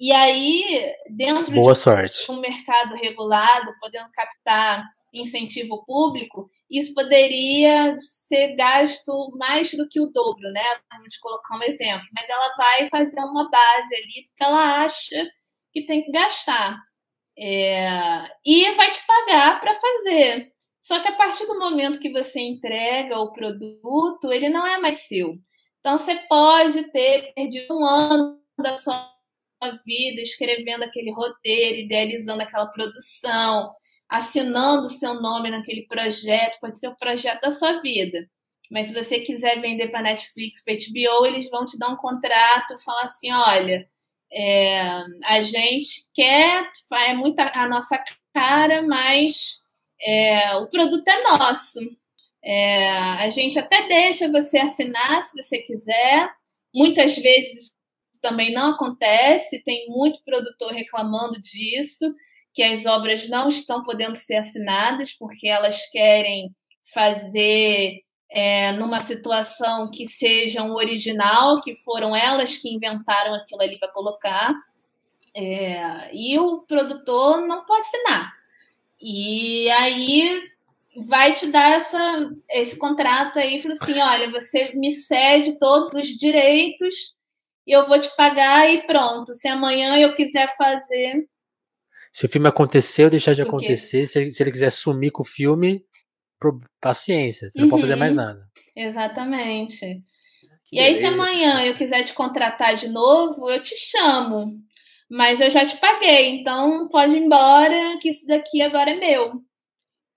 E 0.00 0.12
aí, 0.12 0.94
dentro 1.10 1.54
Boa 1.54 1.72
de 1.72 1.78
sorte. 1.80 2.30
um 2.30 2.40
mercado 2.40 2.94
regulado, 2.94 3.72
podendo 3.80 4.10
captar 4.10 4.84
incentivo 5.12 5.84
público, 5.84 6.50
isso 6.70 6.94
poderia 6.94 7.96
ser 7.98 8.54
gasto 8.56 9.30
mais 9.36 9.70
do 9.72 9.88
que 9.88 10.00
o 10.00 10.06
dobro, 10.06 10.50
né? 10.52 10.62
Vamos 10.92 11.16
colocar 11.16 11.56
um 11.56 11.62
exemplo. 11.62 12.06
Mas 12.14 12.28
ela 12.28 12.56
vai 12.56 12.88
fazer 12.88 13.20
uma 13.20 13.50
base 13.50 13.94
ali 13.94 14.24
que 14.36 14.44
ela 14.44 14.84
acha 14.84 15.26
que 15.72 15.84
tem 15.86 16.02
que 16.02 16.10
gastar. 16.10 16.76
É... 17.40 17.88
e 18.44 18.72
vai 18.72 18.90
te 18.90 19.00
pagar 19.06 19.60
para 19.60 19.72
fazer. 19.72 20.52
Só 20.80 21.00
que 21.00 21.08
a 21.08 21.16
partir 21.16 21.46
do 21.46 21.58
momento 21.58 22.00
que 22.00 22.10
você 22.10 22.40
entrega 22.40 23.18
o 23.18 23.32
produto, 23.32 24.32
ele 24.32 24.48
não 24.48 24.66
é 24.66 24.78
mais 24.78 25.06
seu. 25.06 25.38
Então 25.80 25.98
você 25.98 26.16
pode 26.28 26.90
ter 26.90 27.32
perdido 27.34 27.78
um 27.78 27.84
ano 27.84 28.40
da 28.58 28.76
sua 28.76 29.08
vida 29.84 30.20
escrevendo 30.20 30.84
aquele 30.84 31.12
roteiro, 31.12 31.80
idealizando 31.80 32.42
aquela 32.42 32.66
produção, 32.66 33.72
assinando 34.08 34.88
seu 34.88 35.20
nome 35.20 35.50
naquele 35.50 35.86
projeto, 35.86 36.58
pode 36.60 36.78
ser 36.78 36.88
o 36.88 36.96
projeto 36.96 37.42
da 37.42 37.50
sua 37.50 37.80
vida. 37.80 38.28
Mas 38.70 38.88
se 38.88 38.94
você 38.94 39.20
quiser 39.20 39.60
vender 39.60 39.88
para 39.88 40.02
Netflix, 40.02 40.62
para 40.62 40.74
HBO, 40.74 41.26
eles 41.26 41.48
vão 41.50 41.66
te 41.66 41.78
dar 41.78 41.88
um 41.88 41.96
contrato, 41.96 42.78
falar 42.84 43.02
assim, 43.02 43.32
olha, 43.32 43.88
é, 44.32 44.80
a 45.24 45.42
gente 45.42 46.10
quer, 46.14 46.70
é 46.92 47.14
muito 47.14 47.38
a 47.40 47.66
nossa 47.68 48.02
cara, 48.34 48.82
mas 48.82 49.62
é, 50.00 50.54
o 50.56 50.66
produto 50.66 51.08
é 51.08 51.22
nosso. 51.22 51.80
É, 52.44 52.90
a 52.90 53.30
gente 53.30 53.58
até 53.58 53.88
deixa 53.88 54.30
você 54.30 54.58
assinar 54.58 55.22
se 55.22 55.36
você 55.36 55.58
quiser. 55.58 56.30
Muitas 56.74 57.16
vezes 57.16 57.72
também 58.20 58.52
não 58.52 58.72
acontece, 58.72 59.62
tem 59.64 59.88
muito 59.88 60.22
produtor 60.22 60.72
reclamando 60.72 61.40
disso, 61.40 62.04
que 62.54 62.62
as 62.62 62.86
obras 62.86 63.28
não 63.28 63.48
estão 63.48 63.82
podendo 63.82 64.16
ser 64.16 64.36
assinadas 64.36 65.12
porque 65.12 65.48
elas 65.48 65.88
querem 65.90 66.54
fazer 66.92 68.02
é, 68.30 68.72
numa 68.72 69.00
situação 69.00 69.90
que 69.90 70.06
seja 70.08 70.62
um 70.62 70.72
original, 70.72 71.60
que 71.60 71.74
foram 71.74 72.14
elas 72.14 72.56
que 72.56 72.74
inventaram 72.74 73.34
aquilo 73.34 73.62
ali 73.62 73.78
para 73.78 73.92
colocar. 73.92 74.54
É, 75.34 76.10
e 76.12 76.38
o 76.38 76.62
produtor 76.62 77.46
não 77.46 77.64
pode 77.64 77.86
assinar. 77.86 78.32
E 79.00 79.70
aí 79.70 80.42
vai 80.96 81.34
te 81.34 81.46
dar 81.46 81.76
essa, 81.76 82.30
esse 82.50 82.76
contrato 82.76 83.38
aí, 83.38 83.62
fala 83.62 83.74
assim, 83.74 84.00
olha, 84.02 84.30
você 84.30 84.74
me 84.74 84.90
cede 84.92 85.58
todos 85.58 85.94
os 85.94 86.06
direitos 86.08 87.16
e 87.66 87.72
eu 87.72 87.86
vou 87.86 88.00
te 88.00 88.08
pagar 88.16 88.68
e 88.72 88.86
pronto. 88.86 89.34
Se 89.34 89.48
amanhã 89.48 89.96
eu 89.98 90.14
quiser 90.14 90.48
fazer... 90.56 91.28
Se 92.12 92.26
o 92.26 92.28
filme 92.28 92.48
aconteceu, 92.48 93.10
deixar 93.10 93.34
de 93.34 93.42
acontecer, 93.42 94.06
se 94.06 94.18
ele, 94.18 94.30
se 94.30 94.42
ele 94.42 94.52
quiser 94.52 94.70
sumir 94.70 95.10
com 95.10 95.22
o 95.22 95.26
filme, 95.26 95.84
paciência, 96.80 97.50
você 97.50 97.60
não 97.60 97.68
pode 97.68 97.82
fazer 97.82 97.96
mais 97.96 98.12
uhum. 98.12 98.22
nada. 98.22 98.48
Exatamente. 98.74 100.02
Que 100.66 100.76
e 100.76 100.80
aí, 100.80 100.98
se 100.98 101.06
amanhã 101.06 101.64
eu 101.64 101.74
quiser 101.74 102.04
te 102.04 102.12
contratar 102.12 102.76
de 102.76 102.88
novo, 102.88 103.50
eu 103.50 103.60
te 103.60 103.74
chamo. 103.74 104.56
Mas 105.10 105.40
eu 105.40 105.48
já 105.48 105.64
te 105.64 105.76
paguei, 105.78 106.36
então 106.36 106.86
pode 106.88 107.16
ir 107.16 107.22
embora, 107.22 107.98
que 107.98 108.10
isso 108.10 108.26
daqui 108.26 108.60
agora 108.60 108.90
é 108.90 108.94
meu. 108.94 109.42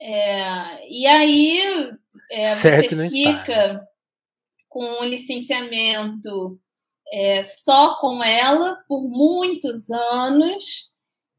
É, 0.01 0.89
e 0.89 1.07
aí 1.07 1.91
é, 2.29 2.41
certo 2.41 2.95
você 2.95 3.09
fica 3.09 3.87
com 4.67 4.83
um 4.83 5.05
licenciamento 5.05 6.59
é, 7.13 7.41
só 7.43 7.99
com 7.99 8.23
ela 8.23 8.77
por 8.87 9.07
muitos 9.07 9.89
anos 9.91 10.90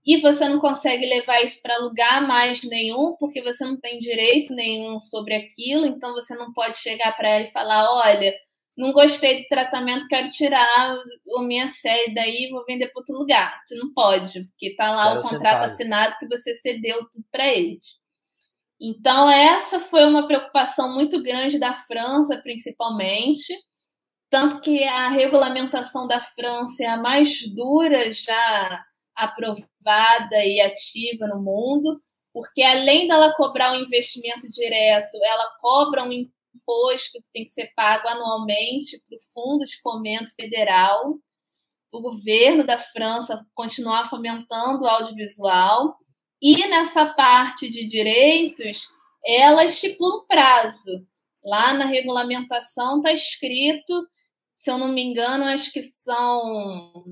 e 0.04 0.20
você 0.20 0.48
não 0.48 0.58
consegue 0.58 1.06
levar 1.06 1.42
isso 1.42 1.60
para 1.62 1.78
lugar 1.78 2.26
mais 2.26 2.62
nenhum 2.64 3.16
porque 3.18 3.40
você 3.42 3.64
não 3.64 3.78
tem 3.78 4.00
direito 4.00 4.52
nenhum 4.52 4.98
sobre 4.98 5.34
aquilo, 5.34 5.86
então 5.86 6.12
você 6.12 6.34
não 6.34 6.52
pode 6.52 6.76
chegar 6.78 7.16
para 7.16 7.28
ela 7.28 7.44
e 7.44 7.52
falar, 7.52 7.88
olha, 7.92 8.34
não 8.76 8.92
gostei 8.92 9.42
do 9.42 9.48
tratamento, 9.48 10.08
quero 10.08 10.28
tirar 10.30 10.66
a 10.66 11.42
minha 11.42 11.68
série 11.68 12.14
daí 12.14 12.46
e 12.46 12.50
vou 12.50 12.64
vender 12.66 12.88
para 12.88 13.00
outro 13.00 13.16
lugar. 13.16 13.60
Tu 13.68 13.76
não 13.76 13.92
pode, 13.92 14.40
porque 14.48 14.74
tá 14.74 14.92
lá 14.92 15.18
o 15.18 15.22
contrato 15.22 15.64
assinado 15.64 16.16
que 16.18 16.26
você 16.26 16.54
cedeu 16.54 17.08
tudo 17.10 17.24
para 17.30 17.46
eles. 17.46 18.00
Então, 18.80 19.30
essa 19.30 19.78
foi 19.78 20.04
uma 20.06 20.26
preocupação 20.26 20.92
muito 20.94 21.22
grande 21.22 21.58
da 21.58 21.74
França, 21.74 22.40
principalmente. 22.42 23.54
Tanto 24.28 24.60
que 24.60 24.82
a 24.82 25.10
regulamentação 25.10 26.08
da 26.08 26.20
França 26.20 26.82
é 26.82 26.86
a 26.86 26.96
mais 26.96 27.46
dura 27.54 28.10
já 28.10 28.84
aprovada 29.14 30.44
e 30.44 30.60
ativa 30.60 31.26
no 31.26 31.42
mundo, 31.42 32.00
porque 32.32 32.62
além 32.62 33.08
dela 33.08 33.34
cobrar 33.34 33.72
um 33.72 33.82
investimento 33.82 34.48
direto, 34.48 35.18
ela 35.22 35.50
cobra 35.60 36.02
um 36.02 36.12
imposto 36.12 37.18
que 37.18 37.32
tem 37.32 37.44
que 37.44 37.50
ser 37.50 37.72
pago 37.74 38.08
anualmente 38.08 39.00
para 39.06 39.16
o 39.16 39.20
Fundo 39.32 39.64
de 39.64 39.80
Fomento 39.80 40.34
Federal, 40.34 41.18
o 41.92 42.00
governo 42.00 42.64
da 42.64 42.78
França 42.78 43.44
continuar 43.54 44.08
fomentando 44.08 44.84
o 44.84 44.88
audiovisual. 44.88 45.98
E 46.40 46.66
nessa 46.66 47.06
parte 47.06 47.70
de 47.70 47.86
direitos, 47.86 48.88
ela 49.24 49.64
estipula 49.64 50.22
um 50.22 50.26
prazo. 50.26 51.06
Lá 51.44 51.74
na 51.74 51.84
regulamentação 51.84 52.96
está 52.96 53.12
escrito, 53.12 54.08
se 54.54 54.70
eu 54.70 54.78
não 54.78 54.88
me 54.88 55.02
engano, 55.02 55.44
acho 55.44 55.70
que 55.70 55.82
são 55.82 57.04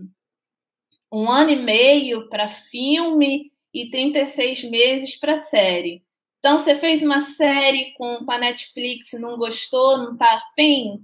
um 1.13 1.31
ano 1.31 1.51
e 1.51 1.57
meio 1.57 2.29
para 2.29 2.49
filme 2.49 3.51
e 3.73 3.91
36 3.91 4.65
meses 4.65 5.17
para 5.17 5.37
série. 5.37 6.03
Então, 6.39 6.59
você 6.59 6.75
fez 6.75 7.03
uma 7.03 7.21
série 7.21 7.93
com, 7.99 8.25
a 8.29 8.39
Netflix, 8.39 9.13
não 9.21 9.37
gostou, 9.37 9.99
não 9.99 10.13
está 10.13 10.35
afim? 10.35 10.99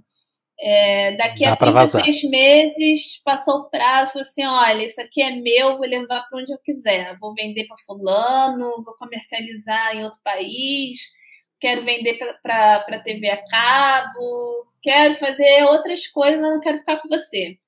É, 0.59 1.15
daqui 1.15 1.43
Dá 1.43 1.53
a 1.53 1.55
36 1.55 2.23
meses 2.23 3.21
passou 3.23 3.59
o 3.59 3.69
prazo, 3.69 4.19
assim, 4.19 4.43
olha, 4.43 4.83
isso 4.83 4.99
aqui 4.99 5.21
é 5.21 5.35
meu, 5.35 5.77
vou 5.77 5.85
levar 5.85 6.23
para 6.23 6.39
onde 6.39 6.51
eu 6.51 6.57
quiser. 6.57 7.15
Vou 7.19 7.33
vender 7.35 7.67
para 7.67 7.77
fulano, 7.85 8.83
vou 8.83 8.95
comercializar 8.97 9.95
em 9.95 10.03
outro 10.03 10.19
país, 10.23 10.97
quero 11.59 11.85
vender 11.85 12.17
para 12.41 13.03
TV 13.03 13.29
a 13.29 13.45
cabo, 13.47 14.65
quero 14.81 15.13
fazer 15.13 15.65
outras 15.65 16.07
coisas, 16.07 16.41
mas 16.41 16.51
não 16.51 16.59
quero 16.59 16.79
ficar 16.79 16.97
com 16.97 17.09
você. 17.09 17.59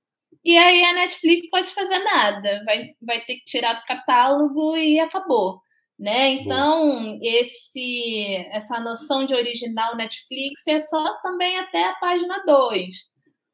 E 0.44 0.58
aí 0.58 0.84
a 0.86 0.94
Netflix 0.94 1.50
pode 1.50 1.70
fazer 1.72 2.00
nada, 2.00 2.64
vai, 2.66 2.86
vai 3.02 3.22
ter 3.22 3.36
que 3.36 3.46
tirar 3.46 3.74
do 3.74 3.86
catálogo 3.86 4.76
e 4.78 5.00
acabou. 5.00 5.62
Né? 6.00 6.30
Então, 6.30 7.20
esse 7.22 8.36
essa 8.52 8.80
noção 8.80 9.26
de 9.26 9.36
original 9.36 9.98
Netflix 9.98 10.66
é 10.68 10.80
só 10.80 11.20
também 11.22 11.58
até 11.60 11.84
a 11.84 11.96
página 11.96 12.42
2. 12.46 12.88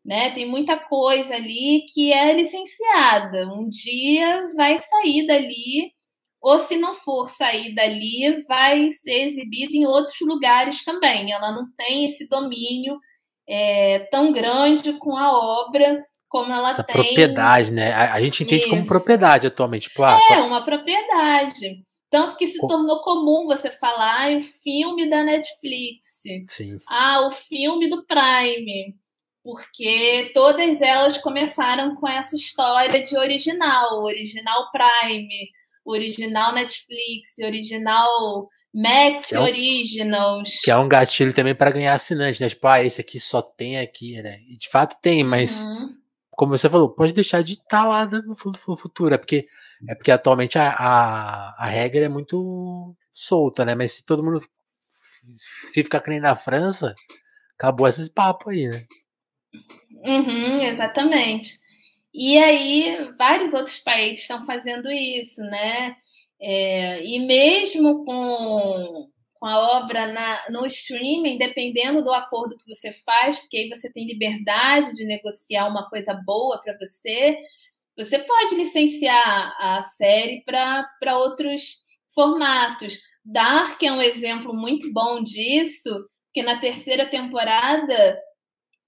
Né? 0.06 0.30
Tem 0.32 0.48
muita 0.48 0.78
coisa 0.78 1.36
ali 1.36 1.86
que 1.92 2.14
é 2.14 2.34
licenciada. 2.34 3.48
Um 3.48 3.68
dia 3.70 4.46
vai 4.56 4.78
sair 4.78 5.26
dali, 5.26 5.92
ou 6.40 6.60
se 6.60 6.78
não 6.78 6.94
for 6.94 7.30
sair 7.32 7.74
dali, 7.74 8.44
vai 8.48 8.90
ser 8.90 9.24
exibido 9.24 9.76
em 9.76 9.88
outros 9.88 10.20
lugares 10.22 10.84
também. 10.84 11.32
Ela 11.32 11.52
não 11.52 11.66
tem 11.76 12.06
esse 12.06 12.30
domínio 12.30 13.00
é, 13.50 14.00
tão 14.12 14.32
grande 14.32 14.94
com 15.00 15.16
a 15.18 15.36
obra 15.36 16.06
como 16.36 16.52
ela 16.52 16.70
Essa 16.72 16.84
tem. 16.84 16.94
propriedade, 16.94 17.72
né? 17.72 17.94
A, 17.94 18.16
a 18.16 18.22
gente 18.22 18.44
entende 18.44 18.64
Isso. 18.64 18.70
como 18.70 18.86
propriedade 18.86 19.48
atualmente. 19.48 19.88
Tipo, 19.88 20.04
ah, 20.04 20.18
é, 20.18 20.36
só... 20.36 20.46
uma 20.46 20.66
propriedade. 20.66 21.82
Tanto 22.10 22.36
que 22.36 22.46
se 22.46 22.60
tornou 22.60 23.02
comum 23.04 23.46
você 23.46 23.72
falar 23.72 24.36
o 24.36 24.42
filme 24.42 25.10
da 25.10 25.24
Netflix. 25.24 26.24
Sim. 26.50 26.76
Ah, 26.90 27.26
o 27.26 27.32
filme 27.32 27.90
do 27.90 28.06
Prime. 28.06 28.96
Porque 29.42 30.30
todas 30.34 30.82
elas 30.82 31.18
começaram 31.20 31.96
com 31.96 32.08
essa 32.08 32.36
história 32.36 33.02
de 33.02 33.18
original, 33.18 34.04
original 34.04 34.70
Prime, 34.72 35.52
original 35.86 36.54
Netflix, 36.54 37.38
original 37.42 38.50
Max 38.74 39.28
que 39.28 39.36
é 39.36 39.40
um, 39.40 39.44
Originals. 39.44 40.60
Que 40.62 40.72
é 40.72 40.76
um 40.76 40.90
gatilho 40.90 41.34
também 41.34 41.56
para 41.56 41.72
ganhar 41.72 41.94
assinante, 41.94 42.42
né? 42.42 42.50
Tipo, 42.50 42.68
ah, 42.68 42.84
esse 42.84 43.00
aqui 43.00 43.22
só 43.22 43.42
tem 43.42 43.80
aqui, 43.80 44.22
né? 44.22 44.38
E 44.50 44.58
de 44.58 44.68
fato 44.68 44.98
tem, 45.02 45.24
mas 45.24 45.64
uhum 45.64 46.05
como 46.36 46.58
você 46.58 46.70
falou, 46.70 46.90
pode 46.90 47.14
deixar 47.14 47.42
de 47.44 47.54
estar 47.54 47.84
tá 47.84 47.88
lá 47.88 48.06
no 48.06 48.36
futuro. 48.36 49.14
É 49.14 49.18
porque, 49.18 49.46
é 49.88 49.96
porque 49.96 50.12
atualmente 50.12 50.58
a, 50.58 50.70
a, 50.70 51.66
a, 51.66 51.66
regra 51.66 52.06
é 52.06 52.10
muito 52.10 52.96
solta, 53.14 53.64
né? 53.66 53.76
Mas 53.76 53.94
se 53.94 54.06
todo 54.06 54.24
mundo 54.24 54.42
se 55.30 55.84
ficar 55.84 56.04
nem 56.08 56.20
na 56.20 56.36
França, 56.36 56.94
acabou 57.58 57.88
esses 57.88 58.10
papos 58.10 58.54
aí, 58.54 58.68
né? 58.68 58.86
Uhum, 60.06 60.62
exatamente. 60.62 61.58
E 62.14 62.38
aí, 62.38 63.12
vários 63.18 63.54
outros 63.54 63.78
países 63.80 64.22
estão 64.22 64.46
fazendo 64.46 64.90
isso, 64.92 65.42
né? 65.42 65.96
É, 66.40 67.04
e 67.04 67.20
mesmo 67.26 68.06
com 68.06 69.10
com 69.46 69.50
a 69.50 69.78
obra 69.78 70.08
na, 70.08 70.50
no 70.50 70.66
streaming, 70.66 71.38
dependendo 71.38 72.04
do 72.04 72.12
acordo 72.12 72.58
que 72.58 72.74
você 72.74 72.92
faz, 72.92 73.38
porque 73.38 73.58
aí 73.58 73.70
você 73.70 73.94
tem 73.94 74.08
liberdade 74.08 74.92
de 74.94 75.06
negociar 75.06 75.68
uma 75.68 75.88
coisa 75.88 76.20
boa 76.26 76.60
para 76.64 76.76
você, 76.80 77.38
você 77.96 78.18
pode 78.18 78.56
licenciar 78.56 79.56
a 79.60 79.84
série 79.84 80.44
para 80.44 81.16
outros 81.20 81.84
formatos. 82.12 82.98
Dark 83.24 83.84
é 83.84 83.92
um 83.92 84.02
exemplo 84.02 84.52
muito 84.52 84.92
bom 84.92 85.22
disso, 85.22 85.92
porque 86.26 86.42
na 86.42 86.60
terceira 86.60 87.08
temporada 87.08 88.20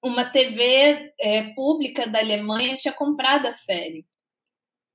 uma 0.04 0.26
TV 0.26 1.14
é, 1.22 1.54
pública 1.54 2.08
da 2.08 2.18
Alemanha 2.18 2.78
tinha 2.78 2.94
comprado 2.94 3.46
a 3.46 3.52
série. 3.52 4.08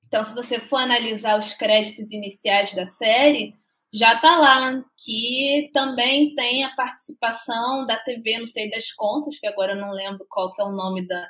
Então, 0.08 0.24
se 0.24 0.34
você 0.34 0.58
for 0.58 0.78
analisar 0.78 1.38
os 1.38 1.54
créditos 1.54 2.10
iniciais 2.10 2.74
da 2.74 2.84
série, 2.84 3.52
já 3.92 4.14
está 4.14 4.38
lá, 4.38 4.82
que 5.04 5.70
também 5.74 6.34
tem 6.34 6.64
a 6.64 6.74
participação 6.74 7.86
da 7.86 7.96
TV 7.98 8.38
Não 8.38 8.46
Sei 8.46 8.70
das 8.70 8.90
Contas, 8.92 9.38
que 9.38 9.46
agora 9.46 9.72
eu 9.72 9.80
não 9.80 9.92
lembro 9.92 10.26
qual 10.28 10.52
que 10.52 10.62
é 10.62 10.64
o 10.64 10.72
nome 10.72 11.06
da, 11.06 11.28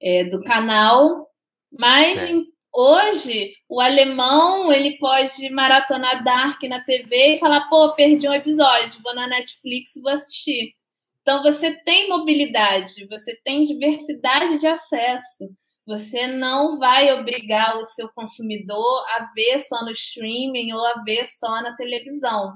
é, 0.00 0.24
do 0.24 0.40
canal, 0.42 1.28
mas 1.76 2.30
em, 2.30 2.44
hoje 2.72 3.54
o 3.68 3.80
alemão 3.80 4.72
ele 4.72 4.96
pode 4.98 5.50
maratonar 5.50 6.22
Dark 6.22 6.62
na 6.64 6.84
TV 6.84 7.34
e 7.34 7.38
falar, 7.38 7.68
pô, 7.68 7.92
perdi 7.94 8.28
um 8.28 8.34
episódio, 8.34 9.02
vou 9.02 9.14
na 9.14 9.26
Netflix 9.26 9.96
e 9.96 10.00
vou 10.00 10.12
assistir. 10.12 10.74
Então 11.22 11.42
você 11.42 11.74
tem 11.84 12.08
mobilidade, 12.08 13.06
você 13.08 13.34
tem 13.42 13.64
diversidade 13.64 14.58
de 14.58 14.66
acesso. 14.66 15.48
Você 15.86 16.26
não 16.26 16.78
vai 16.78 17.12
obrigar 17.12 17.76
o 17.76 17.84
seu 17.84 18.08
consumidor 18.08 19.04
a 19.10 19.30
ver 19.34 19.58
só 19.58 19.84
no 19.84 19.90
streaming 19.90 20.72
ou 20.72 20.84
a 20.86 21.02
ver 21.02 21.24
só 21.26 21.60
na 21.60 21.76
televisão, 21.76 22.54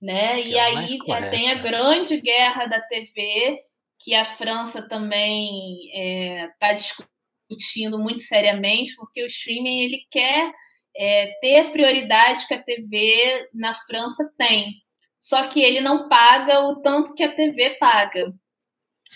né? 0.00 0.40
Que 0.40 0.48
e 0.50 0.54
é 0.54 0.60
aí 0.60 0.98
correto, 0.98 1.30
tem 1.30 1.50
a 1.50 1.56
né? 1.56 1.62
grande 1.62 2.20
guerra 2.20 2.66
da 2.66 2.80
TV 2.80 3.60
que 3.98 4.14
a 4.14 4.24
França 4.24 4.82
também 4.82 5.78
está 5.86 6.68
é, 6.68 6.74
discutindo 6.74 7.98
muito 7.98 8.22
seriamente, 8.22 8.94
porque 8.96 9.22
o 9.22 9.26
streaming 9.26 9.80
ele 9.80 10.06
quer 10.10 10.52
é, 10.96 11.38
ter 11.40 11.70
prioridade 11.70 12.46
que 12.46 12.54
a 12.54 12.62
TV 12.62 13.48
na 13.54 13.74
França 13.74 14.30
tem. 14.36 14.72
Só 15.20 15.46
que 15.46 15.62
ele 15.62 15.80
não 15.80 16.08
paga 16.08 16.60
o 16.66 16.80
tanto 16.80 17.14
que 17.14 17.22
a 17.22 17.34
TV 17.34 17.76
paga. 17.78 18.32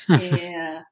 É, 0.09 0.83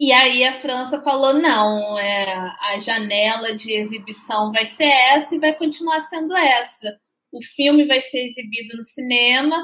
e 0.00 0.12
aí 0.12 0.42
a 0.44 0.54
França 0.54 1.02
falou: 1.02 1.34
não, 1.34 1.98
é, 1.98 2.24
a 2.72 2.78
janela 2.78 3.54
de 3.54 3.72
exibição 3.72 4.50
vai 4.50 4.64
ser 4.64 4.88
essa 4.88 5.34
e 5.34 5.38
vai 5.38 5.54
continuar 5.54 6.00
sendo 6.00 6.34
essa. 6.34 6.98
O 7.30 7.42
filme 7.42 7.84
vai 7.84 8.00
ser 8.00 8.24
exibido 8.24 8.78
no 8.78 8.82
cinema, 8.82 9.62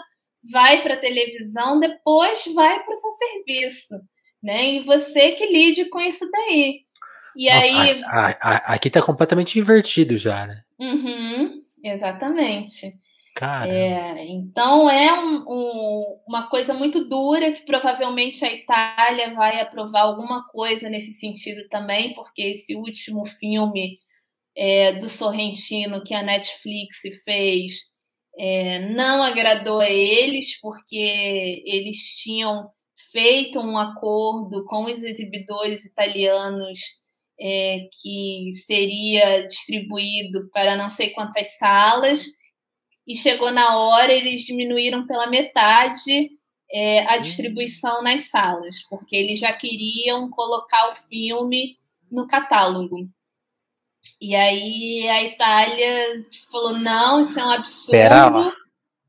vai 0.52 0.82
para 0.82 0.92
a 0.92 0.98
televisão, 0.98 1.80
depois 1.80 2.44
vai 2.54 2.84
para 2.84 2.92
o 2.92 2.96
seu 2.96 3.10
serviço. 3.12 3.94
Né? 4.42 4.74
E 4.74 4.80
você 4.80 5.32
que 5.32 5.46
lide 5.46 5.86
com 5.86 5.98
isso 5.98 6.30
daí. 6.30 6.82
E 7.34 7.50
Nossa, 7.50 7.66
aí. 7.66 8.04
A, 8.04 8.26
a, 8.26 8.56
aqui 8.74 8.88
está 8.88 9.00
completamente 9.00 9.58
invertido 9.58 10.18
já, 10.18 10.46
né? 10.46 10.62
Uhum, 10.78 11.62
exatamente. 11.82 12.92
É, 13.68 14.26
então 14.26 14.88
é 14.88 15.12
um, 15.12 15.44
um, 15.46 16.20
uma 16.26 16.48
coisa 16.48 16.72
muito 16.72 17.06
dura 17.06 17.52
que 17.52 17.66
provavelmente 17.66 18.42
a 18.44 18.52
Itália 18.52 19.34
vai 19.34 19.60
aprovar 19.60 20.02
alguma 20.02 20.46
coisa 20.48 20.88
nesse 20.88 21.12
sentido 21.12 21.68
também, 21.68 22.14
porque 22.14 22.42
esse 22.42 22.74
último 22.74 23.26
filme 23.26 23.98
é, 24.56 24.94
do 24.94 25.08
Sorrentino 25.08 26.02
que 26.02 26.14
a 26.14 26.22
Netflix 26.22 27.00
fez 27.24 27.94
é, 28.38 28.78
não 28.90 29.22
agradou 29.22 29.80
a 29.80 29.90
eles, 29.90 30.58
porque 30.60 31.62
eles 31.66 31.96
tinham 32.22 32.70
feito 33.12 33.60
um 33.60 33.76
acordo 33.76 34.64
com 34.64 34.84
os 34.84 35.02
exibidores 35.02 35.84
italianos 35.84 36.78
é, 37.38 37.80
que 38.02 38.50
seria 38.64 39.46
distribuído 39.46 40.48
para 40.50 40.76
não 40.76 40.88
sei 40.88 41.10
quantas 41.10 41.56
salas 41.58 42.24
e 43.06 43.14
chegou 43.14 43.50
na 43.52 43.78
hora, 43.78 44.12
eles 44.12 44.42
diminuíram 44.42 45.06
pela 45.06 45.28
metade 45.28 46.30
é, 46.70 47.06
a 47.06 47.16
hum. 47.16 47.20
distribuição 47.20 48.02
nas 48.02 48.28
salas, 48.28 48.82
porque 48.88 49.14
eles 49.14 49.38
já 49.38 49.52
queriam 49.52 50.28
colocar 50.30 50.88
o 50.88 50.96
filme 50.96 51.78
no 52.10 52.26
catálogo. 52.26 53.08
E 54.20 54.34
aí 54.34 55.08
a 55.08 55.22
Itália 55.22 56.24
falou: 56.50 56.78
não, 56.78 57.20
isso 57.20 57.38
é 57.38 57.44
um 57.44 57.50
absurdo. 57.50 58.52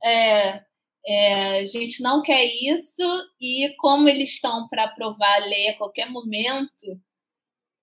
É, 0.04 0.64
é, 1.10 1.60
a 1.60 1.66
gente 1.66 2.04
não 2.04 2.22
quer 2.22 2.44
isso, 2.46 3.04
e 3.40 3.74
como 3.80 4.10
eles 4.10 4.30
estão 4.30 4.68
para 4.68 4.84
aprovar 4.84 5.42
a 5.42 5.46
lei 5.46 5.70
a 5.70 5.78
qualquer 5.78 6.10
momento, 6.12 7.02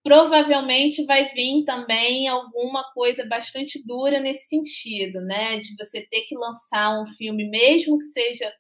provavelmente 0.05 1.05
vai 1.07 1.25
vir 1.25 1.65
também 1.65 2.29
alguma 2.29 2.85
coisa 2.93 3.27
bastante 3.27 3.85
dura 3.87 4.21
nesse 4.21 4.49
sentido, 4.49 5.21
né? 5.23 5.59
De 5.59 5.75
você 5.77 6.07
ter 6.07 6.23
que 6.23 6.37
lançar 6.37 7.01
um 7.01 7.07
filme, 7.07 7.49
mesmo 7.49 7.99
que 7.99 8.05
seja 8.05 8.53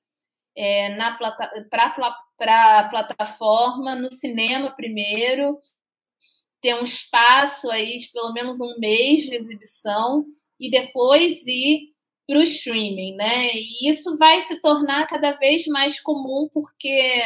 é, 0.56 0.88
na 0.96 1.16
para 1.16 2.78
a 2.78 2.88
plataforma, 2.88 3.94
no 3.94 4.12
cinema 4.12 4.74
primeiro, 4.74 5.58
ter 6.62 6.74
um 6.74 6.84
espaço 6.84 7.70
aí 7.70 7.98
de 7.98 8.10
pelo 8.10 8.32
menos 8.32 8.58
um 8.60 8.78
mês 8.78 9.24
de 9.24 9.34
exibição 9.34 10.24
e 10.58 10.70
depois 10.70 11.46
ir 11.46 11.92
para 12.26 12.38
o 12.38 12.42
streaming, 12.42 13.16
né? 13.16 13.50
E 13.54 13.90
isso 13.90 14.16
vai 14.16 14.40
se 14.40 14.60
tornar 14.62 15.06
cada 15.06 15.32
vez 15.32 15.66
mais 15.66 16.00
comum 16.00 16.48
porque 16.52 17.22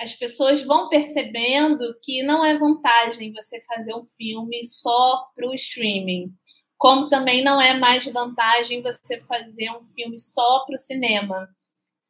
as 0.00 0.14
pessoas 0.14 0.64
vão 0.64 0.88
percebendo 0.88 1.94
que 2.02 2.22
não 2.22 2.42
é 2.42 2.56
vantagem 2.56 3.34
você 3.34 3.60
fazer 3.60 3.94
um 3.94 4.06
filme 4.06 4.64
só 4.64 5.26
para 5.34 5.46
o 5.46 5.54
streaming, 5.54 6.32
como 6.78 7.10
também 7.10 7.44
não 7.44 7.60
é 7.60 7.78
mais 7.78 8.06
vantagem 8.06 8.80
você 8.80 9.20
fazer 9.20 9.70
um 9.72 9.84
filme 9.84 10.18
só 10.18 10.64
para 10.64 10.74
o 10.74 10.78
cinema, 10.78 11.46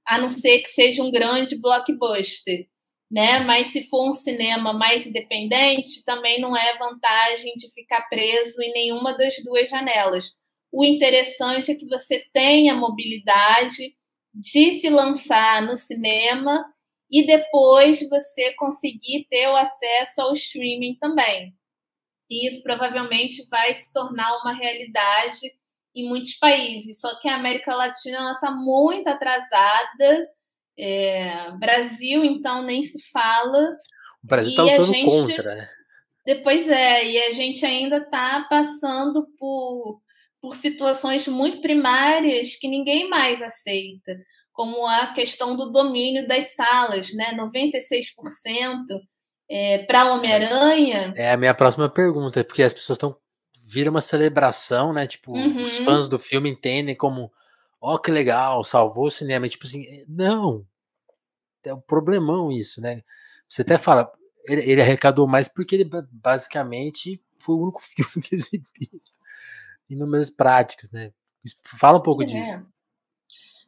a 0.07 0.18
não 0.18 0.30
ser 0.30 0.61
que 0.61 0.68
seja 0.68 1.03
um 1.03 1.11
grande 1.11 1.57
blockbuster. 1.57 2.68
né? 3.11 3.41
Mas 3.41 3.68
se 3.68 3.82
for 3.88 4.09
um 4.09 4.14
cinema 4.14 4.72
mais 4.72 5.05
independente, 5.05 6.05
também 6.05 6.41
não 6.41 6.57
é 6.57 6.78
vantagem 6.78 7.55
de 7.55 7.72
ficar 7.72 8.03
preso 8.03 8.62
em 8.62 8.72
nenhuma 8.72 9.18
das 9.18 9.34
duas 9.43 9.68
janelas. 9.68 10.36
O 10.70 10.84
interessante 10.84 11.72
é 11.72 11.74
que 11.74 11.88
você 11.88 12.24
tenha 12.32 12.72
mobilidade 12.72 13.97
de 14.32 14.78
se 14.78 14.88
lançar 14.88 15.61
no 15.62 15.76
cinema 15.76 16.64
e 17.11 17.27
depois 17.27 18.09
você 18.09 18.55
conseguir 18.55 19.27
ter 19.29 19.49
o 19.49 19.57
acesso 19.57 20.21
ao 20.23 20.33
streaming 20.33 20.97
também. 20.97 21.55
E 22.31 22.47
isso 22.47 22.63
provavelmente 22.63 23.45
vai 23.49 23.75
se 23.75 23.93
tornar 23.93 24.39
uma 24.39 24.53
realidade 24.53 25.53
em 25.95 26.09
muitos 26.09 26.35
países. 26.35 27.01
Só 27.01 27.19
que 27.19 27.29
a 27.29 27.35
América 27.35 27.75
Latina 27.75 28.33
está 28.33 28.53
muito 28.53 29.09
atrasada 29.09 30.29
é, 30.81 31.51
Brasil, 31.59 32.25
então, 32.25 32.63
nem 32.63 32.83
se 32.83 32.99
fala. 33.11 33.77
O 34.25 34.27
Brasil 34.27 34.51
está 34.51 34.63
lutando 34.63 34.85
gente, 34.85 35.05
contra, 35.05 35.55
né? 35.55 35.69
Depois 36.25 36.69
é, 36.69 37.05
e 37.05 37.19
a 37.25 37.33
gente 37.33 37.65
ainda 37.67 37.99
está 37.99 38.47
passando 38.49 39.27
por, 39.39 40.01
por 40.41 40.57
situações 40.57 41.29
muito 41.29 41.61
primárias 41.61 42.57
que 42.57 42.67
ninguém 42.67 43.09
mais 43.11 43.43
aceita, 43.43 44.17
como 44.53 44.87
a 44.87 45.13
questão 45.13 45.57
do 45.57 45.71
domínio 45.71 46.27
das 46.27 46.55
salas, 46.55 47.13
né? 47.15 47.37
96% 47.37 48.85
é, 49.49 49.79
para 49.85 50.13
Homem-Aranha. 50.13 51.13
É 51.17 51.33
a 51.33 51.37
minha 51.37 51.55
próxima 51.55 51.89
pergunta, 51.89 52.45
porque 52.45 52.63
as 52.63 52.75
pessoas 52.75 52.97
estão. 52.97 53.17
Vira 53.73 53.89
uma 53.89 54.01
celebração, 54.01 54.93
né? 54.93 55.07
Tipo, 55.07 55.31
uhum. 55.31 55.63
os 55.63 55.79
fãs 55.79 56.09
do 56.09 56.19
filme 56.19 56.51
entendem 56.51 56.97
como 56.97 57.31
ó, 57.81 57.95
oh, 57.95 57.99
que 57.99 58.11
legal, 58.11 58.63
salvou 58.63 59.07
o 59.07 59.11
cinema. 59.11 59.47
E, 59.47 59.49
tipo 59.49 59.67
assim, 59.67 59.85
é, 59.87 60.05
não. 60.07 60.67
É 61.65 61.73
um 61.73 61.81
problemão 61.81 62.53
isso, 62.53 62.81
né? 62.81 63.03
Você 63.49 63.63
até 63.63 63.79
fala, 63.79 64.11
ele, 64.47 64.63
ele 64.71 64.83
arrecadou 64.83 65.27
mais 65.27 65.49
porque 65.49 65.75
ele 65.75 65.91
basicamente 66.11 67.23
foi 67.41 67.55
o 67.55 67.63
único 67.63 67.81
filme 67.83 68.27
que 68.27 68.35
exibiu 68.35 69.03
em 69.89 69.97
números 69.97 70.31
práticos, 70.31 70.91
né? 70.91 71.13
Fala 71.65 71.99
um 71.99 72.03
pouco 72.03 72.23
é. 72.23 72.27
disso. 72.27 72.67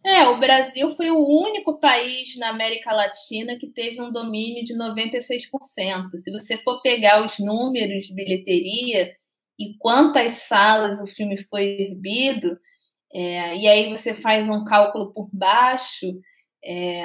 É, 0.04 0.26
o 0.28 0.38
Brasil 0.38 0.90
foi 0.90 1.10
o 1.10 1.24
único 1.24 1.78
país 1.78 2.36
na 2.36 2.48
América 2.48 2.92
Latina 2.92 3.56
que 3.56 3.68
teve 3.68 4.00
um 4.02 4.10
domínio 4.10 4.64
de 4.64 4.74
96%. 4.74 6.18
Se 6.18 6.32
você 6.32 6.58
for 6.58 6.82
pegar 6.82 7.24
os 7.24 7.38
números 7.38 8.04
de 8.04 8.14
bilheteria 8.14 9.14
e 9.58 9.76
quantas 9.78 10.32
salas 10.48 11.00
o 11.00 11.06
filme 11.06 11.36
foi 11.36 11.80
exibido, 11.80 12.58
é, 13.14 13.56
e 13.56 13.68
aí 13.68 13.90
você 13.90 14.12
faz 14.14 14.48
um 14.48 14.64
cálculo 14.64 15.12
por 15.12 15.28
baixo, 15.32 16.06
é, 16.64 17.04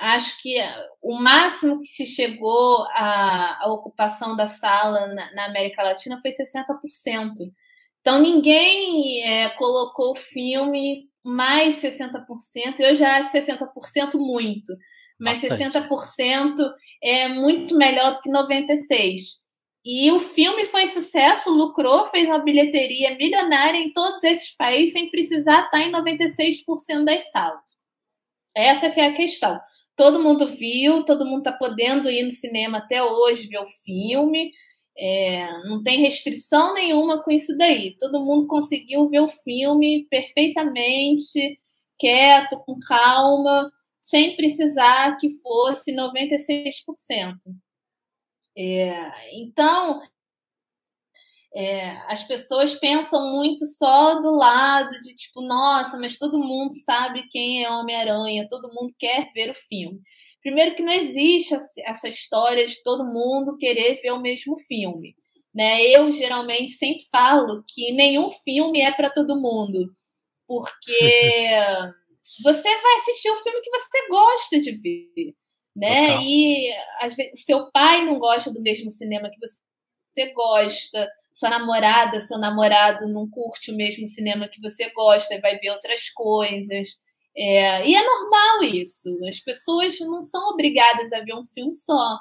acho 0.00 0.40
que 0.40 0.54
o 1.02 1.18
máximo 1.20 1.80
que 1.80 1.88
se 1.88 2.06
chegou 2.06 2.86
à, 2.92 3.64
ocupação 3.66 4.36
da 4.36 4.46
sala 4.46 5.06
na, 5.08 5.34
na, 5.34 5.44
América 5.46 5.82
Latina 5.82 6.20
foi 6.20 6.30
60%. 6.30 7.32
Então 8.04 8.20
ninguém 8.20 9.22
é, 9.24 9.48
colocou 9.56 10.12
o 10.12 10.14
filme 10.14 11.08
mais 11.24 11.76
60%, 11.76 12.80
eu 12.80 12.94
já 12.94 13.16
acho 13.16 13.32
60% 13.32 14.16
muito, 14.16 14.76
mas 15.18 15.40
Bastante. 15.40 15.78
60% 15.88 16.70
é 17.02 17.28
muito 17.28 17.74
melhor 17.74 18.12
do 18.12 18.20
que 18.20 18.30
96%. 18.30 19.42
E 19.86 20.10
o 20.12 20.20
filme 20.20 20.66
foi 20.66 20.86
sucesso, 20.86 21.50
lucrou, 21.50 22.06
fez 22.06 22.26
uma 22.26 22.38
bilheteria 22.38 23.16
milionária 23.16 23.78
em 23.78 23.92
todos 23.92 24.22
esses 24.22 24.54
países 24.54 24.92
sem 24.92 25.10
precisar 25.10 25.64
estar 25.64 25.80
em 25.80 25.92
96% 25.92 27.04
das 27.04 27.30
salas. 27.30 27.62
Essa 28.54 28.90
que 28.90 29.00
é 29.00 29.06
a 29.06 29.14
questão. 29.14 29.58
Todo 29.96 30.22
mundo 30.22 30.46
viu, 30.46 31.04
todo 31.04 31.26
mundo 31.26 31.38
está 31.38 31.52
podendo 31.52 32.10
ir 32.10 32.22
no 32.22 32.30
cinema 32.30 32.78
até 32.78 33.02
hoje 33.02 33.48
ver 33.48 33.60
o 33.60 33.66
filme. 33.66 34.52
É, 34.96 35.46
não 35.68 35.82
tem 35.82 36.00
restrição 36.00 36.74
nenhuma 36.74 37.22
com 37.22 37.30
isso 37.30 37.56
daí. 37.56 37.96
Todo 37.98 38.24
mundo 38.24 38.46
conseguiu 38.46 39.08
ver 39.08 39.20
o 39.20 39.28
filme 39.28 40.06
perfeitamente, 40.08 41.60
quieto, 41.98 42.58
com 42.64 42.78
calma, 42.78 43.70
sem 43.98 44.36
precisar 44.36 45.16
que 45.18 45.28
fosse 45.40 45.94
96%. 45.94 47.38
É, 48.56 49.12
então, 49.40 50.00
é, 51.54 51.90
as 52.12 52.24
pessoas 52.24 52.74
pensam 52.74 53.36
muito 53.36 53.64
só 53.66 54.20
do 54.20 54.30
lado 54.30 54.98
de 55.00 55.14
tipo, 55.14 55.40
nossa, 55.40 55.98
mas 55.98 56.18
todo 56.18 56.38
mundo 56.38 56.72
sabe 56.84 57.28
quem 57.30 57.64
é 57.64 57.70
Homem-Aranha, 57.70 58.48
todo 58.48 58.72
mundo 58.74 58.92
quer 58.98 59.30
ver 59.32 59.50
o 59.50 59.54
filme. 59.54 60.00
Primeiro 60.44 60.76
que 60.76 60.82
não 60.82 60.92
existe 60.92 61.56
essa 61.84 62.08
história 62.08 62.64
de 62.64 62.80
todo 62.84 63.12
mundo 63.12 63.58
querer 63.58 64.00
ver 64.00 64.12
o 64.12 64.20
mesmo 64.20 64.56
filme. 64.56 65.16
Né? 65.52 65.84
Eu 65.86 66.12
geralmente 66.12 66.72
sempre 66.72 67.04
falo 67.10 67.64
que 67.66 67.90
nenhum 67.92 68.30
filme 68.30 68.80
é 68.80 68.92
para 68.92 69.10
todo 69.10 69.40
mundo, 69.40 69.90
porque 70.46 70.92
você 72.44 72.62
vai 72.62 72.94
assistir 73.00 73.30
o 73.30 73.42
filme 73.42 73.60
que 73.60 73.70
você 73.70 74.08
gosta 74.08 74.60
de 74.60 74.72
ver 74.72 75.34
né? 75.74 76.06
Total. 76.08 76.22
E 76.22 76.72
às 77.00 77.14
vezes 77.14 77.44
seu 77.44 77.70
pai 77.72 78.04
não 78.04 78.18
gosta 78.18 78.52
do 78.52 78.62
mesmo 78.62 78.90
cinema 78.90 79.30
que 79.30 79.38
você 79.38 80.32
gosta, 80.32 81.10
sua 81.32 81.50
namorada, 81.50 82.20
seu 82.20 82.38
namorado 82.38 83.08
não 83.08 83.28
curte 83.28 83.72
o 83.72 83.76
mesmo 83.76 84.06
cinema 84.06 84.48
que 84.48 84.60
você 84.60 84.90
gosta 84.90 85.34
e 85.34 85.40
vai 85.40 85.58
ver 85.58 85.70
outras 85.70 86.08
coisas. 86.10 87.00
É, 87.36 87.88
e 87.88 87.94
é 87.94 88.04
normal 88.04 88.62
isso. 88.64 89.08
As 89.26 89.40
pessoas 89.40 89.98
não 90.00 90.24
são 90.24 90.50
obrigadas 90.50 91.12
a 91.12 91.20
ver 91.20 91.34
um 91.34 91.44
filme 91.44 91.72
só. 91.72 92.18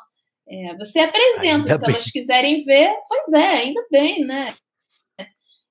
É, 0.47 0.75
você 0.77 0.99
apresenta, 0.99 1.69
ainda 1.69 1.79
se 1.79 1.85
bem. 1.85 1.95
elas 1.95 2.11
quiserem 2.11 2.63
ver, 2.65 2.93
pois 3.07 3.33
é, 3.33 3.47
ainda 3.47 3.85
bem, 3.91 4.25
né? 4.25 4.53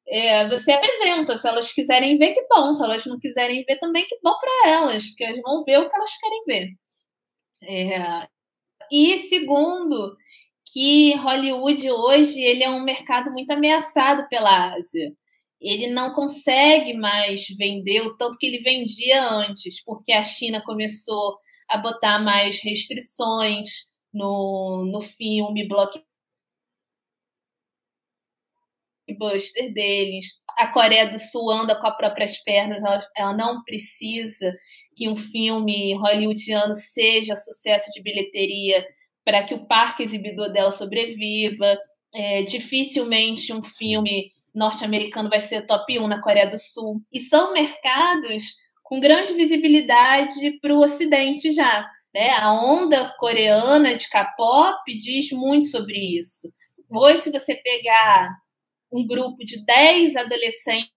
É, 0.08 0.48
você 0.48 0.72
apresenta, 0.72 1.36
se 1.38 1.48
elas 1.48 1.72
quiserem 1.72 2.18
ver, 2.18 2.34
que 2.34 2.46
bom. 2.48 2.74
Se 2.74 2.82
elas 2.84 3.04
não 3.06 3.18
quiserem 3.18 3.64
ver, 3.64 3.78
também 3.78 4.06
que 4.06 4.18
bom 4.22 4.34
para 4.38 4.70
elas, 4.70 5.06
porque 5.08 5.24
elas 5.24 5.40
vão 5.42 5.64
ver 5.64 5.78
o 5.78 5.88
que 5.88 5.96
elas 5.96 6.10
querem 6.18 6.44
ver. 6.46 6.68
É, 7.64 8.28
e 8.90 9.18
segundo, 9.18 10.16
que 10.72 11.14
Hollywood 11.16 11.90
hoje 11.90 12.40
ele 12.40 12.64
é 12.64 12.70
um 12.70 12.82
mercado 12.82 13.30
muito 13.30 13.50
ameaçado 13.52 14.28
pela 14.28 14.74
Ásia. 14.74 15.12
Ele 15.62 15.86
não 15.88 16.12
consegue 16.12 16.94
mais 16.94 17.46
vender 17.56 18.00
o 18.02 18.16
tanto 18.16 18.36
que 18.36 18.46
ele 18.46 18.58
vendia 18.58 19.24
antes, 19.24 19.82
porque 19.84 20.12
a 20.12 20.24
China 20.24 20.62
começou 20.64 21.38
a 21.68 21.78
botar 21.78 22.18
mais 22.18 22.60
restrições 22.62 23.92
no, 24.12 24.90
no 24.92 25.00
filme 25.00 25.68
blockbuster 29.06 29.72
deles. 29.72 30.26
A 30.58 30.66
Coreia 30.72 31.10
do 31.10 31.18
Sul 31.18 31.50
anda 31.50 31.80
com 31.80 31.86
as 31.86 31.96
próprias 31.96 32.42
pernas, 32.42 32.82
ela, 32.82 33.00
ela 33.16 33.36
não 33.36 33.62
precisa 33.62 34.52
que 34.96 35.08
um 35.08 35.16
filme 35.16 35.94
hollywoodiano 35.94 36.74
seja 36.74 37.36
sucesso 37.36 37.90
de 37.92 38.02
bilheteria 38.02 38.86
para 39.24 39.44
que 39.44 39.54
o 39.54 39.66
parque 39.66 40.02
exibidor 40.02 40.50
dela 40.52 40.70
sobreviva. 40.70 41.78
É, 42.14 42.42
dificilmente 42.42 43.54
um 43.54 43.62
filme 43.62 44.32
norte-americano 44.54 45.28
vai 45.28 45.40
ser 45.40 45.66
top 45.66 45.98
1 45.98 46.06
na 46.06 46.20
Coreia 46.20 46.48
do 46.48 46.58
Sul. 46.58 47.02
E 47.12 47.20
são 47.20 47.52
mercados 47.52 48.54
com 48.82 49.00
grande 49.00 49.32
visibilidade 49.32 50.58
para 50.60 50.74
o 50.74 50.80
Ocidente 50.80 51.52
já. 51.52 51.90
Né? 52.14 52.30
A 52.30 52.52
onda 52.52 53.14
coreana 53.18 53.94
de 53.94 54.08
K-pop 54.08 54.82
diz 54.98 55.30
muito 55.32 55.68
sobre 55.68 56.18
isso. 56.18 56.52
Hoje, 56.90 57.22
se 57.22 57.30
você 57.30 57.54
pegar 57.56 58.28
um 58.92 59.06
grupo 59.06 59.38
de 59.44 59.64
10 59.64 60.16
adolescentes 60.16 60.92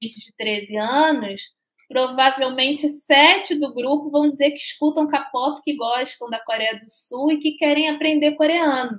de 0.00 0.34
13 0.36 0.76
anos, 0.78 1.42
provavelmente 1.88 2.88
sete 2.88 3.58
do 3.58 3.74
grupo 3.74 4.10
vão 4.10 4.28
dizer 4.28 4.50
que 4.50 4.56
escutam 4.58 5.06
K-pop, 5.06 5.60
que 5.62 5.76
gostam 5.76 6.30
da 6.30 6.42
Coreia 6.42 6.78
do 6.78 6.88
Sul 6.88 7.32
e 7.32 7.38
que 7.38 7.56
querem 7.56 7.88
aprender 7.88 8.36
coreano. 8.36 8.98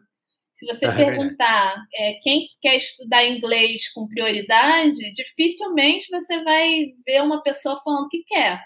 Se 0.60 0.66
você 0.66 0.88
é 0.88 0.92
perguntar 0.92 1.86
é, 1.96 2.14
quem 2.16 2.46
quer 2.60 2.76
estudar 2.76 3.26
inglês 3.26 3.90
com 3.94 4.10
prioridade, 4.10 5.14
dificilmente 5.14 6.10
você 6.12 6.44
vai 6.44 6.88
ver 7.08 7.24
uma 7.24 7.42
pessoa 7.42 7.80
falando 7.82 8.10
que 8.10 8.24
quer. 8.26 8.62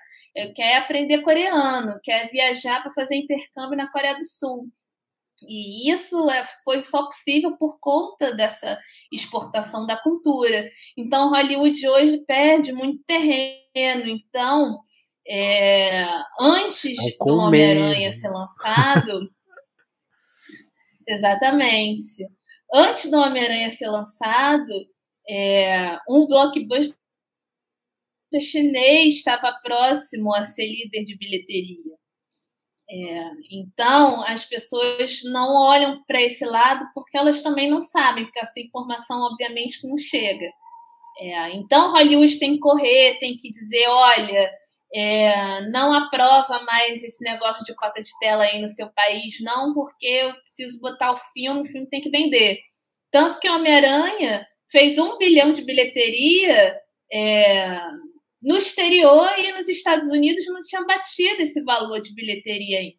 Quer 0.56 0.78
aprender 0.78 1.22
coreano, 1.22 2.00
quer 2.04 2.32
viajar 2.32 2.82
para 2.82 2.92
fazer 2.92 3.18
intercâmbio 3.18 3.78
na 3.78 3.92
Coreia 3.92 4.16
do 4.16 4.26
Sul. 4.26 4.68
E 5.48 5.92
isso 5.92 6.28
é, 6.32 6.44
foi 6.64 6.82
só 6.82 7.06
possível 7.06 7.56
por 7.58 7.78
conta 7.80 8.34
dessa 8.34 8.76
exportação 9.12 9.86
da 9.86 9.96
cultura. 9.96 10.68
Então, 10.98 11.30
Hollywood 11.30 11.88
hoje 11.88 12.26
perde 12.26 12.74
muito 12.74 13.04
terreno. 13.06 14.08
Então, 14.08 14.80
é, 15.28 16.08
antes 16.40 16.98
do 17.24 17.38
Homem-Aranha 17.38 18.12
ser 18.12 18.30
lançado. 18.30 19.30
Exatamente. 21.08 22.28
Antes 22.74 23.10
do 23.10 23.18
Homem-Aranha 23.18 23.72
ser 23.72 23.90
lançado, 23.90 24.74
é, 25.30 25.98
um 26.10 26.28
blockbuster 26.28 26.98
chinês 28.42 29.16
estava 29.16 29.54
próximo 29.64 30.34
a 30.34 30.44
ser 30.44 30.68
líder 30.68 31.04
de 31.04 31.18
bilheteria. 31.18 31.94
É, 32.90 33.24
então, 33.52 34.24
as 34.26 34.44
pessoas 34.46 35.22
não 35.24 35.56
olham 35.56 36.04
para 36.06 36.22
esse 36.22 36.46
lado 36.46 36.86
porque 36.94 37.18
elas 37.18 37.42
também 37.42 37.70
não 37.70 37.82
sabem, 37.82 38.26
porque 38.26 38.40
essa 38.40 38.60
informação, 38.60 39.22
obviamente, 39.22 39.88
não 39.88 39.98
chega. 39.98 40.46
É, 41.20 41.52
então, 41.56 41.92
Hollywood 41.92 42.38
tem 42.40 42.54
que 42.54 42.60
correr, 42.60 43.20
tem 43.20 43.38
que 43.38 43.50
dizer: 43.50 43.88
olha, 43.88 44.52
é, 44.94 45.62
não 45.72 45.92
aprova 45.92 46.62
mais 46.64 47.04
esse 47.04 47.24
negócio 47.24 47.66
de 47.66 47.74
cota 47.76 48.02
de 48.02 48.12
tela 48.20 48.44
aí 48.44 48.62
no 48.62 48.68
seu 48.68 48.88
país, 48.90 49.40
não, 49.42 49.74
porque 49.74 50.06
eu 50.06 50.34
preciso 50.44 50.80
botar 50.80 51.12
o 51.12 51.18
filme, 51.34 51.62
o 51.62 51.66
filme 51.66 51.90
tem 51.90 52.02
que 52.02 52.12
vender. 52.12 52.60
Tanto 53.12 53.40
que 53.40 53.50
Homem-Aranha 53.50 54.46
fez 54.70 54.98
um 54.98 55.18
bilhão 55.18 55.52
de 55.52 55.64
bilheteria 55.64 56.80
é, 57.12 57.80
no 58.42 58.58
exterior 58.58 59.30
e 59.40 59.52
nos 59.54 59.68
Estados 59.68 60.10
Unidos 60.10 60.46
não 60.48 60.62
tinha 60.62 60.84
batido 60.84 61.42
esse 61.42 61.64
valor 61.64 62.00
de 62.02 62.14
bilheteria 62.14 62.80
ainda. 62.80 62.98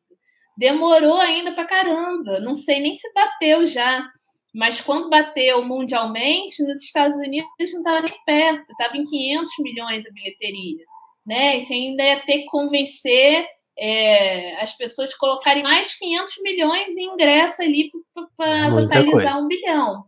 Demorou 0.56 1.16
ainda 1.16 1.52
pra 1.52 1.66
caramba. 1.66 2.40
Não 2.40 2.54
sei 2.54 2.80
nem 2.80 2.94
se 2.94 3.12
bateu 3.12 3.66
já. 3.66 4.08
Mas 4.54 4.80
quando 4.80 5.10
bateu 5.10 5.64
mundialmente, 5.64 6.62
nos 6.62 6.80
Estados 6.80 7.16
Unidos 7.16 7.72
não 7.72 7.80
estava 7.80 8.00
nem 8.02 8.24
perto. 8.24 8.70
Estava 8.70 8.96
em 8.96 9.04
500 9.04 9.52
milhões 9.58 10.06
a 10.06 10.12
bilheteria. 10.12 10.84
Né? 11.26 11.58
E 11.58 11.66
você 11.66 11.74
ainda 11.74 12.02
ia 12.04 12.20
ter 12.24 12.38
que 12.40 12.46
convencer 12.46 13.46
é, 13.78 14.60
as 14.62 14.76
pessoas 14.76 15.14
colocarem 15.14 15.62
mais 15.62 15.94
500 15.94 16.34
milhões 16.42 16.96
em 16.96 17.12
ingresso 17.12 17.62
ali 17.62 17.90
para 18.36 18.70
totalizar 18.70 19.32
coisa. 19.32 19.36
um 19.36 19.48
bilhão. 19.48 20.04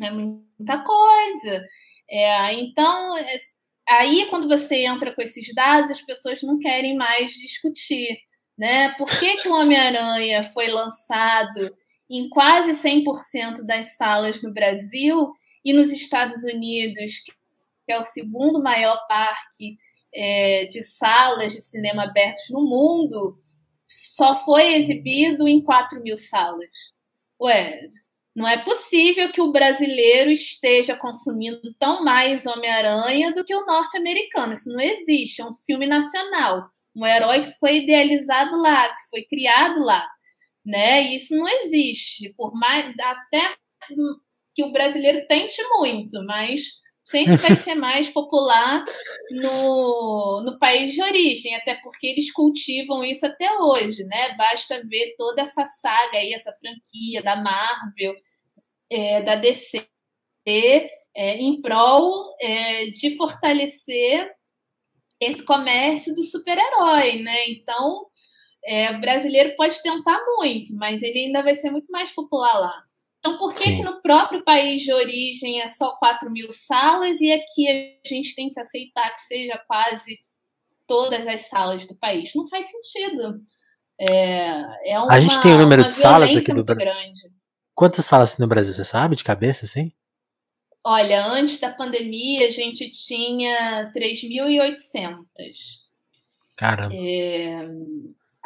É 0.00 0.10
muita 0.10 0.78
coisa. 0.82 1.66
É, 2.08 2.52
então, 2.54 3.14
aí 3.88 4.26
quando 4.26 4.48
você 4.48 4.84
entra 4.84 5.14
com 5.14 5.22
esses 5.22 5.54
dados, 5.54 5.90
as 5.90 6.02
pessoas 6.02 6.42
não 6.42 6.58
querem 6.58 6.96
mais 6.96 7.32
discutir. 7.32 8.18
Né? 8.58 8.90
Por 8.96 9.06
que, 9.06 9.36
que 9.36 9.48
o 9.48 9.54
Homem-Aranha 9.54 10.44
foi 10.44 10.68
lançado 10.68 11.76
em 12.10 12.28
quase 12.28 12.72
100% 12.72 13.66
das 13.66 13.96
salas 13.96 14.40
no 14.42 14.52
Brasil 14.52 15.32
e 15.64 15.72
nos 15.72 15.92
Estados 15.92 16.42
Unidos, 16.44 17.22
que 17.84 17.92
é 17.92 17.98
o 17.98 18.04
segundo 18.04 18.62
maior 18.62 18.98
parque 19.08 19.76
é, 20.16 20.64
de 20.64 20.82
salas 20.82 21.52
de 21.52 21.60
cinema 21.60 22.04
abertos 22.04 22.48
no 22.50 22.64
mundo, 22.64 23.36
só 23.86 24.34
foi 24.44 24.74
exibido 24.74 25.46
em 25.46 25.62
4 25.62 26.02
mil 26.02 26.16
salas? 26.16 26.94
Ué, 27.40 27.82
não 28.34 28.48
é 28.48 28.62
possível 28.64 29.30
que 29.30 29.40
o 29.40 29.52
brasileiro 29.52 30.30
esteja 30.30 30.96
consumindo 30.96 31.74
tão 31.78 32.02
mais 32.02 32.46
Homem-Aranha 32.46 33.32
do 33.32 33.44
que 33.44 33.54
o 33.54 33.66
norte-americano. 33.66 34.54
Isso 34.54 34.70
não 34.70 34.80
existe. 34.80 35.42
É 35.42 35.44
um 35.44 35.54
filme 35.66 35.86
nacional. 35.86 36.66
Um 36.94 37.06
herói 37.06 37.44
que 37.44 37.58
foi 37.58 37.78
idealizado 37.78 38.56
lá, 38.58 38.88
que 38.88 39.10
foi 39.10 39.24
criado 39.24 39.82
lá. 39.82 40.06
Né? 40.64 41.14
Isso 41.14 41.34
não 41.34 41.46
existe. 41.46 42.32
Por 42.36 42.54
mais 42.54 42.94
até 42.98 43.54
que 44.54 44.64
o 44.64 44.72
brasileiro 44.72 45.26
tente 45.28 45.62
muito, 45.78 46.24
mas 46.24 46.80
sempre 47.06 47.36
vai 47.36 47.54
ser 47.54 47.76
mais 47.76 48.08
popular 48.08 48.84
no, 49.30 50.42
no 50.42 50.58
país 50.58 50.92
de 50.92 51.00
origem, 51.00 51.54
até 51.54 51.76
porque 51.76 52.08
eles 52.08 52.32
cultivam 52.32 53.04
isso 53.04 53.24
até 53.24 53.48
hoje, 53.58 54.02
né? 54.02 54.34
Basta 54.36 54.82
ver 54.84 55.14
toda 55.16 55.42
essa 55.42 55.64
saga 55.64 56.18
aí, 56.18 56.32
essa 56.32 56.52
franquia 56.54 57.22
da 57.22 57.36
Marvel, 57.36 58.16
é, 58.90 59.22
da 59.22 59.36
DC, 59.36 59.88
é, 60.44 61.36
em 61.36 61.62
prol 61.62 62.36
é, 62.40 62.86
de 62.86 63.16
fortalecer 63.16 64.28
esse 65.20 65.44
comércio 65.44 66.12
do 66.12 66.24
super-herói, 66.24 67.22
né? 67.22 67.48
Então, 67.50 68.06
é, 68.64 68.90
o 68.90 69.00
brasileiro 69.00 69.54
pode 69.56 69.80
tentar 69.80 70.20
muito, 70.38 70.74
mas 70.74 71.02
ele 71.02 71.26
ainda 71.26 71.40
vai 71.40 71.54
ser 71.54 71.70
muito 71.70 71.90
mais 71.90 72.10
popular 72.10 72.58
lá. 72.58 72.84
Então, 73.26 73.38
por 73.38 73.52
que, 73.52 73.76
que 73.76 73.82
no 73.82 74.00
próprio 74.00 74.44
país 74.44 74.82
de 74.82 74.92
origem 74.92 75.60
é 75.60 75.66
só 75.66 75.96
4 75.96 76.30
mil 76.30 76.52
salas 76.52 77.20
e 77.20 77.32
aqui 77.32 77.68
a 77.68 78.08
gente 78.08 78.36
tem 78.36 78.48
que 78.48 78.60
aceitar 78.60 79.12
que 79.12 79.20
seja 79.22 79.60
quase 79.66 80.20
todas 80.86 81.26
as 81.26 81.48
salas 81.48 81.84
do 81.86 81.96
país? 81.96 82.30
Não 82.36 82.48
faz 82.48 82.66
sentido. 82.70 83.40
É, 83.98 84.92
é 84.92 85.00
uma, 85.00 85.12
a 85.12 85.18
gente 85.18 85.40
tem 85.40 85.52
o 85.54 85.58
número 85.58 85.84
de 85.84 85.92
salas 85.92 86.36
aqui 86.36 86.52
do 86.52 86.62
Brasil. 86.62 87.30
Quantas 87.74 88.04
salas 88.04 88.36
tem 88.36 88.44
no 88.44 88.48
Brasil, 88.48 88.72
você 88.72 88.84
sabe, 88.84 89.16
de 89.16 89.24
cabeça, 89.24 89.66
assim? 89.66 89.92
Olha, 90.84 91.26
antes 91.26 91.58
da 91.58 91.72
pandemia 91.72 92.46
a 92.46 92.50
gente 92.50 92.88
tinha 92.90 93.90
3.800. 93.92 95.16
Caramba. 96.54 96.94
É, 96.94 97.58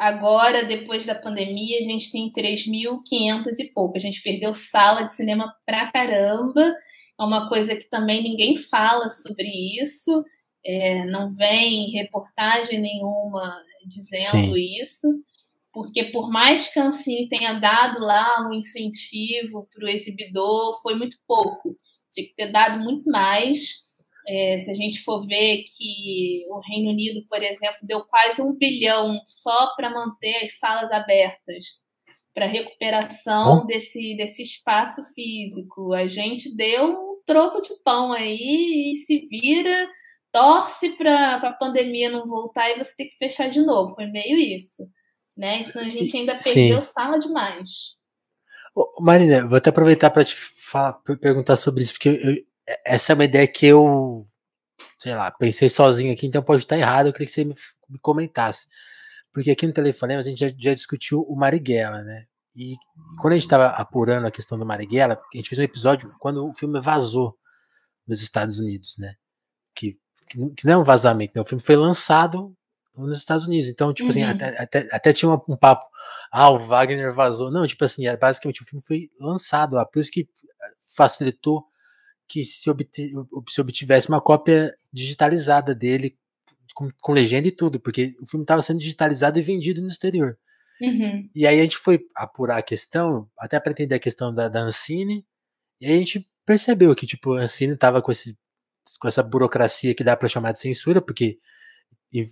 Agora, 0.01 0.65
depois 0.65 1.05
da 1.05 1.13
pandemia, 1.13 1.77
a 1.77 1.83
gente 1.83 2.11
tem 2.11 2.31
3.500 2.31 3.59
e 3.59 3.71
pouco. 3.71 3.97
A 3.97 3.99
gente 3.99 4.23
perdeu 4.23 4.51
sala 4.51 5.03
de 5.03 5.13
cinema 5.13 5.53
pra 5.63 5.91
caramba. 5.91 6.75
É 7.19 7.23
uma 7.23 7.47
coisa 7.47 7.75
que 7.75 7.87
também 7.87 8.23
ninguém 8.23 8.55
fala 8.55 9.07
sobre 9.09 9.47
isso. 9.79 10.25
É, 10.65 11.05
não 11.05 11.29
vem 11.29 11.91
reportagem 11.91 12.81
nenhuma 12.81 13.63
dizendo 13.85 14.55
Sim. 14.55 14.81
isso. 14.81 15.07
Porque 15.71 16.05
por 16.05 16.31
mais 16.31 16.67
que 16.67 16.79
a 16.79 16.87
Ancine 16.87 17.29
tenha 17.29 17.53
dado 17.59 17.99
lá 17.99 18.49
um 18.49 18.53
incentivo 18.55 19.69
para 19.71 19.85
o 19.85 19.87
exibidor, 19.87 20.81
foi 20.81 20.95
muito 20.95 21.17
pouco. 21.27 21.77
Tinha 22.09 22.25
que 22.25 22.33
ter 22.33 22.51
dado 22.51 22.83
muito 22.83 23.07
mais. 23.07 23.83
É, 24.27 24.59
se 24.59 24.69
a 24.69 24.73
gente 24.73 25.03
for 25.03 25.25
ver 25.25 25.63
que 25.63 26.45
o 26.49 26.59
Reino 26.59 26.91
Unido, 26.91 27.25
por 27.27 27.41
exemplo, 27.41 27.79
deu 27.83 28.05
quase 28.05 28.41
um 28.41 28.53
bilhão 28.53 29.19
só 29.25 29.73
para 29.75 29.89
manter 29.89 30.43
as 30.43 30.59
salas 30.59 30.91
abertas, 30.91 31.65
para 32.33 32.45
recuperação 32.45 33.65
desse, 33.65 34.15
desse 34.15 34.43
espaço 34.43 35.03
físico. 35.13 35.93
A 35.93 36.07
gente 36.07 36.55
deu 36.55 36.91
um 36.91 37.21
troco 37.25 37.61
de 37.61 37.73
pão 37.83 38.13
aí 38.13 38.91
e 38.91 38.95
se 38.95 39.27
vira, 39.27 39.89
torce 40.31 40.89
para 40.95 41.35
a 41.35 41.53
pandemia 41.53 42.09
não 42.09 42.25
voltar 42.25 42.69
e 42.69 42.77
você 42.77 42.95
ter 42.95 43.05
que 43.05 43.17
fechar 43.17 43.49
de 43.49 43.61
novo. 43.61 43.95
Foi 43.95 44.05
meio 44.05 44.37
isso. 44.37 44.87
Né? 45.35 45.61
Então 45.61 45.81
a 45.81 45.89
gente 45.89 46.15
ainda 46.15 46.37
perdeu 46.37 46.81
Sim. 46.81 46.93
sala 46.93 47.17
demais. 47.17 47.95
Marina, 48.99 49.45
vou 49.45 49.57
até 49.57 49.69
aproveitar 49.69 50.09
para 50.09 50.23
te 50.23 50.35
falar, 50.35 50.93
perguntar 51.19 51.57
sobre 51.57 51.83
isso, 51.83 51.93
porque 51.93 52.09
eu, 52.09 52.50
essa 52.85 53.13
é 53.13 53.15
uma 53.15 53.25
ideia 53.25 53.47
que 53.47 53.65
eu, 53.65 54.27
sei 54.97 55.15
lá, 55.15 55.31
pensei 55.31 55.69
sozinho 55.69 56.13
aqui, 56.13 56.27
então 56.27 56.43
pode 56.43 56.63
estar 56.63 56.77
errado, 56.77 57.07
eu 57.07 57.13
queria 57.13 57.27
que 57.27 57.33
você 57.33 57.43
me, 57.43 57.55
me 57.89 57.99
comentasse. 57.99 58.67
Porque 59.33 59.51
aqui 59.51 59.65
no 59.65 59.73
telefone 59.73 60.15
a 60.15 60.21
gente 60.21 60.39
já, 60.39 60.53
já 60.57 60.73
discutiu 60.73 61.21
o 61.21 61.35
Marighella, 61.35 62.03
né? 62.03 62.25
E 62.55 62.75
quando 63.21 63.33
a 63.33 63.35
gente 63.35 63.45
estava 63.45 63.67
apurando 63.67 64.27
a 64.27 64.31
questão 64.31 64.57
do 64.57 64.65
Marighella, 64.65 65.13
a 65.13 65.37
gente 65.37 65.47
fez 65.47 65.59
um 65.59 65.63
episódio 65.63 66.13
quando 66.19 66.45
o 66.45 66.53
filme 66.53 66.81
vazou 66.81 67.37
nos 68.05 68.21
Estados 68.21 68.59
Unidos, 68.59 68.95
né? 68.97 69.15
Que, 69.73 69.97
que, 70.27 70.65
não 70.65 70.73
é 70.73 70.77
um 70.77 70.83
vazamento, 70.83 71.31
né? 71.35 71.41
O 71.41 71.45
filme 71.45 71.63
foi 71.63 71.77
lançado 71.77 72.53
nos 72.97 73.17
Estados 73.17 73.47
Unidos. 73.47 73.69
Então, 73.69 73.93
tipo 73.93 74.09
assim, 74.09 74.23
uhum. 74.23 74.31
assim, 74.31 74.43
até, 74.43 74.61
até, 74.61 74.95
até 74.95 75.13
tinha 75.13 75.31
um, 75.31 75.39
um, 75.47 75.55
papo, 75.55 75.85
ah, 76.29 76.49
o 76.49 76.59
Wagner 76.59 77.13
vazou. 77.13 77.49
Não, 77.49 77.65
tipo 77.65 77.85
assim, 77.85 78.05
é, 78.05 78.17
basicamente 78.17 78.61
o 78.61 78.65
filme 78.65 78.83
foi 78.83 79.09
lançado 79.17 79.75
lá, 79.75 79.85
por 79.85 79.99
isso 79.99 80.11
que 80.11 80.27
facilitou 80.95 81.65
que 82.31 82.45
se, 82.45 82.63
se 83.49 83.61
obtivesse 83.61 84.07
uma 84.07 84.21
cópia 84.21 84.73
digitalizada 84.91 85.75
dele, 85.75 86.17
com, 86.73 86.89
com, 87.01 87.11
legenda 87.11 87.49
e 87.49 87.51
tudo, 87.51 87.77
porque 87.77 88.15
o 88.21 88.25
filme 88.25 88.45
estava 88.45 88.61
sendo 88.61 88.79
digitalizado 88.79 89.37
e 89.37 89.41
vendido 89.41 89.81
no 89.81 89.89
exterior. 89.89 90.39
Uhum. 90.81 91.29
E 91.35 91.45
aí 91.45 91.59
a 91.59 91.63
gente 91.63 91.77
foi 91.77 91.99
apurar 92.15 92.59
a 92.59 92.63
questão, 92.63 93.29
até 93.37 93.59
para 93.59 93.73
entender 93.73 93.95
a 93.95 93.99
questão 93.99 94.33
da, 94.33 94.47
da 94.47 94.61
Ancine, 94.61 95.25
e 95.81 95.87
a 95.87 95.89
gente 95.89 96.25
percebeu 96.45 96.95
que 96.95 97.05
tipo, 97.05 97.33
a 97.33 97.41
Ancine 97.41 97.73
estava 97.73 98.01
com, 98.01 98.13
esse, 98.13 98.37
com 98.97 99.09
essa 99.09 99.21
burocracia 99.21 99.93
que 99.93 100.03
dá 100.03 100.15
para 100.15 100.29
chamar 100.29 100.53
de 100.53 100.59
censura, 100.59 101.01
porque 101.01 101.37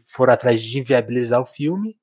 foram 0.05 0.31
atrás 0.31 0.61
de 0.61 0.79
inviabilizar 0.79 1.41
o 1.41 1.45
filme, 1.45 1.97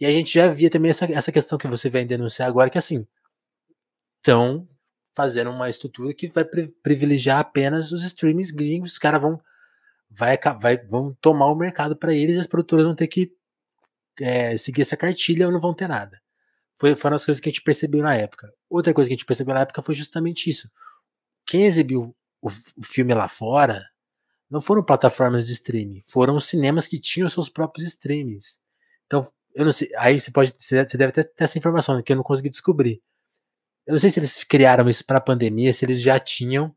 e 0.00 0.06
a 0.06 0.10
gente 0.10 0.32
já 0.32 0.48
via 0.48 0.70
também 0.70 0.90
essa, 0.90 1.04
essa 1.04 1.30
questão 1.30 1.58
que 1.58 1.68
você 1.68 1.90
vem 1.90 2.06
denunciar 2.06 2.48
agora, 2.48 2.70
que 2.70 2.78
assim, 2.78 3.06
estão 4.16 4.66
fazendo 5.16 5.50
uma 5.50 5.70
estrutura 5.70 6.12
que 6.12 6.28
vai 6.28 6.44
privilegiar 6.44 7.38
apenas 7.38 7.90
os 7.90 8.04
streamings 8.04 8.50
gringos, 8.50 8.92
os 8.92 8.98
caras 8.98 9.18
vão, 9.18 9.40
vai, 10.10 10.38
vai, 10.60 10.76
vão 10.76 11.16
tomar 11.22 11.46
o 11.46 11.54
mercado 11.54 11.96
para 11.96 12.12
eles 12.12 12.36
as 12.36 12.46
produtoras 12.46 12.84
vão 12.84 12.94
ter 12.94 13.06
que 13.06 13.32
é, 14.20 14.58
seguir 14.58 14.82
essa 14.82 14.96
cartilha 14.96 15.46
ou 15.46 15.52
não 15.52 15.58
vão 15.58 15.72
ter 15.72 15.88
nada. 15.88 16.20
Foi, 16.74 16.94
foram 16.94 17.16
as 17.16 17.24
coisas 17.24 17.40
que 17.40 17.48
a 17.48 17.52
gente 17.52 17.62
percebeu 17.62 18.02
na 18.02 18.14
época. 18.14 18.52
Outra 18.68 18.92
coisa 18.92 19.08
que 19.08 19.14
a 19.14 19.16
gente 19.16 19.24
percebeu 19.24 19.54
na 19.54 19.60
época 19.60 19.80
foi 19.80 19.94
justamente 19.94 20.50
isso. 20.50 20.70
Quem 21.46 21.64
exibiu 21.64 22.14
o, 22.42 22.48
o 22.48 22.82
filme 22.84 23.14
lá 23.14 23.26
fora 23.26 23.82
não 24.50 24.60
foram 24.60 24.84
plataformas 24.84 25.46
de 25.46 25.52
streaming, 25.54 26.02
foram 26.06 26.38
cinemas 26.38 26.86
que 26.86 27.00
tinham 27.00 27.28
seus 27.30 27.48
próprios 27.48 27.88
streamings. 27.88 28.60
Então, 29.06 29.26
eu 29.54 29.64
não 29.64 29.72
sei, 29.72 29.88
aí 29.96 30.20
você 30.20 30.30
pode, 30.30 30.54
você 30.58 30.84
deve 30.84 31.12
ter, 31.12 31.24
ter 31.24 31.44
essa 31.44 31.56
informação 31.56 32.02
que 32.02 32.12
eu 32.12 32.16
não 32.16 32.22
consegui 32.22 32.50
descobrir. 32.50 33.02
Eu 33.86 33.92
não 33.92 33.98
sei 34.00 34.10
se 34.10 34.18
eles 34.18 34.42
criaram 34.42 34.88
isso 34.88 35.04
para 35.04 35.18
a 35.18 35.20
pandemia, 35.20 35.72
se 35.72 35.84
eles 35.84 36.00
já 36.00 36.18
tinham, 36.18 36.74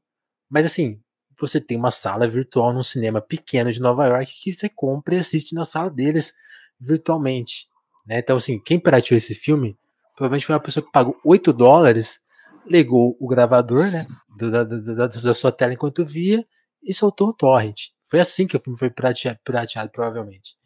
mas 0.50 0.66
assim, 0.66 1.02
você 1.40 1.60
tem 1.60 1.78
uma 1.78 1.92
sala 1.92 2.28
virtual 2.28 2.74
num 2.74 2.84
cinema 2.84 3.22
pequeno 3.22 3.72
de 3.72 3.80
Nova 3.80 4.06
York 4.06 4.32
que 4.44 4.54
você 4.54 4.70
compra 4.70 5.16
e 5.16 5.20
assiste 5.20 5.56
na 5.56 5.64
sala 5.64 5.90
deles 5.90 6.34
virtualmente. 6.80 7.68
Né? 8.06 8.20
Então, 8.20 8.38
assim, 8.38 8.60
quem 8.60 8.80
pirateou 8.80 9.18
esse 9.18 9.34
filme 9.34 9.78
provavelmente 10.16 10.46
foi 10.46 10.56
uma 10.56 10.62
pessoa 10.62 10.86
que 10.86 10.92
pagou 10.92 11.18
8 11.24 11.54
dólares, 11.54 12.22
ligou 12.68 13.16
o 13.20 13.28
gravador 13.28 13.90
né, 13.90 14.06
da, 14.38 14.64
da, 14.64 14.64
da, 14.64 15.08
da 15.08 15.34
sua 15.34 15.52
tela 15.52 15.74
enquanto 15.74 16.06
via 16.06 16.46
e 16.84 16.94
soltou 16.94 17.30
o 17.30 17.34
torrent. 17.34 17.90
Foi 18.04 18.20
assim 18.20 18.46
que 18.46 18.58
o 18.58 18.60
filme 18.60 18.78
foi 18.78 18.90
pirateado, 18.90 19.40
pirateado 19.44 19.92
provavelmente. 19.92 20.58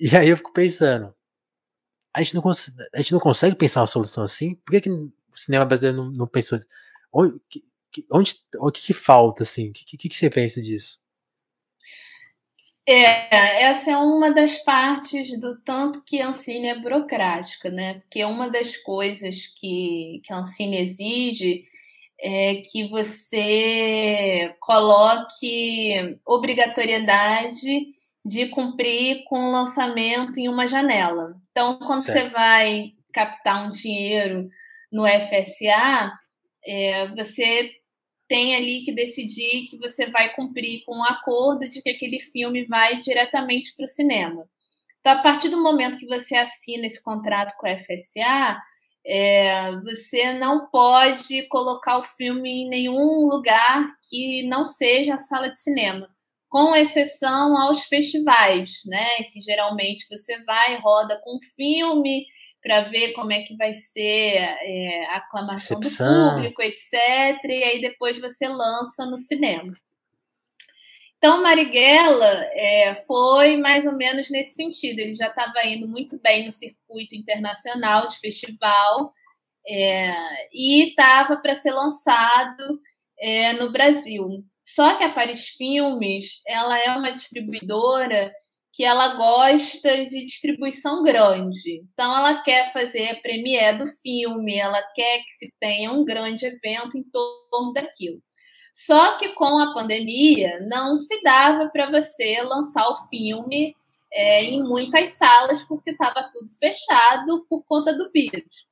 E 0.00 0.14
aí 0.16 0.28
eu 0.28 0.36
fico 0.36 0.52
pensando, 0.52 1.14
a 2.14 2.22
gente 2.22 2.34
não, 2.34 2.42
a 2.94 2.98
gente 2.98 3.12
não 3.12 3.20
consegue 3.20 3.56
pensar 3.56 3.80
uma 3.80 3.86
solução 3.86 4.24
assim? 4.24 4.54
Por 4.54 4.72
que, 4.72 4.82
que 4.82 4.90
cinema 5.36 5.64
brasileiro 5.64 5.96
não, 5.96 6.10
não 6.10 6.26
pensou? 6.26 6.58
Onde, 7.12 7.40
onde, 8.12 8.34
o 8.58 8.70
que, 8.70 8.82
que 8.82 8.94
falta, 8.94 9.42
assim? 9.42 9.70
O 9.70 9.72
que, 9.72 9.96
que, 9.96 10.08
que 10.08 10.16
você 10.16 10.30
pensa 10.30 10.60
disso? 10.60 11.00
É, 12.88 13.64
essa 13.64 13.90
é 13.90 13.96
uma 13.96 14.30
das 14.32 14.58
partes 14.58 15.38
do 15.40 15.60
tanto 15.62 16.04
que 16.04 16.20
a 16.20 16.28
Ancine 16.28 16.68
é 16.68 16.78
burocrática, 16.78 17.68
né? 17.68 17.94
Porque 17.94 18.24
uma 18.24 18.48
das 18.48 18.76
coisas 18.76 19.48
que, 19.58 20.20
que 20.22 20.32
a 20.32 20.38
Ancine 20.38 20.78
exige 20.78 21.64
é 22.20 22.56
que 22.56 22.88
você 22.88 24.54
coloque 24.60 26.16
obrigatoriedade 26.24 27.88
de 28.24 28.46
cumprir 28.46 29.24
com 29.24 29.38
o 29.38 29.50
lançamento 29.50 30.38
em 30.38 30.48
uma 30.48 30.66
janela. 30.66 31.34
Então, 31.50 31.78
quando 31.80 32.02
certo. 32.02 32.22
você 32.22 32.28
vai 32.28 32.92
captar 33.12 33.66
um 33.66 33.70
dinheiro 33.70 34.48
no 34.92 35.06
FSA, 35.06 36.12
é, 36.66 37.08
você 37.08 37.70
tem 38.28 38.56
ali 38.56 38.84
que 38.84 38.92
decidir 38.92 39.66
que 39.66 39.78
você 39.78 40.10
vai 40.10 40.34
cumprir 40.34 40.82
com 40.84 40.92
o 40.92 40.98
um 40.98 41.04
acordo 41.04 41.68
de 41.68 41.80
que 41.80 41.90
aquele 41.90 42.18
filme 42.20 42.64
vai 42.64 43.00
diretamente 43.00 43.74
para 43.74 43.84
o 43.84 43.88
cinema. 43.88 44.48
Então, 45.00 45.18
a 45.18 45.22
partir 45.22 45.48
do 45.48 45.62
momento 45.62 45.98
que 45.98 46.06
você 46.06 46.34
assina 46.34 46.86
esse 46.86 47.02
contrato 47.02 47.54
com 47.56 47.68
a 47.68 47.78
FSA, 47.78 48.60
é, 49.06 49.70
você 49.76 50.32
não 50.32 50.68
pode 50.68 51.46
colocar 51.46 51.98
o 51.98 52.02
filme 52.02 52.64
em 52.64 52.68
nenhum 52.68 53.28
lugar 53.28 53.88
que 54.10 54.42
não 54.48 54.64
seja 54.64 55.14
a 55.14 55.18
sala 55.18 55.48
de 55.48 55.60
cinema, 55.60 56.08
com 56.48 56.74
exceção 56.74 57.56
aos 57.56 57.84
festivais, 57.84 58.80
né? 58.86 59.22
Que 59.32 59.40
geralmente 59.40 60.06
você 60.10 60.42
vai, 60.44 60.80
roda 60.80 61.20
com 61.22 61.38
filme, 61.54 62.26
para 62.66 62.80
ver 62.80 63.12
como 63.12 63.32
é 63.32 63.42
que 63.42 63.56
vai 63.56 63.72
ser 63.72 64.38
é, 64.38 65.06
a 65.10 65.18
aclamação 65.18 65.78
Recepção. 65.78 66.30
do 66.30 66.34
público, 66.34 66.60
etc. 66.60 67.44
E 67.44 67.62
aí 67.62 67.80
depois 67.80 68.18
você 68.18 68.48
lança 68.48 69.06
no 69.06 69.16
cinema. 69.16 69.72
Então, 71.16 71.40
Marighella 71.44 72.44
é, 72.54 72.94
foi 73.06 73.56
mais 73.56 73.86
ou 73.86 73.92
menos 73.92 74.28
nesse 74.30 74.56
sentido. 74.56 74.98
Ele 74.98 75.14
já 75.14 75.28
estava 75.28 75.64
indo 75.64 75.86
muito 75.86 76.18
bem 76.20 76.44
no 76.44 76.52
circuito 76.52 77.14
internacional 77.14 78.08
de 78.08 78.18
festival 78.18 79.14
é, 79.64 80.12
e 80.52 80.88
estava 80.88 81.36
para 81.36 81.54
ser 81.54 81.70
lançado 81.70 82.80
é, 83.20 83.52
no 83.52 83.70
Brasil. 83.70 84.44
Só 84.64 84.98
que 84.98 85.04
a 85.04 85.12
Paris 85.12 85.50
Filmes 85.50 86.42
ela 86.44 86.76
é 86.76 86.90
uma 86.96 87.12
distribuidora 87.12 88.34
que 88.76 88.84
ela 88.84 89.16
gosta 89.16 90.04
de 90.04 90.26
distribuição 90.26 91.02
grande. 91.02 91.82
Então, 91.90 92.14
ela 92.14 92.42
quer 92.42 92.70
fazer 92.74 93.08
a 93.08 93.20
premiere 93.22 93.78
do 93.78 93.86
filme, 93.86 94.54
ela 94.54 94.82
quer 94.94 95.20
que 95.20 95.30
se 95.30 95.50
tenha 95.58 95.90
um 95.90 96.04
grande 96.04 96.44
evento 96.44 96.98
em 96.98 97.02
torno 97.04 97.72
daquilo. 97.72 98.22
Só 98.74 99.16
que 99.16 99.30
com 99.30 99.58
a 99.58 99.72
pandemia, 99.72 100.58
não 100.68 100.98
se 100.98 101.22
dava 101.22 101.70
para 101.70 101.90
você 101.90 102.42
lançar 102.42 102.86
o 102.90 103.08
filme 103.08 103.74
é, 104.12 104.44
em 104.44 104.62
muitas 104.62 105.14
salas, 105.14 105.62
porque 105.62 105.92
estava 105.92 106.28
tudo 106.30 106.50
fechado 106.60 107.46
por 107.48 107.64
conta 107.64 107.96
do 107.96 108.10
vírus. 108.12 108.66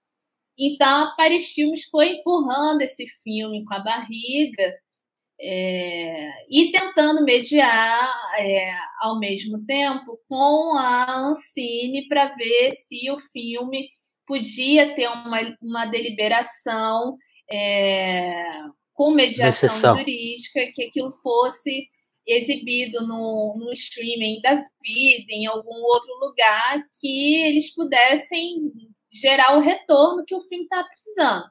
Então, 0.58 1.04
a 1.04 1.16
Paris 1.16 1.48
Filmes 1.52 1.84
foi 1.86 2.18
empurrando 2.18 2.82
esse 2.82 3.06
filme 3.22 3.64
com 3.64 3.72
a 3.72 3.78
barriga 3.78 4.74
é, 5.40 6.28
e 6.50 6.70
tentando 6.70 7.24
mediar 7.24 8.12
é, 8.38 8.70
ao 9.00 9.18
mesmo 9.18 9.64
tempo 9.66 10.18
com 10.28 10.74
a 10.76 11.18
Ancine 11.18 12.06
para 12.08 12.34
ver 12.34 12.72
se 12.72 13.10
o 13.10 13.18
filme 13.18 13.88
podia 14.26 14.94
ter 14.94 15.08
uma, 15.08 15.56
uma 15.60 15.86
deliberação 15.86 17.16
é, 17.50 18.44
com 18.92 19.10
mediação 19.10 19.68
Exceção. 19.68 19.98
jurídica, 19.98 20.70
que 20.72 20.84
aquilo 20.84 21.10
fosse 21.10 21.88
exibido 22.26 23.06
no, 23.06 23.56
no 23.58 23.72
streaming 23.72 24.40
da 24.40 24.54
vida, 24.54 25.30
em 25.30 25.46
algum 25.46 25.82
outro 25.82 26.14
lugar, 26.20 26.82
que 27.00 27.34
eles 27.44 27.74
pudessem 27.74 28.72
gerar 29.12 29.58
o 29.58 29.60
retorno 29.60 30.24
que 30.24 30.34
o 30.34 30.40
filme 30.40 30.64
está 30.64 30.82
precisando. 30.84 31.44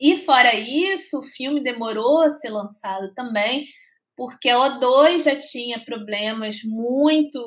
E 0.00 0.16
fora 0.18 0.54
isso, 0.54 1.18
o 1.18 1.22
filme 1.22 1.62
demorou 1.62 2.22
a 2.22 2.30
ser 2.30 2.48
lançado 2.48 3.12
também, 3.14 3.66
porque 4.16 4.48
a 4.48 4.56
O2 4.56 5.24
já 5.24 5.36
tinha 5.36 5.84
problemas 5.84 6.60
muito 6.64 7.38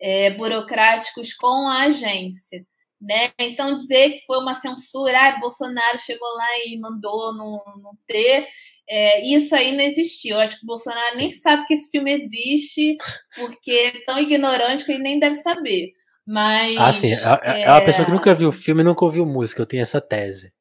é, 0.00 0.30
burocráticos 0.30 1.32
com 1.34 1.68
a 1.68 1.84
agência. 1.84 2.64
Né? 3.00 3.30
Então, 3.38 3.76
dizer 3.76 4.12
que 4.12 4.24
foi 4.26 4.38
uma 4.38 4.54
censura, 4.54 5.18
ah, 5.18 5.38
Bolsonaro 5.40 5.98
chegou 5.98 6.28
lá 6.36 6.48
e 6.66 6.78
mandou 6.78 7.34
não, 7.36 7.60
não 7.82 7.92
ter, 8.06 8.46
é, 8.88 9.26
isso 9.26 9.54
aí 9.54 9.76
não 9.76 9.82
existiu. 9.82 10.36
Eu 10.36 10.40
acho 10.40 10.58
que 10.58 10.64
o 10.64 10.66
Bolsonaro 10.66 11.16
nem 11.16 11.30
sabe 11.30 11.66
que 11.66 11.74
esse 11.74 11.90
filme 11.90 12.12
existe, 12.12 12.96
porque 13.36 13.70
é 13.70 14.04
tão 14.04 14.18
ignorante 14.18 14.84
que 14.84 14.92
ele 14.92 15.02
nem 15.02 15.18
deve 15.18 15.36
saber. 15.36 15.92
Mas. 16.26 16.76
Ah, 16.78 16.92
sim. 16.92 17.12
É, 17.42 17.62
é 17.62 17.70
uma 17.70 17.84
pessoa 17.84 18.04
que 18.04 18.12
nunca 18.12 18.34
viu 18.34 18.48
o 18.48 18.52
filme 18.52 18.82
e 18.82 18.84
nunca 18.84 19.04
ouviu 19.04 19.26
música, 19.26 19.62
eu 19.62 19.66
tenho 19.66 19.82
essa 19.82 20.00
tese. 20.00 20.52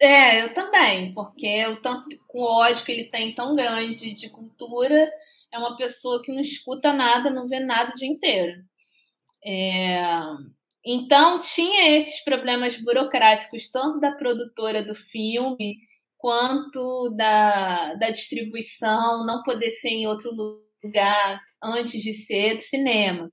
É, 0.00 0.44
eu 0.44 0.54
também, 0.54 1.12
porque 1.12 1.66
o 1.68 1.80
tanto 1.80 2.08
com 2.26 2.42
ódio 2.42 2.84
que 2.84 2.92
ele 2.92 3.10
tem 3.10 3.34
tão 3.34 3.54
grande 3.54 4.12
de 4.12 4.28
cultura, 4.28 5.10
é 5.52 5.58
uma 5.58 5.76
pessoa 5.76 6.22
que 6.22 6.32
não 6.32 6.40
escuta 6.40 6.92
nada, 6.92 7.30
não 7.30 7.48
vê 7.48 7.60
nada 7.60 7.92
o 7.92 7.96
dia 7.96 8.08
inteiro. 8.08 8.62
É, 9.44 10.00
então, 10.84 11.38
tinha 11.40 11.96
esses 11.96 12.22
problemas 12.22 12.76
burocráticos, 12.76 13.70
tanto 13.70 13.98
da 14.00 14.12
produtora 14.12 14.82
do 14.82 14.94
filme, 14.94 15.76
quanto 16.18 17.10
da, 17.16 17.94
da 17.94 18.10
distribuição, 18.10 19.24
não 19.26 19.42
poder 19.42 19.70
ser 19.70 19.90
em 19.90 20.06
outro 20.06 20.30
lugar 20.32 21.40
antes 21.62 22.02
de 22.02 22.12
ser 22.12 22.56
do 22.56 22.62
cinema. 22.62 23.30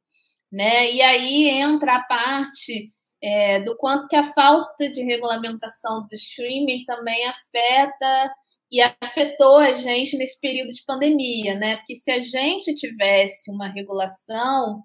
Né? 0.51 0.93
E 0.93 1.01
aí 1.01 1.49
entra 1.49 1.97
a 1.97 2.03
parte 2.03 2.91
é, 3.24 3.61
do 3.61 3.78
quanto 3.78 4.07
que 4.07 4.15
a 4.15 4.34
falta 4.34 4.89
de 4.91 5.01
regulamentação 5.01 6.05
do 6.07 6.13
streaming 6.13 6.84
também 6.84 7.26
afeta 7.26 8.36
e 8.69 8.82
afetou 8.82 9.57
a 9.57 9.74
gente 9.74 10.17
nesse 10.17 10.39
período 10.41 10.74
de 10.74 10.84
pandemia, 10.86 11.55
né? 11.55 11.78
Porque 11.78 11.95
se 11.95 12.11
a 12.11 12.19
gente 12.19 12.74
tivesse 12.74 13.49
uma 13.49 13.67
regulação, 13.67 14.84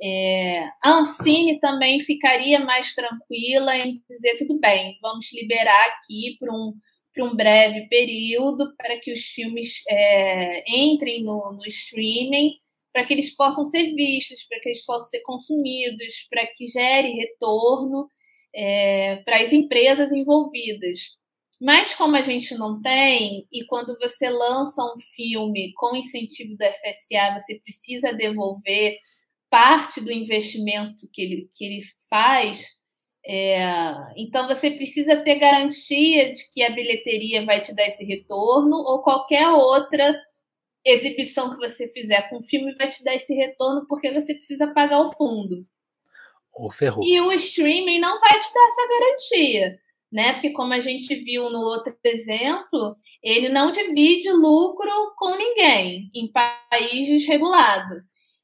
é, 0.00 0.64
a 0.84 0.98
Ancine 0.98 1.58
também 1.58 1.98
ficaria 1.98 2.60
mais 2.60 2.94
tranquila 2.94 3.76
em 3.76 4.00
dizer 4.08 4.36
tudo 4.38 4.60
bem, 4.60 4.94
vamos 5.02 5.32
liberar 5.32 5.86
aqui 5.88 6.36
para 6.38 6.52
um, 6.52 6.74
um 7.18 7.34
breve 7.34 7.88
período 7.88 8.72
para 8.76 9.00
que 9.00 9.12
os 9.12 9.20
filmes 9.20 9.82
é, 9.88 10.62
entrem 10.70 11.24
no, 11.24 11.56
no 11.56 11.66
streaming 11.66 12.61
para 12.92 13.04
que 13.04 13.12
eles 13.12 13.34
possam 13.34 13.64
ser 13.64 13.94
vistos, 13.94 14.44
para 14.44 14.60
que 14.60 14.68
eles 14.68 14.84
possam 14.84 15.08
ser 15.08 15.20
consumidos, 15.22 16.26
para 16.30 16.46
que 16.48 16.66
gere 16.66 17.10
retorno 17.12 18.08
é, 18.54 19.16
para 19.24 19.42
as 19.42 19.52
empresas 19.52 20.12
envolvidas. 20.12 21.16
Mas 21.60 21.94
como 21.94 22.16
a 22.16 22.22
gente 22.22 22.54
não 22.56 22.82
tem, 22.82 23.46
e 23.52 23.64
quando 23.66 23.96
você 23.98 24.28
lança 24.28 24.82
um 24.84 24.98
filme 25.14 25.72
com 25.74 25.96
incentivo 25.96 26.56
do 26.56 26.64
FSA, 26.64 27.38
você 27.38 27.58
precisa 27.60 28.12
devolver 28.12 28.98
parte 29.48 30.00
do 30.00 30.10
investimento 30.10 31.08
que 31.12 31.22
ele, 31.22 31.50
que 31.54 31.64
ele 31.64 31.82
faz, 32.10 32.82
é, 33.24 33.62
então 34.16 34.48
você 34.48 34.72
precisa 34.72 35.22
ter 35.22 35.36
garantia 35.36 36.32
de 36.32 36.50
que 36.50 36.62
a 36.62 36.70
bilheteria 36.70 37.44
vai 37.44 37.60
te 37.60 37.72
dar 37.74 37.86
esse 37.86 38.04
retorno 38.04 38.76
ou 38.76 39.00
qualquer 39.00 39.48
outra 39.48 40.12
exibição 40.84 41.50
que 41.50 41.68
você 41.68 41.88
fizer 41.88 42.28
com 42.28 42.38
o 42.38 42.42
filme 42.42 42.74
vai 42.74 42.88
te 42.88 43.02
dar 43.04 43.14
esse 43.14 43.34
retorno 43.34 43.86
porque 43.86 44.12
você 44.12 44.34
precisa 44.34 44.72
pagar 44.72 45.00
o 45.00 45.12
fundo. 45.12 45.66
O 46.54 46.70
ferrou. 46.70 47.04
E 47.04 47.20
o 47.20 47.32
streaming 47.32 47.98
não 47.98 48.20
vai 48.20 48.38
te 48.38 48.52
dar 48.52 48.66
essa 48.66 48.88
garantia, 48.88 49.80
né? 50.12 50.32
Porque 50.34 50.50
como 50.50 50.72
a 50.74 50.80
gente 50.80 51.14
viu 51.14 51.48
no 51.50 51.60
outro 51.60 51.96
exemplo, 52.04 52.96
ele 53.22 53.48
não 53.48 53.70
divide 53.70 54.30
lucro 54.30 54.90
com 55.16 55.36
ninguém 55.36 56.10
em 56.14 56.30
países 56.30 57.26
regulados. 57.26 58.02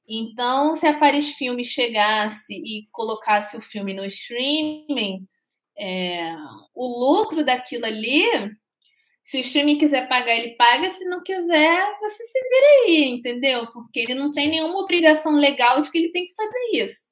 Então, 0.09 0.75
se 0.75 0.87
a 0.87 0.99
Paris 0.99 1.35
Filme 1.35 1.63
chegasse 1.63 2.55
e 2.55 2.89
colocasse 2.91 3.59
o 3.59 3.61
filme 3.61 3.93
no 3.93 4.07
streaming, 4.07 5.27
é, 5.79 6.35
o 6.75 6.87
lucro 6.87 7.45
daquilo 7.45 7.85
ali 7.85 8.25
se 9.29 9.37
o 9.37 9.41
streaming 9.41 9.77
quiser 9.77 10.09
pagar, 10.09 10.35
ele 10.35 10.57
paga. 10.57 10.89
Se 10.89 11.05
não 11.05 11.23
quiser, 11.23 11.97
você 12.01 12.25
se 12.25 12.41
vira 12.41 12.67
aí, 12.87 13.05
entendeu? 13.11 13.67
Porque 13.71 14.01
ele 14.01 14.15
não 14.15 14.33
tem 14.33 14.49
nenhuma 14.49 14.79
obrigação 14.79 15.35
legal 15.35 15.83
de 15.83 15.91
que 15.91 15.99
ele 15.99 16.11
tem 16.11 16.25
que 16.25 16.33
fazer 16.33 16.83
isso. 16.83 17.07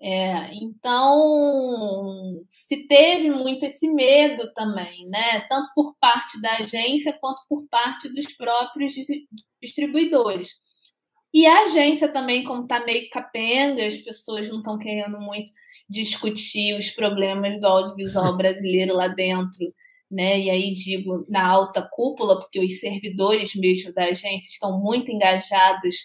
É, 0.00 0.54
então, 0.54 2.44
se 2.50 2.88
teve 2.88 3.30
muito 3.30 3.64
esse 3.64 3.88
medo 3.94 4.52
também, 4.54 5.06
né? 5.06 5.46
Tanto 5.48 5.70
por 5.72 5.94
parte 6.00 6.40
da 6.40 6.50
agência 6.54 7.16
quanto 7.20 7.40
por 7.48 7.64
parte 7.68 8.12
dos 8.12 8.26
próprios 8.36 8.94
distribuidores. 9.62 10.54
E 11.32 11.46
a 11.46 11.62
agência 11.62 12.08
também, 12.08 12.42
como 12.42 12.64
está 12.64 12.84
meio 12.84 13.08
capenga, 13.08 13.86
as 13.86 13.98
pessoas 13.98 14.48
não 14.48 14.58
estão 14.58 14.76
querendo 14.80 15.20
muito 15.20 15.52
discutir 15.88 16.76
os 16.76 16.90
problemas 16.90 17.60
do 17.60 17.66
audiovisual 17.68 18.34
brasileiro 18.36 18.96
lá 18.96 19.06
dentro, 19.06 19.72
né? 20.12 20.38
E 20.38 20.50
aí 20.50 20.74
digo 20.74 21.24
na 21.28 21.46
alta 21.48 21.82
cúpula, 21.90 22.38
porque 22.38 22.60
os 22.60 22.78
servidores 22.78 23.54
mesmo 23.54 23.92
da 23.94 24.04
agência 24.04 24.50
estão 24.50 24.78
muito 24.78 25.10
engajados 25.10 25.96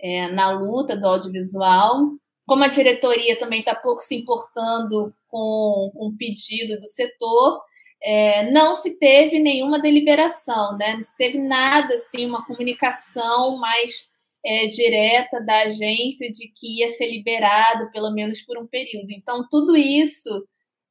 é, 0.00 0.28
na 0.32 0.50
luta 0.50 0.96
do 0.96 1.06
audiovisual. 1.06 2.10
Como 2.46 2.64
a 2.64 2.68
diretoria 2.68 3.38
também 3.38 3.60
está 3.60 3.74
pouco 3.74 4.02
se 4.02 4.16
importando 4.16 5.14
com, 5.28 5.92
o 5.94 6.12
pedido 6.18 6.80
do 6.80 6.88
setor, 6.88 7.60
é, 8.02 8.50
não 8.50 8.74
se 8.74 8.98
teve 8.98 9.38
nenhuma 9.38 9.80
deliberação, 9.80 10.76
né? 10.76 10.96
não 10.96 11.04
se 11.04 11.16
teve 11.16 11.38
nada 11.38 11.94
assim, 11.94 12.26
uma 12.26 12.44
comunicação 12.44 13.56
mais 13.58 14.08
é, 14.44 14.66
direta 14.66 15.40
da 15.40 15.62
agência 15.62 16.30
de 16.32 16.48
que 16.48 16.80
ia 16.80 16.90
ser 16.90 17.10
liberado, 17.12 17.90
pelo 17.92 18.10
menos 18.12 18.42
por 18.42 18.58
um 18.58 18.66
período. 18.66 19.12
Então, 19.12 19.46
tudo 19.48 19.76
isso 19.76 20.28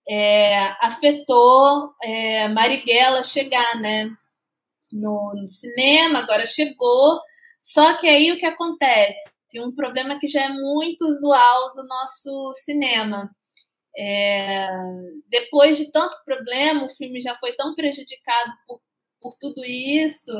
é, 0.09 0.57
afetou 0.85 1.93
é, 2.03 2.47
Marighella 2.47 3.23
chegar 3.23 3.79
né, 3.79 4.09
no, 4.91 5.33
no 5.35 5.47
cinema, 5.47 6.19
agora 6.19 6.45
chegou. 6.45 7.19
Só 7.61 7.97
que 7.97 8.07
aí 8.07 8.31
o 8.31 8.37
que 8.37 8.45
acontece? 8.45 9.31
Um 9.57 9.73
problema 9.75 10.19
que 10.19 10.27
já 10.27 10.43
é 10.45 10.49
muito 10.49 11.05
usual 11.05 11.73
do 11.73 11.83
nosso 11.85 12.53
cinema. 12.63 13.29
É, 13.97 14.69
depois 15.27 15.77
de 15.77 15.91
tanto 15.91 16.15
problema, 16.23 16.85
o 16.85 16.89
filme 16.89 17.21
já 17.21 17.35
foi 17.35 17.53
tão 17.55 17.75
prejudicado 17.75 18.53
por, 18.65 18.81
por 19.21 19.33
tudo 19.39 19.63
isso 19.65 20.31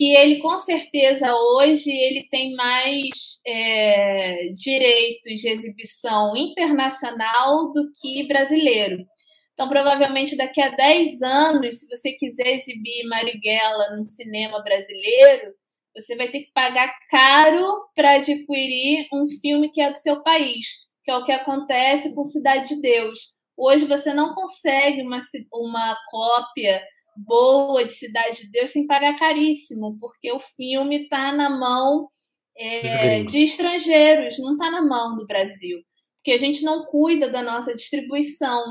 que 0.00 0.16
ele 0.16 0.40
com 0.40 0.56
certeza 0.56 1.30
hoje 1.30 1.90
ele 1.90 2.26
tem 2.30 2.54
mais 2.54 3.10
é, 3.46 4.46
direitos 4.54 5.34
de 5.34 5.46
exibição 5.46 6.34
internacional 6.34 7.70
do 7.70 7.92
que 8.00 8.26
brasileiro. 8.26 9.04
Então, 9.52 9.68
provavelmente 9.68 10.38
daqui 10.38 10.58
a 10.62 10.70
10 10.70 11.20
anos, 11.20 11.80
se 11.80 11.86
você 11.86 12.12
quiser 12.12 12.54
exibir 12.54 13.06
Marighella 13.10 13.94
no 13.94 14.06
cinema 14.06 14.62
brasileiro, 14.62 15.52
você 15.94 16.16
vai 16.16 16.28
ter 16.30 16.44
que 16.44 16.52
pagar 16.54 16.90
caro 17.10 17.84
para 17.94 18.12
adquirir 18.12 19.06
um 19.12 19.28
filme 19.28 19.70
que 19.70 19.82
é 19.82 19.90
do 19.90 19.98
seu 19.98 20.22
país, 20.22 20.64
que 21.04 21.10
é 21.10 21.16
o 21.18 21.26
que 21.26 21.32
acontece 21.32 22.14
com 22.14 22.24
Cidade 22.24 22.70
de 22.70 22.80
Deus. 22.80 23.34
Hoje 23.54 23.84
você 23.84 24.14
não 24.14 24.34
consegue 24.34 25.02
uma, 25.02 25.18
uma 25.52 25.98
cópia 26.10 26.80
boa 27.26 27.84
de 27.84 27.92
Cidade 27.92 28.42
de 28.42 28.50
Deus 28.50 28.70
sem 28.70 28.86
pagar 28.86 29.18
caríssimo, 29.18 29.96
porque 29.98 30.32
o 30.32 30.38
filme 30.38 31.04
está 31.04 31.32
na 31.32 31.50
mão 31.50 32.08
é, 32.56 33.22
de 33.22 33.42
estrangeiros, 33.42 34.38
não 34.38 34.52
está 34.52 34.70
na 34.70 34.82
mão 34.82 35.16
do 35.16 35.26
Brasil. 35.26 35.78
Porque 36.18 36.32
a 36.32 36.38
gente 36.38 36.62
não 36.62 36.84
cuida 36.84 37.28
da 37.28 37.42
nossa 37.42 37.74
distribuição. 37.74 38.62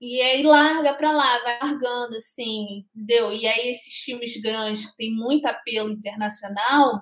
E 0.00 0.20
aí 0.20 0.42
larga 0.42 0.94
para 0.94 1.12
lá, 1.12 1.38
vai 1.42 1.58
largando 1.60 2.16
assim, 2.16 2.84
entendeu? 2.94 3.32
E 3.32 3.46
aí 3.46 3.70
esses 3.70 3.94
filmes 4.04 4.36
grandes 4.40 4.90
que 4.90 4.96
tem 4.96 5.14
muito 5.14 5.46
apelo 5.46 5.90
internacional, 5.90 7.00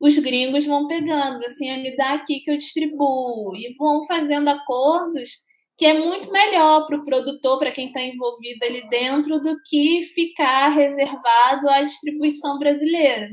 os 0.00 0.16
gringos 0.18 0.64
vão 0.64 0.88
pegando, 0.88 1.44
assim, 1.44 1.70
ah, 1.70 1.78
me 1.78 1.94
dá 1.94 2.14
aqui 2.14 2.40
que 2.40 2.50
eu 2.50 2.56
distribuo. 2.56 3.54
E 3.56 3.74
vão 3.76 4.02
fazendo 4.06 4.48
acordos 4.48 5.30
que 5.76 5.86
é 5.86 5.94
muito 5.94 6.30
melhor 6.30 6.86
para 6.86 6.96
o 6.96 7.04
produtor, 7.04 7.58
para 7.58 7.72
quem 7.72 7.88
está 7.88 8.00
envolvido 8.00 8.64
ali 8.64 8.88
dentro, 8.88 9.40
do 9.40 9.56
que 9.64 10.02
ficar 10.14 10.68
reservado 10.68 11.68
à 11.68 11.82
distribuição 11.82 12.58
brasileira. 12.58 13.28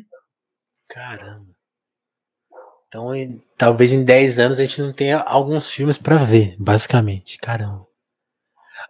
Caramba. 0.87 1.49
Então, 2.87 3.13
em, 3.13 3.39
talvez 3.55 3.93
em 3.93 4.03
10 4.03 4.39
anos 4.39 4.59
a 4.59 4.63
gente 4.63 4.81
não 4.81 4.91
tenha 4.91 5.19
alguns 5.19 5.71
filmes 5.71 5.97
para 5.97 6.17
ver, 6.17 6.55
basicamente. 6.57 7.37
Caramba. 7.37 7.87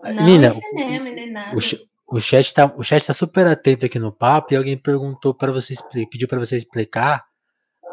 Não 0.01 0.25
Nina, 0.25 0.51
cinema, 0.51 1.09
nem 1.09 1.31
nada. 1.31 1.55
O, 1.55 2.15
o, 2.15 2.19
chat 2.21 2.53
tá, 2.53 2.73
o 2.77 2.83
chat 2.83 3.05
tá 3.05 3.13
super 3.13 3.45
atento 3.45 3.85
aqui 3.85 3.99
no 3.99 4.11
papo 4.11 4.53
e 4.53 4.57
alguém 4.57 4.77
perguntou 4.77 5.33
para 5.33 5.51
você 5.51 5.73
pediu 6.09 6.27
para 6.27 6.39
você 6.39 6.55
explicar 6.55 7.25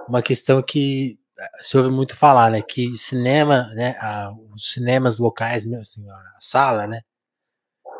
uma 0.08 0.22
questão 0.22 0.62
que 0.62 1.18
se 1.60 1.76
ouve 1.76 1.90
muito 1.90 2.16
falar, 2.16 2.50
né, 2.50 2.62
que 2.62 2.96
cinema, 2.96 3.64
né, 3.74 3.96
a, 4.00 4.32
os 4.54 4.72
cinemas 4.72 5.18
locais, 5.18 5.66
assim, 5.66 6.08
a 6.08 6.40
sala, 6.40 6.86
né, 6.86 7.00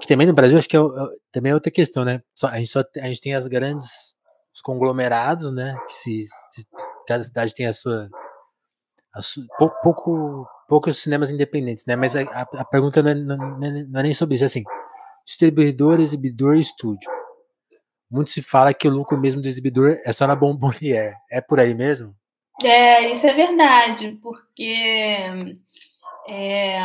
que 0.01 0.07
também 0.07 0.26
no 0.26 0.32
Brasil 0.32 0.59
acho 0.59 0.68
que 0.68 0.76
é, 0.76 0.80
é, 0.80 0.84
também 1.32 1.53
é 1.53 1.55
outra 1.55 1.70
questão, 1.70 2.05
né, 2.05 2.22
só, 2.34 2.49
a 2.49 2.57
gente 2.57 2.70
só 2.70 2.82
a 2.97 3.07
gente 3.07 3.20
tem 3.20 3.34
as 3.34 3.47
grandes 3.47 4.14
os 4.53 4.61
conglomerados, 4.62 5.53
né, 5.53 5.76
que 5.87 5.95
se, 5.95 6.22
se 6.51 6.66
cada 7.07 7.22
cidade 7.22 7.55
tem 7.55 7.66
a 7.66 7.72
sua, 7.72 8.09
a 9.14 9.20
sua 9.20 9.45
pouco, 9.59 9.76
pouco 9.82 10.49
poucos 10.68 10.99
cinemas 10.99 11.30
independentes, 11.30 11.84
né, 11.87 11.95
mas 11.95 12.16
a, 12.16 12.22
a, 12.22 12.64
pergunta 12.64 13.03
não 13.03 13.11
é, 13.11 13.14
não, 13.14 13.37
não 13.37 14.01
é, 14.01 14.03
nem 14.03 14.14
sobre 14.14 14.34
isso, 14.37 14.45
é 14.45 14.47
assim, 14.47 14.64
distribuidor, 15.24 16.01
exibidor 16.01 16.57
estúdio. 16.57 17.11
Muito 18.09 18.30
se 18.30 18.41
fala 18.41 18.72
que 18.72 18.87
o 18.87 18.91
lucro 18.91 19.18
mesmo 19.18 19.43
do 19.43 19.49
exibidor 19.49 19.99
é 20.05 20.12
só 20.12 20.28
na 20.28 20.37
Bombonier. 20.37 21.16
É 21.28 21.41
por 21.41 21.59
aí 21.59 21.74
mesmo? 21.74 22.14
É, 22.62 23.12
isso 23.12 23.26
é 23.26 23.34
verdade, 23.34 24.18
porque 24.22 25.57
é, 26.28 26.78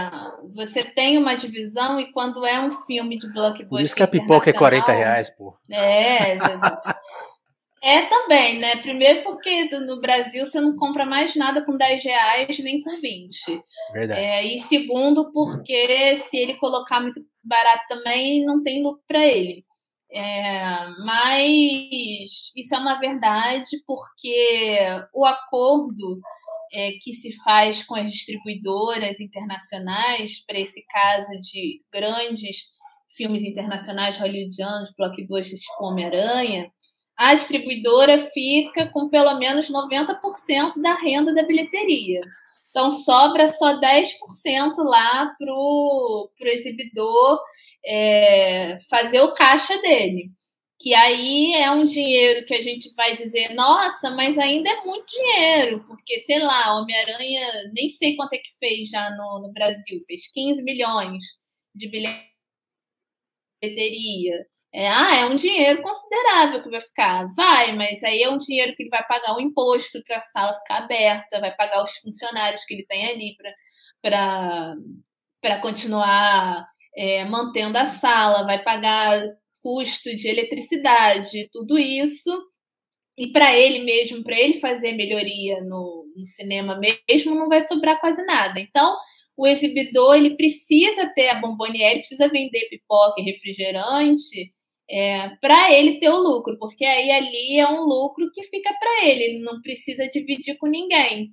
você 0.54 0.84
tem 0.84 1.18
uma 1.18 1.36
divisão 1.36 2.00
e 2.00 2.12
quando 2.12 2.46
é 2.46 2.60
um 2.60 2.72
filme 2.86 3.18
de 3.18 3.32
blockbuster. 3.32 3.70
Por 3.70 3.82
isso 3.82 3.96
que 3.96 4.04
a 4.04 4.08
pipoca 4.08 4.50
é 4.50 4.54
40 4.54 4.92
reais, 4.92 5.30
pô. 5.30 5.58
É, 5.70 6.38
é 7.82 8.06
também, 8.06 8.60
né? 8.60 8.76
Primeiro 8.78 9.24
porque 9.24 9.70
no 9.80 10.00
Brasil 10.00 10.46
você 10.46 10.62
não 10.62 10.76
compra 10.76 11.06
mais 11.06 11.36
nada 11.36 11.66
com 11.66 11.76
10 11.76 12.04
reais 12.04 12.60
nem 12.60 12.82
com 12.82 12.90
20. 13.02 13.64
Verdade. 13.94 14.20
É, 14.20 14.44
e 14.46 14.60
segundo, 14.60 15.32
porque 15.32 16.16
se 16.18 16.38
ele 16.38 16.56
colocar 16.56 17.00
muito 17.00 17.20
barato 17.44 17.84
também, 17.90 18.46
não 18.46 18.62
tem 18.62 18.84
lucro 18.84 19.02
para 19.08 19.26
ele. 19.26 19.66
É, 20.14 20.90
mas 21.06 22.52
isso 22.56 22.76
é 22.76 22.78
uma 22.78 23.00
verdade 23.00 23.70
porque 23.88 24.78
o 25.14 25.26
acordo 25.26 26.20
é, 26.74 26.92
que 27.02 27.14
se 27.14 27.34
faz 27.44 27.84
com 27.84 27.96
as 27.96 28.12
distribuidoras 28.12 29.20
internacionais, 29.20 30.44
para 30.46 30.60
esse 30.60 30.86
caso 30.88 31.32
de 31.40 31.82
grandes 31.92 32.74
filmes 33.16 33.44
internacionais 33.44 34.18
hollywoodianos, 34.18 34.94
blockbusters 34.98 35.62
tipo 35.62 35.86
Homem-Aranha, 35.86 36.72
a 37.18 37.36
distribuidora 37.36 38.18
fica 38.18 38.90
com 38.90 39.10
pelo 39.10 39.38
menos 39.38 39.70
90% 39.70 40.82
da 40.82 40.96
renda 40.96 41.34
da 41.34 41.44
bilheteria. 41.44 42.22
Então 42.70 42.92
sobra 42.92 43.52
só 43.54 43.80
10% 43.80 44.12
lá 44.78 45.36
para 45.38 45.54
o 45.54 46.32
exibidor 46.42 47.40
é, 47.86 48.78
fazer 48.90 49.22
o 49.22 49.34
caixa 49.34 49.80
dele. 49.82 50.32
Que 50.80 50.96
aí 50.96 51.54
é 51.56 51.70
um 51.72 51.86
dinheiro 51.86 52.46
que 52.46 52.56
a 52.56 52.62
gente 52.62 52.92
vai 52.96 53.14
dizer, 53.16 53.54
nossa, 53.54 54.10
mas 54.12 54.38
ainda 54.38 54.70
é 54.70 54.84
muito 54.84 55.06
dinheiro, 55.12 55.84
porque, 55.86 56.20
sei 56.22 56.40
lá, 56.40 56.80
Homem-Aranha, 56.80 57.72
nem 57.74 57.88
sei 57.90 58.16
quanto 58.16 58.34
é 58.34 58.38
que 58.40 58.50
fez 58.60 58.90
já 58.90 59.12
no, 59.12 59.42
no 59.42 59.54
Brasil, 59.54 60.00
fez 60.08 60.32
15 60.32 60.64
milhões 60.64 61.24
de 61.76 61.88
bilheteria. 63.62 64.46
É, 64.74 64.88
ah, 64.88 65.16
é 65.18 65.26
um 65.26 65.36
dinheiro 65.36 65.82
considerável 65.82 66.64
que 66.64 66.70
vai 66.70 66.82
ficar. 66.82 67.28
Vai, 67.36 67.74
mas 67.76 68.04
aí 68.04 68.24
é 68.24 68.30
um 68.30 68.38
dinheiro 68.38 68.74
que 68.76 68.84
ele 68.84 68.90
vai 68.90 69.06
pagar 69.06 69.34
o 69.34 69.38
um 69.38 69.42
imposto 69.42 70.02
para 70.04 70.18
a 70.20 70.22
sala 70.22 70.54
ficar 70.60 70.78
aberta, 70.84 71.42
vai 71.42 71.54
pagar 71.56 71.84
os 71.84 71.98
funcionários 71.98 72.64
que 72.66 72.74
ele 72.74 72.86
tem 72.86 73.06
ali 73.08 73.36
para 74.02 75.62
continuar 75.62 76.71
é, 76.96 77.26
mantendo 77.26 77.78
a 77.78 77.86
sala, 77.86 78.46
vai 78.46 78.64
pagar 78.64 79.22
custo 79.62 80.16
de 80.16 80.28
eletricidade, 80.28 81.50
tudo 81.52 81.78
isso. 81.78 82.32
E 83.18 83.32
para 83.32 83.56
ele 83.56 83.80
mesmo, 83.80 84.24
para 84.24 84.40
ele 84.40 84.60
fazer 84.60 84.94
melhoria 84.94 85.62
no, 85.62 86.06
no, 86.16 86.26
cinema 86.26 86.80
mesmo, 86.80 87.36
não 87.36 87.48
vai 87.48 87.62
sobrar 87.62 88.00
quase 88.00 88.24
nada. 88.26 88.60
Então, 88.60 88.98
o 89.38 89.46
exibidor 89.46 90.16
ele 90.16 90.36
precisa 90.36 91.08
ter 91.14 91.30
a 91.30 91.40
bomboniere, 91.40 92.00
precisa 92.00 92.28
vender 92.30 92.68
pipoca 92.70 93.22
e 93.22 93.24
refrigerante 93.24 94.52
é, 94.90 95.30
para 95.42 95.72
ele 95.72 96.00
ter 96.00 96.10
o 96.10 96.18
lucro, 96.18 96.58
porque 96.60 96.84
aí 96.84 97.12
ali 97.12 97.58
é 97.58 97.68
um 97.70 97.82
lucro 97.84 98.30
que 98.34 98.44
fica 98.44 98.74
para 98.74 99.08
ele, 99.08 99.24
ele 99.24 99.40
não 99.44 99.62
precisa 99.62 100.08
dividir 100.08 100.58
com 100.58 100.68
ninguém. 100.68 101.32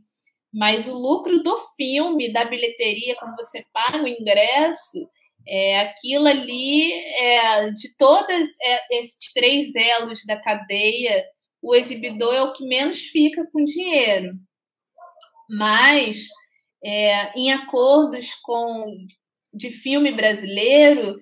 Mas 0.53 0.89
o 0.89 0.95
lucro 0.95 1.43
do 1.43 1.57
filme, 1.77 2.33
da 2.33 2.45
bilheteria, 2.45 3.17
quando 3.17 3.37
você 3.37 3.63
paga 3.73 4.03
o 4.03 4.09
ingresso, 4.09 5.09
é, 5.49 5.81
aquilo 5.81 6.27
ali, 6.27 6.93
é, 6.93 7.71
de 7.71 7.97
todos 7.97 8.49
é, 8.63 8.99
esses 8.99 9.33
três 9.33 9.75
elos 9.75 10.21
da 10.27 10.37
cadeia, 10.37 11.25
o 11.63 11.75
exibidor 11.75 12.35
é 12.35 12.43
o 12.43 12.53
que 12.53 12.67
menos 12.67 12.99
fica 12.99 13.47
com 13.51 13.65
dinheiro. 13.65 14.35
Mas 15.49 16.29
é, 16.85 17.33
em 17.39 17.51
acordos 17.51 18.35
com 18.43 18.97
de 19.55 19.71
filme 19.71 20.13
brasileiro, 20.13 21.17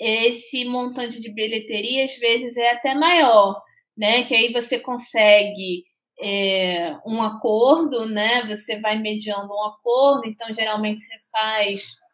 esse 0.00 0.64
montante 0.64 1.20
de 1.20 1.32
bilheteria 1.32 2.04
às 2.04 2.16
vezes 2.16 2.56
é 2.56 2.72
até 2.72 2.94
maior, 2.94 3.60
né? 3.96 4.24
Que 4.24 4.34
aí 4.34 4.52
você 4.52 4.78
consegue 4.78 5.84
é, 6.22 6.96
um 7.06 7.22
acordo, 7.22 8.06
né? 8.08 8.46
Você 8.46 8.80
vai 8.80 8.98
mediando 8.98 9.52
um 9.52 9.64
acordo, 9.64 10.26
então 10.26 10.52
geralmente 10.52 11.02
você 11.02 11.14
faz 11.30 12.05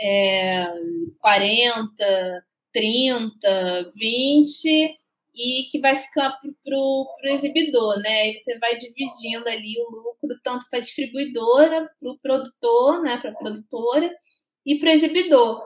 é, 0.00 0.66
40, 1.20 2.44
30, 2.72 3.92
20 3.94 4.98
e 5.36 5.64
que 5.70 5.80
vai 5.80 5.96
ficar 5.96 6.30
para 6.30 6.76
o 6.76 7.08
exibidor, 7.24 7.98
né? 8.00 8.22
Aí 8.22 8.38
você 8.38 8.58
vai 8.58 8.76
dividindo 8.76 9.48
ali 9.48 9.74
o 9.78 9.90
lucro 9.90 10.38
tanto 10.42 10.64
para 10.70 10.78
a 10.78 10.82
distribuidora, 10.82 11.90
para 11.98 12.10
o 12.10 12.18
produtor, 12.18 13.02
né? 13.02 13.18
Para 13.18 13.30
a 13.30 13.34
produtora 13.34 14.10
e 14.64 14.78
para 14.78 14.90
o 14.90 14.92
exibidor. 14.92 15.62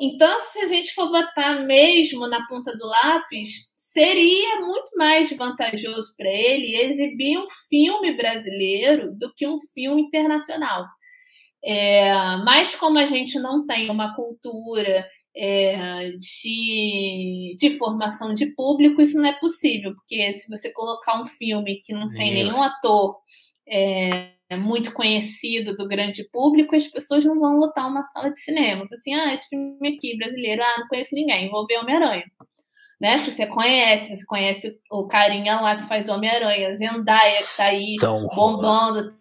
Então, 0.00 0.40
se 0.40 0.58
a 0.58 0.66
gente 0.66 0.92
for 0.92 1.10
botar 1.10 1.62
mesmo 1.64 2.26
na 2.26 2.46
ponta 2.46 2.76
do 2.76 2.86
lápis, 2.86 3.72
seria 3.76 4.60
muito 4.60 4.96
mais 4.96 5.32
vantajoso 5.32 6.14
para 6.16 6.28
ele 6.28 6.76
exibir 6.76 7.38
um 7.38 7.46
filme 7.68 8.14
brasileiro 8.14 9.16
do 9.16 9.32
que 9.34 9.46
um 9.46 9.58
filme 9.72 10.02
internacional. 10.02 10.84
É, 11.66 12.12
mas 12.44 12.76
como 12.76 12.96
a 12.96 13.06
gente 13.06 13.40
não 13.40 13.66
tem 13.66 13.90
uma 13.90 14.14
cultura 14.14 15.04
é, 15.36 16.10
de, 16.12 17.56
de 17.58 17.70
formação 17.70 18.32
de 18.32 18.54
público, 18.54 19.02
isso 19.02 19.18
não 19.18 19.28
é 19.28 19.38
possível, 19.40 19.92
porque 19.94 20.32
se 20.32 20.48
você 20.48 20.72
colocar 20.72 21.20
um 21.20 21.26
filme 21.26 21.80
que 21.84 21.92
não 21.92 22.08
tem 22.12 22.32
nenhum 22.32 22.62
ator 22.62 23.16
é, 23.68 24.30
muito 24.56 24.92
conhecido 24.92 25.74
do 25.74 25.88
grande 25.88 26.22
público, 26.30 26.76
as 26.76 26.86
pessoas 26.86 27.24
não 27.24 27.38
vão 27.38 27.56
lotar 27.56 27.88
uma 27.88 28.04
sala 28.04 28.32
de 28.32 28.40
cinema. 28.40 28.86
Assim, 28.92 29.12
ah, 29.12 29.34
esse 29.34 29.48
filme 29.48 29.88
aqui, 29.88 30.16
brasileiro, 30.16 30.62
ah, 30.62 30.80
não 30.80 30.88
conheço 30.88 31.16
ninguém, 31.16 31.50
vou 31.50 31.66
ver 31.66 31.78
Homem-Aranha. 31.78 32.24
Né? 33.00 33.18
Se 33.18 33.30
você 33.30 33.46
conhece, 33.46 34.16
você 34.16 34.24
conhece 34.24 34.78
o 34.90 35.06
carinha 35.06 35.60
lá 35.60 35.76
que 35.76 35.88
faz 35.88 36.08
Homem-Aranha, 36.08 36.76
Zendaya, 36.76 37.36
que 37.36 37.56
tá 37.56 37.64
aí 37.64 37.96
Tão 37.98 38.24
bombando, 38.28 39.12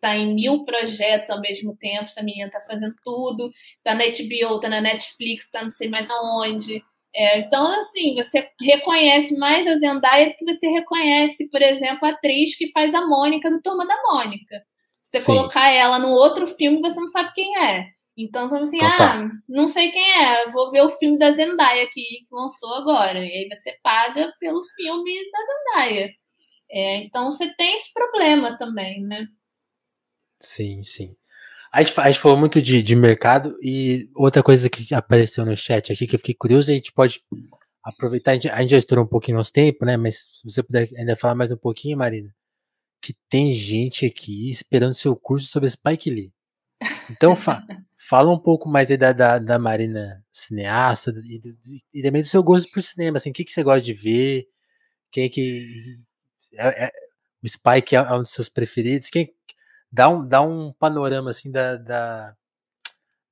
tá 0.00 0.16
em 0.16 0.34
mil 0.34 0.64
projetos 0.64 1.30
ao 1.30 1.40
mesmo 1.40 1.76
tempo, 1.76 2.04
essa 2.04 2.22
menina 2.22 2.50
tá 2.50 2.60
fazendo 2.60 2.94
tudo, 3.02 3.50
tá 3.84 3.94
na 3.94 4.04
HBO, 4.04 4.60
tá 4.60 4.68
na 4.68 4.80
Netflix, 4.80 5.50
tá 5.50 5.62
não 5.62 5.70
sei 5.70 5.88
mais 5.88 6.08
aonde. 6.10 6.82
É, 7.14 7.38
então, 7.40 7.66
assim, 7.80 8.14
você 8.14 8.48
reconhece 8.60 9.36
mais 9.38 9.66
a 9.66 9.76
Zendaya 9.78 10.28
do 10.28 10.36
que 10.36 10.44
você 10.44 10.68
reconhece, 10.68 11.50
por 11.50 11.62
exemplo, 11.62 12.06
a 12.06 12.10
atriz 12.10 12.56
que 12.56 12.70
faz 12.70 12.94
a 12.94 13.06
Mônica 13.06 13.50
do 13.50 13.60
Turma 13.62 13.86
da 13.86 13.96
Mônica. 14.02 14.62
Se 15.02 15.12
você 15.12 15.20
Sim. 15.20 15.26
colocar 15.26 15.70
ela 15.72 15.98
no 15.98 16.10
outro 16.10 16.46
filme, 16.46 16.80
você 16.80 17.00
não 17.00 17.08
sabe 17.08 17.32
quem 17.34 17.56
é. 17.58 17.86
Então, 18.16 18.48
você 18.48 18.56
assim, 18.56 18.78
ah, 18.82 19.28
não 19.48 19.68
sei 19.68 19.90
quem 19.90 20.22
é, 20.22 20.50
vou 20.50 20.70
ver 20.70 20.82
o 20.82 20.90
filme 20.90 21.18
da 21.18 21.30
Zendaya 21.30 21.88
que 21.92 22.02
lançou 22.32 22.74
agora. 22.74 23.18
E 23.24 23.30
aí 23.30 23.48
você 23.48 23.78
paga 23.82 24.32
pelo 24.40 24.60
filme 24.76 25.12
da 25.30 25.38
Zendaya. 25.80 26.10
É, 26.70 26.96
então, 26.96 27.30
você 27.30 27.54
tem 27.54 27.76
esse 27.76 27.92
problema 27.92 28.58
também, 28.58 29.02
né? 29.02 29.26
Sim, 30.40 30.82
sim. 30.82 31.16
A 31.72 31.82
gente, 31.82 32.00
a 32.00 32.06
gente 32.10 32.20
falou 32.20 32.38
muito 32.38 32.62
de, 32.62 32.82
de 32.82 32.96
mercado 32.96 33.56
e 33.62 34.10
outra 34.14 34.42
coisa 34.42 34.70
que 34.70 34.94
apareceu 34.94 35.44
no 35.44 35.56
chat 35.56 35.92
aqui 35.92 36.06
que 36.06 36.14
eu 36.14 36.18
fiquei 36.18 36.34
curioso, 36.34 36.70
a 36.70 36.74
gente 36.74 36.92
pode 36.92 37.22
aproveitar, 37.82 38.32
a 38.32 38.34
gente, 38.34 38.48
a 38.48 38.60
gente 38.60 38.70
já 38.70 38.78
estourou 38.78 39.04
um 39.04 39.08
pouquinho 39.08 39.36
nosso 39.36 39.52
tempo, 39.52 39.84
né? 39.84 39.96
Mas 39.96 40.16
se 40.16 40.48
você 40.48 40.62
puder 40.62 40.88
ainda 40.96 41.16
falar 41.16 41.34
mais 41.34 41.52
um 41.52 41.56
pouquinho, 41.56 41.98
Marina, 41.98 42.34
que 43.00 43.14
tem 43.28 43.52
gente 43.52 44.06
aqui 44.06 44.50
esperando 44.50 44.94
seu 44.94 45.14
curso 45.16 45.46
sobre 45.46 45.68
Spike 45.70 46.10
Lee. 46.10 46.32
Então, 47.10 47.36
fa 47.36 47.62
fala 48.08 48.32
um 48.32 48.38
pouco 48.38 48.68
mais 48.68 48.90
aí 48.90 48.96
da, 48.96 49.12
da, 49.12 49.38
da 49.38 49.58
Marina 49.58 50.24
cineasta 50.32 51.12
e, 51.24 51.40
e, 51.92 52.02
também 52.02 52.22
do 52.22 52.28
seu 52.28 52.42
gosto 52.42 52.70
por 52.72 52.82
cinema, 52.82 53.18
assim, 53.18 53.30
o 53.30 53.32
que, 53.34 53.44
que 53.44 53.52
você 53.52 53.62
gosta 53.62 53.82
de 53.82 53.92
ver? 53.92 54.46
Quem 55.10 55.24
é 55.24 55.28
que. 55.28 55.66
É, 56.54 56.86
é, 56.86 56.92
o 57.42 57.48
Spike 57.48 57.94
é 57.94 58.02
um 58.14 58.20
dos 58.20 58.30
seus 58.30 58.48
preferidos? 58.48 59.10
Quem, 59.10 59.32
dá 59.90 60.08
um, 60.08 60.26
dá 60.26 60.40
um 60.42 60.72
panorama 60.72 61.30
assim 61.30 61.50
da, 61.50 61.76
da, 61.76 62.34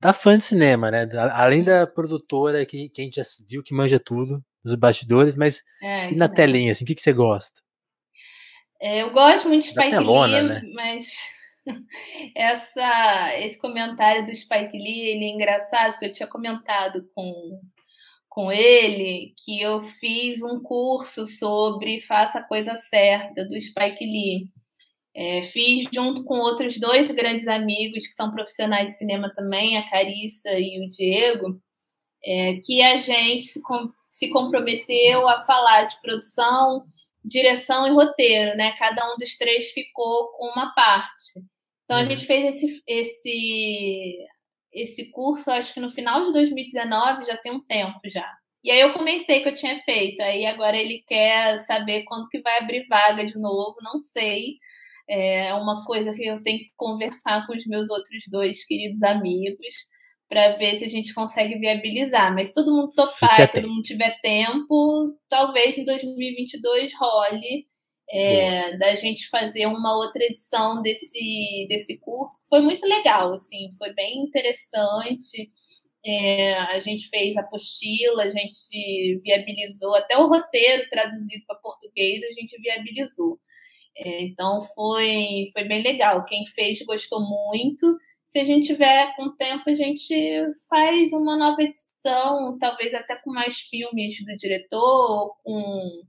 da 0.01 0.13
fã 0.13 0.37
de 0.37 0.45
cinema, 0.45 0.91
né? 0.91 1.09
Além 1.33 1.63
da 1.63 1.87
produtora 1.87 2.65
que, 2.67 2.89
que 2.89 3.01
a 3.01 3.05
gente 3.05 3.17
já 3.17 3.23
viu 3.49 3.63
que 3.63 3.75
manja 3.75 4.01
tudo, 4.01 4.43
dos 4.65 4.75
bastidores, 4.75 5.37
mas 5.37 5.63
é, 5.83 6.11
e 6.11 6.17
na 6.17 6.29
telinha, 6.29 6.73
assim, 6.73 6.85
o 6.85 6.87
que, 6.87 6.95
que 6.95 7.03
você 7.03 7.13
gosta? 7.13 7.61
É, 8.81 9.03
eu 9.03 9.11
gosto 9.11 9.49
muito 9.49 9.63
de 9.63 9.71
Spike 9.71 9.91
telona, 9.91 10.39
Lee, 10.39 10.49
né? 10.49 10.63
mas 10.75 11.07
essa, 12.35 13.39
esse 13.39 13.59
comentário 13.59 14.27
do 14.27 14.35
Spike 14.35 14.77
Lee, 14.77 15.11
ele 15.11 15.25
é 15.25 15.29
engraçado, 15.29 15.93
porque 15.93 16.07
eu 16.07 16.13
tinha 16.13 16.29
comentado 16.29 17.09
com, 17.15 17.61
com 18.29 18.53
ele 18.53 19.35
que 19.43 19.61
eu 19.61 19.81
fiz 19.81 20.43
um 20.43 20.61
curso 20.63 21.27
sobre 21.27 22.01
Faça 22.03 22.41
a 22.41 22.47
Coisa 22.47 22.75
Certa, 22.75 23.45
do 23.45 23.59
Spike 23.59 24.05
Lee. 24.05 24.49
É, 25.19 25.43
fiz 25.43 25.89
junto 25.91 26.25
com 26.25 26.39
outros 26.39 26.79
dois 26.79 27.11
grandes 27.11 27.49
amigos 27.49 28.07
que 28.07 28.13
são 28.13 28.31
profissionais 28.31 28.91
de 28.91 28.99
cinema 28.99 29.33
também, 29.35 29.79
a 29.79 29.89
Carissa 29.89 30.51
e 30.59 30.79
o 30.85 30.89
Diego, 30.89 31.59
é, 32.23 32.57
que 32.63 32.83
a 32.83 32.99
gente 32.99 33.47
se, 33.47 33.63
com, 33.63 33.91
se 34.11 34.29
comprometeu 34.29 35.27
a 35.27 35.39
falar 35.47 35.85
de 35.85 35.99
produção, 36.03 36.85
direção 37.25 37.87
e 37.87 37.93
roteiro, 37.93 38.59
né? 38.59 38.73
Cada 38.73 39.11
um 39.11 39.17
dos 39.17 39.39
três 39.39 39.71
ficou 39.71 40.33
com 40.33 40.49
uma 40.49 40.75
parte. 40.75 41.41
Então 41.85 41.97
a 41.97 42.01
uhum. 42.01 42.11
gente 42.11 42.27
fez 42.27 42.55
esse, 42.55 42.83
esse, 42.87 44.19
esse 44.71 45.11
curso, 45.13 45.51
acho 45.51 45.73
que 45.73 45.81
no 45.81 45.89
final 45.89 46.27
de 46.27 46.33
2019, 46.35 47.25
já 47.25 47.39
tem 47.39 47.53
um 47.53 47.65
tempo 47.65 48.01
já. 48.05 48.31
E 48.63 48.71
aí 48.71 48.81
eu 48.81 48.93
comentei 48.93 49.41
que 49.41 49.49
eu 49.49 49.55
tinha 49.55 49.81
feito. 49.83 50.21
Aí 50.21 50.45
agora 50.45 50.77
ele 50.77 51.03
quer 51.07 51.59
saber 51.61 52.05
quando 52.05 52.29
que 52.29 52.43
vai 52.43 52.59
abrir 52.59 52.87
vaga 52.87 53.25
de 53.25 53.39
novo, 53.39 53.77
não 53.81 53.99
sei. 53.99 54.59
É 55.09 55.55
uma 55.55 55.85
coisa 55.85 56.13
que 56.13 56.25
eu 56.25 56.43
tenho 56.43 56.59
que 56.59 56.73
conversar 56.77 57.47
com 57.47 57.55
os 57.55 57.67
meus 57.67 57.89
outros 57.91 58.25
dois 58.31 58.65
queridos 58.65 59.03
amigos 59.03 59.75
para 60.29 60.57
ver 60.57 60.75
se 60.77 60.85
a 60.85 60.89
gente 60.89 61.15
consegue 61.15 61.57
viabilizar. 61.59 62.35
Mas 62.35 62.53
todo 62.53 62.75
mundo 62.75 62.91
topar, 62.93 63.41
e 63.41 63.49
todo 63.49 63.69
mundo 63.69 63.83
tiver 63.83 64.19
tempo, 64.21 65.17
talvez 65.29 65.79
em 65.79 65.85
2022 65.85 66.93
role 67.01 67.67
é, 68.11 68.77
da 68.79 68.95
gente 68.95 69.29
fazer 69.29 69.67
uma 69.67 69.97
outra 69.97 70.25
edição 70.25 70.83
desse, 70.83 71.67
desse 71.69 71.99
curso. 71.99 72.41
Foi 72.49 72.61
muito 72.61 72.87
legal, 72.87 73.33
assim, 73.33 73.69
foi 73.79 73.93
bem 73.95 74.23
interessante. 74.23 75.51
É, 76.05 76.55
a 76.55 76.81
gente 76.81 77.09
fez 77.09 77.37
apostila, 77.37 78.23
a 78.23 78.29
gente 78.29 79.19
viabilizou 79.25 79.95
até 79.97 80.17
o 80.17 80.29
roteiro 80.29 80.89
traduzido 80.89 81.45
para 81.47 81.59
português, 81.59 82.23
a 82.23 82.33
gente 82.33 82.61
viabilizou. 82.61 83.41
Então 83.99 84.61
foi, 84.61 85.51
foi 85.53 85.65
bem 85.65 85.83
legal. 85.83 86.25
Quem 86.25 86.45
fez 86.47 86.83
gostou 86.83 87.21
muito. 87.21 87.97
Se 88.25 88.41
a 88.41 88.45
gente 88.45 88.67
tiver 88.67 89.15
com 89.17 89.37
tempo, 89.37 89.71
a 89.71 89.75
gente 89.75 90.15
faz 90.69 91.13
uma 91.13 91.37
nova 91.37 91.63
edição, 91.63 92.59
talvez 92.59 92.93
até 92.93 93.17
com 93.17 93.33
mais 93.33 93.59
filmes 93.61 94.23
do 94.25 94.37
diretor, 94.37 95.35
com 95.43 96.03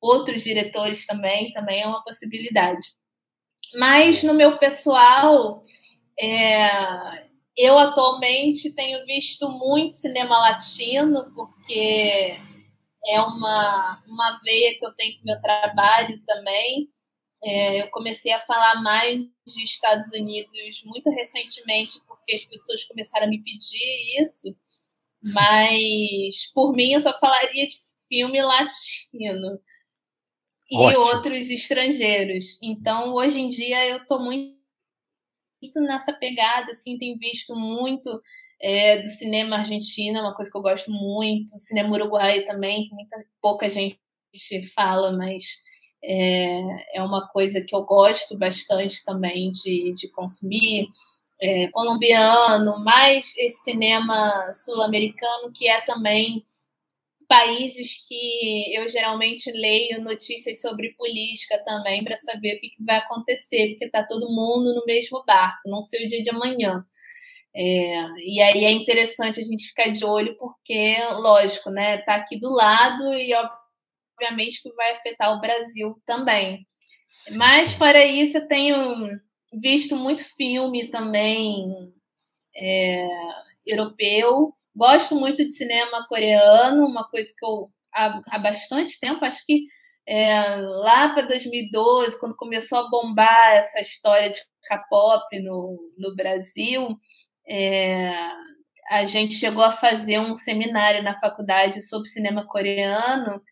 outros 0.00 0.42
diretores 0.42 1.06
também, 1.06 1.52
também 1.52 1.82
é 1.82 1.86
uma 1.86 2.02
possibilidade. 2.02 2.88
Mas 3.74 4.22
no 4.22 4.34
meu 4.34 4.58
pessoal, 4.58 5.62
é, 6.18 6.68
eu 7.56 7.78
atualmente 7.78 8.74
tenho 8.74 9.04
visto 9.06 9.48
muito 9.48 9.98
cinema 9.98 10.38
latino, 10.38 11.32
porque 11.34 12.36
é 13.06 13.20
uma, 13.20 14.02
uma 14.06 14.40
veia 14.44 14.78
que 14.78 14.84
eu 14.84 14.92
tenho 14.94 15.18
com 15.18 15.26
meu 15.26 15.40
trabalho 15.40 16.20
também. 16.26 16.90
É, 17.44 17.82
eu 17.82 17.90
comecei 17.90 18.32
a 18.32 18.40
falar 18.40 18.82
mais 18.82 19.20
de 19.46 19.62
Estados 19.62 20.10
Unidos 20.12 20.82
muito 20.84 21.10
recentemente, 21.10 22.00
porque 22.06 22.34
as 22.34 22.44
pessoas 22.44 22.84
começaram 22.84 23.26
a 23.26 23.30
me 23.30 23.42
pedir 23.42 24.22
isso. 24.22 24.56
Mas, 25.22 26.50
por 26.54 26.72
mim, 26.72 26.92
eu 26.92 27.00
só 27.00 27.16
falaria 27.18 27.66
de 27.66 27.76
filme 28.08 28.40
latino 28.40 29.60
Ótimo. 30.72 30.90
e 30.90 30.96
outros 30.96 31.50
estrangeiros. 31.50 32.58
Então, 32.62 33.12
hoje 33.14 33.40
em 33.40 33.48
dia, 33.48 33.86
eu 33.88 33.98
estou 33.98 34.20
muito, 34.20 34.56
muito 35.62 35.80
nessa 35.80 36.12
pegada, 36.12 36.70
assim, 36.70 36.98
tenho 36.98 37.18
visto 37.18 37.54
muito 37.54 38.10
é, 38.60 39.02
do 39.02 39.08
cinema 39.08 39.56
argentino, 39.56 40.18
é 40.18 40.20
uma 40.20 40.34
coisa 40.34 40.50
que 40.50 40.56
eu 40.56 40.62
gosto 40.62 40.90
muito, 40.90 41.50
cinema 41.58 41.94
uruguaio 41.94 42.44
também, 42.44 42.88
que 42.88 42.94
muita, 42.94 43.16
pouca 43.40 43.68
gente 43.68 43.98
fala, 44.74 45.12
mas 45.12 45.44
é, 46.06 46.98
é 46.98 47.02
uma 47.02 47.26
coisa 47.28 47.60
que 47.60 47.74
eu 47.74 47.84
gosto 47.84 48.38
bastante 48.38 49.04
também 49.04 49.50
de, 49.50 49.92
de 49.92 50.08
consumir. 50.10 50.88
É, 51.38 51.68
colombiano, 51.68 52.82
mais 52.82 53.34
esse 53.36 53.62
cinema 53.62 54.50
sul-americano 54.54 55.52
que 55.54 55.68
é 55.68 55.82
também 55.82 56.42
países 57.28 58.06
que 58.08 58.74
eu 58.74 58.88
geralmente 58.88 59.50
leio 59.52 60.00
notícias 60.02 60.60
sobre 60.60 60.94
política 60.94 61.62
também 61.64 62.02
para 62.02 62.16
saber 62.16 62.56
o 62.56 62.60
que, 62.60 62.70
que, 62.70 62.84
vai 62.84 62.96
acontecer, 62.96 63.70
porque 63.70 63.84
está 63.84 64.02
todo 64.04 64.32
mundo 64.32 64.74
no 64.74 64.84
mesmo 64.86 65.22
barco, 65.26 65.60
não 65.66 65.82
sei 65.82 66.06
o 66.06 66.08
dia 66.08 66.22
de 66.22 66.30
amanhã. 66.30 66.80
É, 67.54 68.06
e 68.18 68.40
aí 68.40 68.64
é 68.64 68.70
interessante 68.70 69.40
a 69.40 69.44
gente 69.44 69.68
ficar 69.68 69.88
de 69.90 70.04
olho, 70.04 70.36
porque, 70.38 70.96
lógico, 71.14 71.70
né, 71.70 71.98
tá 71.98 72.16
aqui 72.16 72.38
do 72.38 72.50
lado 72.50 73.12
e 73.14 73.32
obviamente 74.16 74.62
que 74.62 74.72
vai 74.74 74.92
afetar 74.92 75.32
o 75.32 75.40
Brasil 75.40 76.00
também. 76.06 76.66
Mas 77.36 77.72
fora 77.72 78.04
isso, 78.04 78.38
eu 78.38 78.48
tenho 78.48 79.20
visto 79.52 79.96
muito 79.96 80.24
filme 80.36 80.88
também 80.88 81.92
é, 82.54 83.06
europeu. 83.66 84.54
Gosto 84.74 85.14
muito 85.14 85.44
de 85.44 85.52
cinema 85.52 86.06
coreano, 86.08 86.86
uma 86.86 87.08
coisa 87.08 87.32
que 87.36 87.44
eu 87.44 87.70
há, 87.94 88.20
há 88.28 88.38
bastante 88.38 88.98
tempo, 89.00 89.24
acho 89.24 89.44
que 89.46 89.64
é, 90.08 90.56
lá 90.60 91.08
para 91.08 91.26
2012, 91.26 92.20
quando 92.20 92.36
começou 92.36 92.78
a 92.78 92.88
bombar 92.88 93.54
essa 93.54 93.80
história 93.80 94.30
de 94.30 94.38
K-pop 94.68 95.40
no, 95.40 95.78
no 95.98 96.14
Brasil, 96.14 96.88
é, 97.48 98.12
a 98.88 99.04
gente 99.04 99.34
chegou 99.34 99.64
a 99.64 99.72
fazer 99.72 100.20
um 100.20 100.36
seminário 100.36 101.02
na 101.02 101.18
faculdade 101.18 101.82
sobre 101.82 102.08
cinema 102.08 102.46
coreano, 102.46 103.42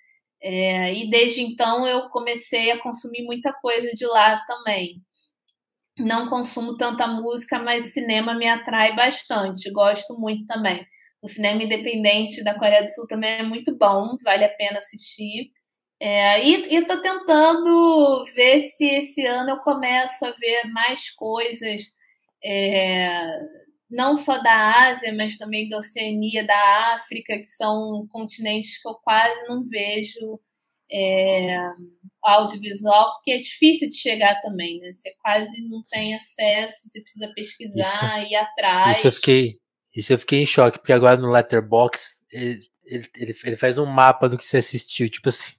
é, 0.45 0.93
e 0.93 1.09
desde 1.09 1.41
então 1.41 1.87
eu 1.87 2.11
comecei 2.11 2.71
a 2.71 2.79
consumir 2.79 3.25
muita 3.25 3.51
coisa 3.63 3.91
de 3.95 4.05
lá 4.07 4.45
também. 4.47 5.03
Não 5.99 6.29
consumo 6.29 6.77
tanta 6.77 7.07
música, 7.07 7.59
mas 7.59 7.95
cinema 7.95 8.35
me 8.35 8.47
atrai 8.47 8.95
bastante, 8.95 9.71
gosto 9.73 10.19
muito 10.19 10.45
também. 10.47 10.87
O 11.23 11.29
cinema 11.29 11.63
independente 11.63 12.45
da 12.45 12.59
Coreia 12.59 12.83
do 12.85 12.91
Sul 12.91 13.07
também 13.07 13.39
é 13.39 13.43
muito 13.43 13.75
bom, 13.77 14.17
vale 14.23 14.45
a 14.45 14.55
pena 14.55 14.79
assistir. 14.79 15.51
É, 15.99 16.45
e 16.45 16.75
estou 16.77 17.01
tentando 17.01 18.25
ver 18.35 18.61
se 18.61 18.85
esse 18.85 19.25
ano 19.27 19.51
eu 19.51 19.59
começo 19.61 20.27
a 20.27 20.33
ver 20.33 20.65
mais 20.73 21.11
coisas, 21.11 21.83
é, 22.45 23.41
não 23.95 24.17
só 24.17 24.43
da 24.43 24.89
Ásia, 24.89 25.15
mas 25.15 25.39
também 25.39 25.69
da 25.69 25.79
Oceania, 25.79 26.45
da 26.47 26.95
África, 26.95 27.39
que 27.39 27.47
são 27.47 28.07
continentes 28.11 28.83
que 28.83 28.89
eu 28.89 28.95
quase 28.95 29.47
não 29.47 29.63
vejo 29.63 30.41
é, 30.91 31.57
audiovisual, 32.23 33.15
porque 33.15 33.33
é 33.33 33.39
difícil 33.39 33.89
de 33.89 33.97
chegar 33.97 34.41
também, 34.41 34.81
né? 34.81 34.93
Você 34.93 35.13
quase 35.23 35.69
não 35.69 35.83
tem 35.89 36.15
acesso, 36.15 36.89
você 36.89 37.01
precisa 37.01 37.33
pesquisar, 37.35 38.23
isso, 38.23 38.33
ir 38.33 38.37
atrás. 38.37 38.99
Isso 38.99 39.07
eu 39.07 39.13
fiquei, 39.13 39.59
isso 39.95 40.13
eu 40.13 40.19
fiquei 40.19 40.43
em 40.43 40.47
choque, 40.47 40.79
porque 40.79 40.93
agora 40.93 41.17
no 41.17 41.31
Letterbox 41.31 42.25
ele, 42.33 42.61
ele, 42.85 43.09
ele, 43.17 43.35
ele 43.45 43.57
faz 43.57 43.79
um 43.79 43.87
mapa 43.87 44.29
do 44.29 44.37
que 44.37 44.45
você 44.45 44.59
assistiu, 44.59 45.09
tipo 45.09 45.29
assim. 45.29 45.53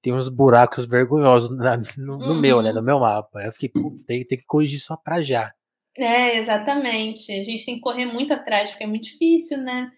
Tem 0.00 0.12
uns 0.12 0.28
buracos 0.28 0.84
vergonhosos 0.84 1.56
na, 1.56 1.76
no, 1.96 2.18
no 2.18 2.26
uhum. 2.32 2.40
meu, 2.40 2.60
né? 2.60 2.70
Uhum. 2.70 2.76
No 2.76 2.82
meu 2.82 2.98
mapa. 2.98 3.40
Eu 3.40 3.52
fiquei, 3.52 3.68
putz, 3.68 4.04
tem, 4.04 4.26
tem 4.26 4.38
que 4.38 4.44
corrigir 4.44 4.80
só 4.80 4.96
pra 4.96 5.22
já. 5.22 5.52
É, 5.98 6.38
exatamente. 6.38 7.30
A 7.32 7.44
gente 7.44 7.64
tem 7.66 7.74
que 7.76 7.80
correr 7.80 8.06
muito 8.06 8.32
atrás, 8.32 8.70
porque 8.70 8.84
é 8.84 8.86
muito 8.86 9.04
difícil, 9.04 9.58
né? 9.58 9.90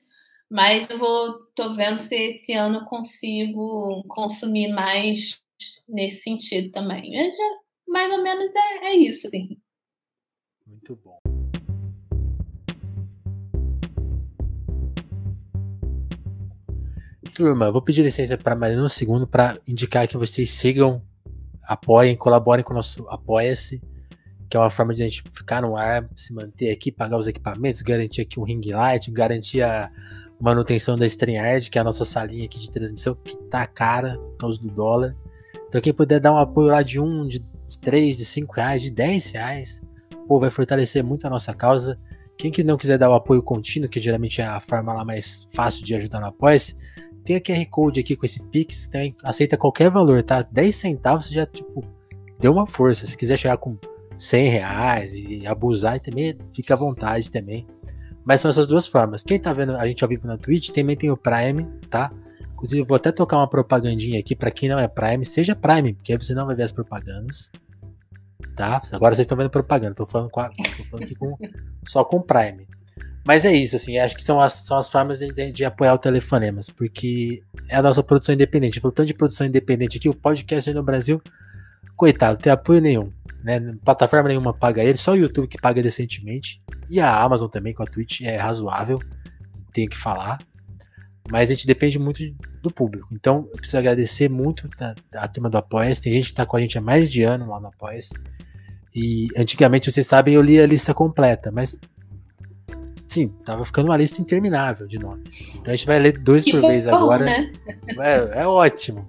Mas 0.50 0.88
eu 0.90 0.98
vou, 0.98 1.46
tô 1.54 1.74
vendo 1.74 2.00
se 2.00 2.14
esse 2.14 2.52
ano 2.52 2.84
consigo 2.84 4.04
consumir 4.08 4.68
mais 4.68 5.40
nesse 5.88 6.22
sentido 6.22 6.70
também. 6.70 7.12
Já, 7.12 7.50
mais 7.88 8.12
ou 8.12 8.22
menos 8.22 8.50
é, 8.54 8.86
é 8.88 8.96
isso, 8.96 9.26
assim. 9.26 9.56
Muito 10.66 10.96
bom. 10.96 11.18
Turma, 17.34 17.72
vou 17.72 17.82
pedir 17.82 18.02
licença 18.02 18.38
para 18.38 18.54
mais 18.54 18.78
um 18.78 18.88
segundo 18.88 19.26
para 19.26 19.58
indicar 19.66 20.06
que 20.06 20.16
vocês 20.16 20.50
sigam, 20.50 21.02
apoiem, 21.64 22.16
colaborem 22.16 22.64
com 22.64 22.72
o 22.72 22.76
nosso 22.76 23.04
Apoia-se, 23.08 23.82
que 24.55 24.56
é 24.56 24.60
uma 24.60 24.70
forma 24.70 24.94
de 24.94 25.02
a 25.02 25.09
gente 25.09 25.24
ficar 25.32 25.62
no 25.62 25.76
ar, 25.76 26.09
se 26.14 26.32
manter 26.32 26.70
aqui, 26.70 26.93
pagar 26.93 27.18
os 27.18 27.26
equipamentos, 27.26 27.82
garantir 27.82 28.20
aqui 28.20 28.39
um 28.39 28.44
ring 28.44 28.60
light, 28.70 29.10
garantir 29.10 29.62
a 29.62 29.90
manutenção 30.40 30.97
da 30.97 31.05
StreamYard, 31.05 31.68
que 31.68 31.76
é 31.76 31.81
a 31.81 31.85
nossa 31.85 32.05
salinha 32.05 32.44
aqui 32.44 32.60
de 32.60 32.70
transmissão, 32.70 33.16
que 33.16 33.36
tá 33.51 33.66
cara 33.66 34.16
por 34.16 34.36
causa 34.36 34.60
do 34.60 34.70
dólar. 34.70 35.16
Então 35.66 35.81
quem 35.81 35.93
puder 35.93 36.20
dar 36.20 36.32
um 36.32 36.39
apoio 36.39 36.68
lá 36.68 36.82
de 36.82 37.01
um, 37.01 37.26
de 37.26 37.44
três, 37.82 38.16
de 38.16 38.24
cinco 38.24 38.55
reais, 38.55 38.81
de 38.81 38.93
dez 38.93 39.32
reais, 39.32 39.82
pô, 40.28 40.39
vai 40.39 40.51
fortalecer 40.51 41.02
muito 41.02 41.26
a 41.26 41.31
nossa 41.31 41.52
causa. 41.52 41.98
Quem 42.39 42.52
que 42.52 42.62
não 42.62 42.76
quiser 42.76 42.97
dar 42.97 43.10
o 43.10 43.14
apoio 43.14 43.43
contínuo, 43.43 43.89
que 43.89 43.98
geralmente 43.98 44.40
é 44.40 44.47
a 44.47 44.60
forma 44.60 44.93
lá 44.93 45.05
mais 45.05 45.48
fácil 45.52 45.85
de 45.85 45.97
ajudar 45.97 46.20
no 46.20 46.26
apoio, 46.26 46.60
tem 47.24 47.35
a 47.35 47.40
QR 47.40 47.66
Code 47.68 47.98
aqui 47.98 48.14
com 48.14 48.24
esse 48.24 48.40
Pix, 48.40 48.86
também 48.86 49.16
aceita 49.24 49.56
qualquer 49.56 49.90
valor, 49.90 50.22
tá? 50.22 50.43
10 50.43 50.76
centavos 50.76 51.26
você 51.26 51.35
já, 51.35 51.44
tipo, 51.44 51.85
deu 52.39 52.52
uma 52.52 52.68
força. 52.68 53.05
Se 53.05 53.18
quiser 53.18 53.36
chegar 53.36 53.56
com 53.56 53.76
100 54.16 54.48
reais 54.48 55.14
e 55.14 55.46
abusar, 55.46 56.00
também 56.00 56.36
fica 56.54 56.74
à 56.74 56.76
vontade 56.76 57.30
também. 57.30 57.66
Mas 58.24 58.40
são 58.40 58.50
essas 58.50 58.66
duas 58.66 58.86
formas. 58.86 59.22
Quem 59.22 59.38
tá 59.38 59.52
vendo 59.52 59.76
a 59.76 59.86
gente 59.86 60.02
ao 60.02 60.08
vivo 60.08 60.26
na 60.26 60.38
Twitch, 60.38 60.70
também 60.70 60.96
tem 60.96 61.10
o 61.10 61.16
Prime, 61.16 61.66
tá? 61.90 62.10
Inclusive, 62.54 62.82
vou 62.82 62.96
até 62.96 63.12
tocar 63.12 63.36
uma 63.36 63.48
propagandinha 63.48 64.18
aqui 64.18 64.34
para 64.34 64.50
quem 64.50 64.68
não 64.68 64.78
é 64.78 64.88
Prime, 64.88 65.24
seja 65.24 65.54
Prime, 65.54 65.92
porque 65.92 66.12
aí 66.12 66.18
você 66.18 66.34
não 66.34 66.46
vai 66.46 66.56
ver 66.56 66.62
as 66.62 66.72
propagandas. 66.72 67.50
Tá? 68.56 68.80
Agora 68.92 69.14
vocês 69.14 69.24
estão 69.24 69.36
vendo 69.36 69.50
propaganda, 69.50 69.94
tô 69.94 70.06
falando, 70.06 70.30
com 70.30 70.40
a, 70.40 70.48
tô 70.48 70.84
falando 70.84 71.04
aqui 71.04 71.14
com, 71.14 71.36
só 71.84 72.04
com 72.04 72.22
Prime. 72.22 72.66
Mas 73.26 73.44
é 73.44 73.52
isso, 73.52 73.74
assim, 73.74 73.98
acho 73.98 74.14
que 74.14 74.22
são 74.22 74.40
as, 74.40 74.52
são 74.52 74.76
as 74.76 74.88
formas 74.88 75.18
de, 75.18 75.52
de, 75.52 75.64
apoiar 75.64 75.94
o 75.94 75.98
Telefonemas, 75.98 76.68
porque 76.68 77.42
é 77.68 77.76
a 77.76 77.82
nossa 77.82 78.02
produção 78.02 78.34
independente. 78.34 78.80
Voltando 78.80 79.06
de 79.06 79.14
produção 79.14 79.46
independente 79.46 79.96
aqui, 79.96 80.08
o 80.08 80.14
podcast 80.14 80.68
aí 80.68 80.74
no 80.74 80.82
Brasil, 80.82 81.20
coitado, 81.96 82.38
tem 82.38 82.52
apoio 82.52 82.80
nenhum. 82.80 83.10
Né? 83.44 83.60
Plataforma 83.84 84.28
nenhuma 84.28 84.54
paga 84.54 84.82
ele, 84.82 84.96
só 84.96 85.12
o 85.12 85.16
YouTube 85.16 85.46
que 85.46 85.60
paga 85.60 85.82
decentemente. 85.82 86.62
E 86.88 86.98
a 86.98 87.22
Amazon 87.22 87.48
também, 87.48 87.74
com 87.74 87.82
a 87.82 87.86
Twitch, 87.86 88.22
é 88.22 88.36
razoável, 88.36 88.98
tenho 89.72 89.88
que 89.88 89.96
falar. 89.96 90.38
Mas 91.30 91.50
a 91.50 91.54
gente 91.54 91.66
depende 91.66 91.98
muito 91.98 92.22
do 92.62 92.70
público. 92.70 93.08
Então, 93.12 93.48
eu 93.52 93.56
preciso 93.58 93.78
agradecer 93.78 94.30
muito 94.30 94.68
a, 95.14 95.28
turma 95.28 95.50
do 95.50 95.58
Apoia. 95.58 95.94
Tem 95.96 96.12
gente 96.14 96.24
que 96.24 96.30
está 96.32 96.46
com 96.46 96.56
a 96.56 96.60
gente 96.60 96.76
há 96.78 96.80
mais 96.80 97.10
de 97.10 97.22
ano 97.22 97.48
lá 97.48 97.60
no 97.60 97.68
Apoia. 97.68 98.00
E 98.94 99.28
antigamente, 99.36 99.90
vocês 99.90 100.06
sabem, 100.06 100.34
eu 100.34 100.42
li 100.42 100.58
a 100.58 100.66
lista 100.66 100.94
completa, 100.94 101.50
mas 101.52 101.78
Sim, 103.06 103.28
tava 103.44 103.64
ficando 103.64 103.86
uma 103.86 103.96
lista 103.96 104.20
interminável 104.20 104.88
de 104.88 104.98
nomes. 104.98 105.54
Então 105.54 105.72
a 105.72 105.76
gente 105.76 105.86
vai 105.86 106.00
ler 106.00 106.18
dois 106.18 106.42
que 106.42 106.50
por 106.50 106.62
bom, 106.62 106.68
vez 106.68 106.88
agora. 106.88 107.24
Né? 107.24 107.52
É, 108.00 108.40
é, 108.40 108.46
ótimo. 108.46 109.08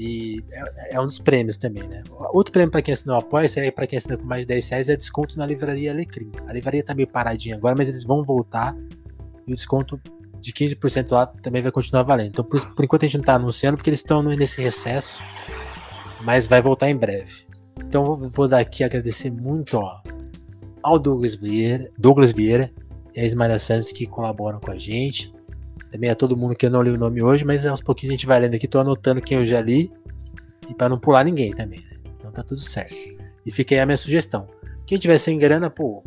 E 0.00 0.44
é, 0.52 0.94
é, 0.94 1.00
um 1.00 1.06
dos 1.06 1.18
prêmios 1.18 1.56
também, 1.56 1.82
né? 1.88 2.04
Outro 2.32 2.52
prêmio 2.52 2.70
para 2.70 2.80
quem 2.80 2.94
assinou 2.94 3.16
o 3.16 3.18
apoia 3.18 3.48
é 3.56 3.70
para 3.72 3.84
quem 3.84 3.96
assina 3.96 4.16
com 4.16 4.24
mais 4.24 4.42
de 4.42 4.46
10 4.46 4.68
reais 4.68 4.88
é 4.88 4.96
desconto 4.96 5.36
na 5.36 5.44
livraria 5.44 5.90
Alecrim. 5.90 6.30
A 6.46 6.52
livraria 6.52 6.84
tá 6.84 6.94
meio 6.94 7.08
paradinha 7.08 7.56
agora, 7.56 7.74
mas 7.76 7.88
eles 7.88 8.04
vão 8.04 8.22
voltar 8.22 8.76
e 9.44 9.52
o 9.52 9.56
desconto 9.56 10.00
de 10.40 10.52
15% 10.52 11.10
lá 11.10 11.26
também 11.26 11.62
vai 11.62 11.72
continuar 11.72 12.04
valendo. 12.04 12.28
Então, 12.28 12.44
por, 12.44 12.64
por 12.76 12.84
enquanto 12.84 13.02
a 13.02 13.08
gente 13.08 13.18
não 13.18 13.24
tá 13.24 13.34
anunciando 13.34 13.76
porque 13.76 13.90
eles 13.90 13.98
estão 13.98 14.22
nesse 14.22 14.62
recesso, 14.62 15.20
mas 16.22 16.46
vai 16.46 16.62
voltar 16.62 16.88
em 16.88 16.96
breve. 16.96 17.44
Então, 17.80 18.04
vou, 18.04 18.30
vou 18.30 18.46
dar 18.46 18.60
aqui 18.60 18.84
agradecer 18.84 19.32
muito 19.32 19.78
ó, 19.78 20.00
ao 20.80 20.96
Douglas 20.96 21.34
Vieira, 21.34 21.90
Douglas 21.98 22.30
Vieira 22.30 22.70
e 23.16 23.18
a 23.18 23.24
Ismael 23.24 23.58
Santos 23.58 23.90
que 23.90 24.06
colaboram 24.06 24.60
com 24.60 24.70
a 24.70 24.78
gente. 24.78 25.34
Também 25.90 26.10
a 26.10 26.14
todo 26.14 26.36
mundo 26.36 26.54
que 26.54 26.66
eu 26.66 26.70
não 26.70 26.82
li 26.82 26.90
o 26.90 26.98
nome 26.98 27.22
hoje, 27.22 27.44
mas 27.44 27.64
aos 27.66 27.80
pouquinhos 27.80 28.10
a 28.10 28.16
gente 28.16 28.26
vai 28.26 28.40
lendo 28.40 28.54
aqui. 28.54 28.68
Tô 28.68 28.78
anotando 28.78 29.20
quem 29.20 29.38
eu 29.38 29.44
já 29.44 29.60
li 29.60 29.90
e 30.68 30.74
para 30.74 30.88
não 30.88 30.98
pular 30.98 31.24
ninguém 31.24 31.54
também. 31.54 31.80
Né? 31.80 31.96
Então 32.18 32.30
tá 32.30 32.42
tudo 32.42 32.60
certo. 32.60 32.94
E 33.44 33.50
fica 33.50 33.74
aí 33.74 33.80
a 33.80 33.86
minha 33.86 33.96
sugestão. 33.96 34.48
Quem 34.86 34.98
tiver 34.98 35.18
sem 35.18 35.38
grana, 35.38 35.70
pô, 35.70 36.02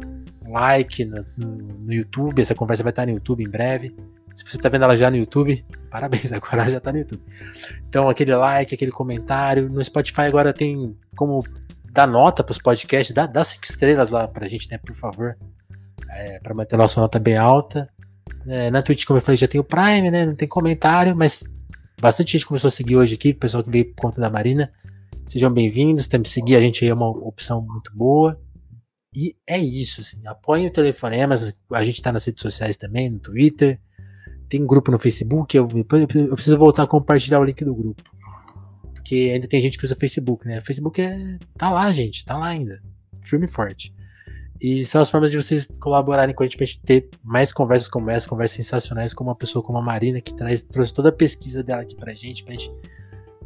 like 0.48 1.06
no, 1.06 1.26
no, 1.38 1.48
no, 1.56 1.94
YouTube. 1.94 2.42
Essa 2.42 2.56
conversa 2.56 2.84
vai 2.84 2.92
estar 2.92 3.06
no 3.06 3.14
YouTube 3.14 3.44
em 3.44 3.50
breve. 3.50 3.96
Se 4.34 4.44
você 4.46 4.58
tá 4.58 4.70
vendo 4.70 4.84
ela 4.84 4.96
já 4.96 5.10
no 5.10 5.18
YouTube, 5.18 5.66
parabéns, 5.90 6.32
agora 6.32 6.70
já 6.70 6.80
tá 6.80 6.92
no 6.92 7.00
YouTube. 7.00 7.22
Então, 7.88 8.08
aquele 8.08 8.36
like, 8.36 8.74
aquele 8.74 8.92
comentário. 8.92 9.70
No 9.70 9.84
Spotify 9.84 10.22
agora 10.22 10.54
tem 10.54 10.96
como 11.16 11.44
dar 11.92 12.08
nota 12.08 12.44
para 12.44 12.52
os 12.52 12.58
podcasts, 12.58 13.14
dá, 13.14 13.26
dá 13.26 13.44
cinco 13.44 13.66
estrelas 13.66 14.10
lá 14.10 14.28
pra 14.28 14.48
gente, 14.48 14.70
né, 14.72 14.78
por 14.78 14.96
favor 14.96 15.36
é, 16.12 16.40
para 16.40 16.54
manter 16.54 16.76
a 16.76 16.78
nossa 16.78 17.00
nota 17.00 17.20
bem 17.20 17.38
alta. 17.38 17.90
É, 18.48 18.72
na 18.72 18.82
Twitch, 18.82 19.06
como 19.06 19.18
eu 19.18 19.22
falei, 19.22 19.38
já 19.38 19.48
tem 19.48 19.60
o 19.62 19.64
Prime, 19.64 20.10
né? 20.10 20.26
Não 20.26 20.36
tem 20.36 20.48
comentário, 20.48 21.16
mas 21.16 21.44
bastante 22.00 22.32
gente 22.32 22.46
começou 22.46 22.68
a 22.68 22.72
seguir 22.72 22.96
hoje 22.96 23.16
aqui, 23.16 23.34
pessoal 23.34 23.64
que 23.64 23.70
veio 23.70 23.94
por 23.94 24.02
conta 24.02 24.20
da 24.20 24.30
Marina. 24.30 24.72
Sejam 25.28 25.52
bem-vindos, 25.52 26.08
também 26.08 26.30
seguir 26.30 26.56
a 26.56 26.60
gente 26.60 26.84
aí 26.84 26.90
é 26.90 26.94
uma 26.94 27.10
opção 27.10 27.62
muito 27.62 27.96
boa. 27.96 28.40
E 29.16 29.36
é 29.46 29.60
isso, 29.60 30.02
assim, 30.02 30.26
apoiem 30.26 30.68
o 30.68 30.72
Telefonemas, 30.72 31.54
a 31.72 31.84
gente 31.84 32.02
tá 32.02 32.14
nas 32.14 32.26
redes 32.26 32.42
sociais 32.42 32.78
também, 32.78 33.10
no 33.10 33.20
Twitter, 33.20 33.80
tem 34.48 34.66
grupo 34.66 34.90
no 34.90 34.98
Facebook, 34.98 35.56
eu, 35.56 35.70
eu 35.70 36.36
preciso 36.36 36.58
voltar 36.58 36.84
a 36.84 36.88
compartilhar 36.88 37.40
o 37.40 37.44
link 37.44 37.64
do 37.64 37.76
grupo. 37.76 38.04
Porque 38.94 39.32
ainda 39.34 39.48
tem 39.48 39.60
gente 39.62 39.78
que 39.78 39.84
usa 39.84 39.96
Facebook, 39.96 40.48
né? 40.48 40.62
Facebook 40.62 41.02
é, 41.02 41.38
tá 41.58 41.70
lá, 41.70 41.92
gente, 41.92 42.24
tá 42.24 42.38
lá 42.38 42.48
ainda, 42.48 42.82
firme 43.22 43.46
e 43.46 43.50
forte. 43.50 43.94
E 44.62 44.86
são 44.86 45.02
as 45.02 45.10
formas 45.10 45.32
de 45.32 45.38
vocês 45.38 45.76
colaborarem 45.80 46.36
com 46.36 46.44
a 46.44 46.46
gente 46.46 46.56
pra 46.56 46.68
gente 46.68 46.82
ter 46.82 47.10
mais 47.24 47.52
conversas 47.52 47.90
como 47.90 48.12
essa, 48.12 48.30
conversas 48.30 48.58
sensacionais 48.58 49.12
com 49.12 49.24
uma 49.24 49.34
pessoa 49.34 49.64
como 49.64 49.80
a 49.80 49.82
Marina, 49.82 50.22
que 50.22 50.36
traz, 50.36 50.62
trouxe 50.62 50.94
toda 50.94 51.10
a 51.10 51.12
pesquisa 51.12 51.64
dela 51.64 51.82
aqui 51.82 51.96
pra 51.96 52.14
gente, 52.14 52.44
pra 52.44 52.52
gente 52.52 52.72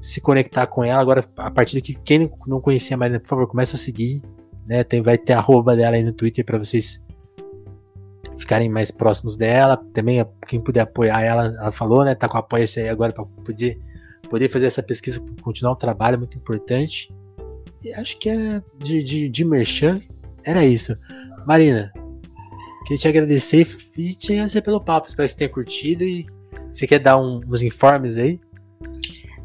se 0.01 0.19
conectar 0.19 0.67
com 0.67 0.83
ela. 0.83 1.01
Agora, 1.01 1.23
a 1.37 1.49
partir 1.49 1.75
daqui, 1.75 1.97
quem 2.03 2.29
não 2.45 2.59
conhecia 2.59 2.95
a 2.95 2.99
Marina, 2.99 3.17
por 3.17 3.29
favor, 3.29 3.47
começa 3.47 3.77
a 3.77 3.79
seguir. 3.79 4.21
Né? 4.67 4.83
Tem, 4.83 5.01
vai 5.01 5.17
ter 5.17 5.31
a 5.31 5.37
arroba 5.37 5.73
dela 5.73 5.95
aí 5.95 6.03
no 6.03 6.11
Twitter 6.11 6.43
para 6.43 6.57
vocês 6.57 7.01
ficarem 8.37 8.67
mais 8.67 8.91
próximos 8.91 9.37
dela. 9.37 9.77
Também, 9.93 10.25
quem 10.45 10.59
puder 10.59 10.81
apoiar 10.81 11.21
ela, 11.21 11.45
ela 11.45 11.71
falou, 11.71 12.03
né? 12.03 12.13
Tá 12.13 12.27
com 12.27 12.37
apoio-se 12.37 12.81
aí 12.81 12.89
agora 12.89 13.13
para 13.13 13.23
poder, 13.23 13.79
poder 14.29 14.49
fazer 14.49 14.65
essa 14.65 14.83
pesquisa, 14.83 15.23
continuar 15.41 15.71
o 15.71 15.77
trabalho, 15.77 16.17
muito 16.17 16.37
importante. 16.37 17.15
E 17.81 17.93
acho 17.93 18.17
que 18.17 18.29
é 18.29 18.61
de, 18.77 19.01
de, 19.01 19.29
de 19.29 19.45
merchan 19.45 20.01
era 20.45 20.63
isso. 20.63 20.97
Marina, 21.45 21.91
queria 22.83 22.97
te 22.97 23.07
agradecer 23.07 23.67
e 23.97 24.13
te 24.13 24.33
agradecer 24.33 24.61
pelo 24.61 24.79
papo. 24.79 25.07
Espero 25.07 25.27
que 25.27 25.31
você 25.31 25.37
tenha 25.37 25.49
curtido 25.49 26.03
e 26.03 26.25
você 26.71 26.85
quer 26.85 26.99
dar 26.99 27.17
um, 27.17 27.41
uns 27.47 27.61
informes 27.61 28.17
aí? 28.17 28.39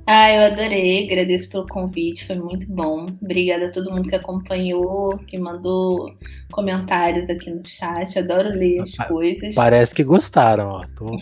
Ah, 0.07 0.33
eu 0.33 0.43
adorei, 0.53 1.05
agradeço 1.07 1.49
pelo 1.49 1.67
convite, 1.67 2.27
foi 2.27 2.35
muito 2.37 2.67
bom. 2.69 3.07
Obrigada 3.23 3.67
a 3.67 3.71
todo 3.71 3.93
mundo 3.93 4.09
que 4.09 4.17
acompanhou, 4.17 5.17
que 5.19 5.39
mandou 5.39 6.13
comentários 6.51 7.31
aqui 7.31 7.49
no 7.49 7.63
chat. 7.65 8.19
Adoro 8.19 8.49
ler 8.49 8.81
as 8.81 8.97
coisas. 9.07 9.55
Parece 9.55 9.95
que 9.95 10.03
gostaram, 10.03 10.69
ó. 10.69 10.87
Tô... 10.97 11.17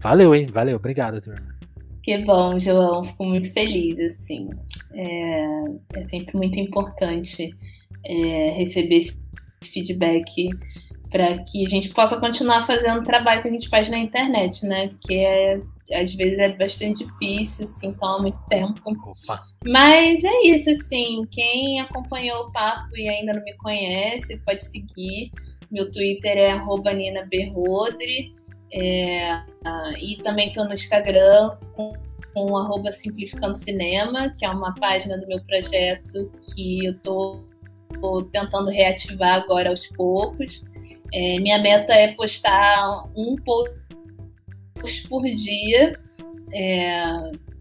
Valeu, 0.00 0.34
hein? 0.34 0.46
Valeu, 0.52 0.76
obrigado, 0.76 1.20
turma. 1.20 1.56
Que 2.02 2.18
bom, 2.18 2.60
João. 2.60 3.02
Fico 3.04 3.24
muito 3.24 3.50
feliz, 3.52 3.98
assim. 4.12 4.50
É, 4.92 5.46
é 5.94 6.08
sempre 6.08 6.36
muito 6.36 6.60
importante 6.60 7.56
é, 8.06 8.52
receber 8.52 8.98
esse 8.98 9.18
feedback 9.64 10.48
para 11.10 11.38
que 11.44 11.64
a 11.64 11.68
gente 11.68 11.90
possa 11.90 12.18
continuar 12.18 12.66
fazendo 12.66 13.00
o 13.00 13.04
trabalho 13.04 13.42
que 13.42 13.48
a 13.48 13.52
gente 13.52 13.68
faz 13.68 13.88
na 13.88 13.98
internet, 13.98 14.64
né? 14.66 14.88
Porque 14.88 15.14
é, 15.14 15.60
às 15.94 16.12
vezes 16.14 16.38
é 16.38 16.48
bastante 16.56 17.04
difícil, 17.04 17.64
assim, 17.64 17.92
toma 17.94 18.22
muito 18.22 18.38
tempo. 18.48 18.80
Opa. 18.86 19.40
Mas 19.64 20.24
é 20.24 20.40
isso, 20.42 20.70
assim, 20.70 21.24
quem 21.30 21.80
acompanhou 21.80 22.44
o 22.44 22.52
papo 22.52 22.96
e 22.96 23.08
ainda 23.08 23.34
não 23.34 23.44
me 23.44 23.56
conhece, 23.56 24.40
pode 24.44 24.64
seguir. 24.64 25.30
Meu 25.70 25.90
Twitter 25.90 26.36
é 26.36 26.54
@nina_berrodre 26.94 28.34
é, 28.72 29.42
e 30.00 30.16
também 30.22 30.48
estou 30.48 30.64
no 30.64 30.74
Instagram 30.74 31.56
com, 31.74 31.92
com 32.34 32.56
arroba 32.56 32.90
Simplificando 32.92 33.56
Cinema, 33.56 34.34
que 34.36 34.44
é 34.44 34.50
uma 34.50 34.74
página 34.74 35.18
do 35.18 35.26
meu 35.26 35.40
projeto 35.44 36.30
que 36.54 36.84
eu 36.84 36.92
estou 36.92 37.45
Estou 37.92 38.22
tentando 38.24 38.70
reativar 38.70 39.42
agora 39.42 39.70
aos 39.70 39.86
poucos. 39.86 40.64
É, 41.12 41.38
minha 41.38 41.58
meta 41.58 41.92
é 41.92 42.14
postar 42.14 43.04
um 43.16 43.36
post 43.36 43.74
por 45.08 45.22
dia, 45.22 45.98
é, 46.52 47.02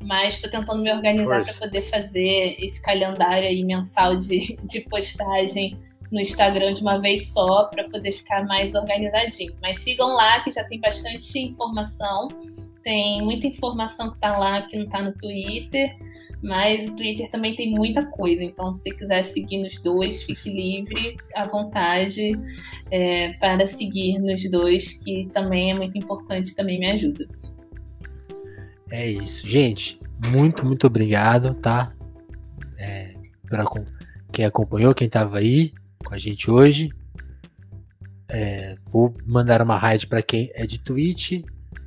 mas 0.02 0.36
estou 0.36 0.50
tentando 0.50 0.82
me 0.82 0.92
organizar 0.92 1.44
para 1.44 1.68
poder 1.68 1.82
fazer 1.84 2.56
esse 2.60 2.82
calendário 2.82 3.48
aí 3.48 3.64
mensal 3.64 4.16
de, 4.16 4.58
de 4.64 4.82
postagem 4.82 5.78
no 6.12 6.20
Instagram 6.20 6.74
de 6.74 6.82
uma 6.82 7.00
vez 7.00 7.28
só 7.28 7.66
para 7.66 7.84
poder 7.86 8.12
ficar 8.12 8.46
mais 8.46 8.74
organizadinho. 8.74 9.56
Mas 9.62 9.82
sigam 9.82 10.14
lá 10.14 10.44
que 10.44 10.52
já 10.52 10.64
tem 10.64 10.80
bastante 10.80 11.40
informação. 11.40 12.28
Tem 12.84 13.22
muita 13.22 13.48
informação 13.48 14.10
que 14.10 14.16
está 14.16 14.38
lá 14.38 14.62
que 14.64 14.78
não 14.78 14.86
está 14.86 15.02
no 15.02 15.14
Twitter. 15.14 15.96
Mas 16.44 16.88
o 16.88 16.96
Twitter 16.96 17.30
também 17.30 17.56
tem 17.56 17.72
muita 17.72 18.06
coisa, 18.06 18.44
então 18.44 18.76
se 18.76 18.92
quiser 18.92 19.24
seguir 19.24 19.60
nos 19.60 19.82
dois, 19.82 20.24
fique 20.24 20.50
livre, 20.50 21.18
à 21.34 21.46
vontade 21.46 22.34
é, 22.92 23.34
para 23.34 23.66
seguir 23.66 24.20
nos 24.20 24.50
dois, 24.50 24.94
que 25.04 25.28
também 25.34 25.72
é 25.72 25.74
muito 25.74 25.98
importante, 25.98 26.56
também 26.56 26.80
me 26.80 26.92
ajuda. 26.92 27.28
É 28.92 29.10
isso, 29.10 29.48
gente. 29.48 30.00
Muito, 30.20 30.66
muito 30.66 30.88
obrigado, 30.88 31.54
tá? 31.56 31.94
É, 32.78 33.16
pra 33.48 33.66
quem 34.32 34.46
acompanhou, 34.46 34.94
quem 34.94 35.08
estava 35.08 35.40
aí 35.40 35.74
com 36.04 36.14
a 36.14 36.18
gente 36.18 36.50
hoje. 36.50 36.90
É, 38.30 38.76
vou 38.86 39.16
mandar 39.26 39.62
uma 39.62 39.78
raid 39.78 40.08
para 40.08 40.22
quem 40.22 40.52
é 40.56 40.66
de 40.66 40.80
Twitch, 40.80 41.44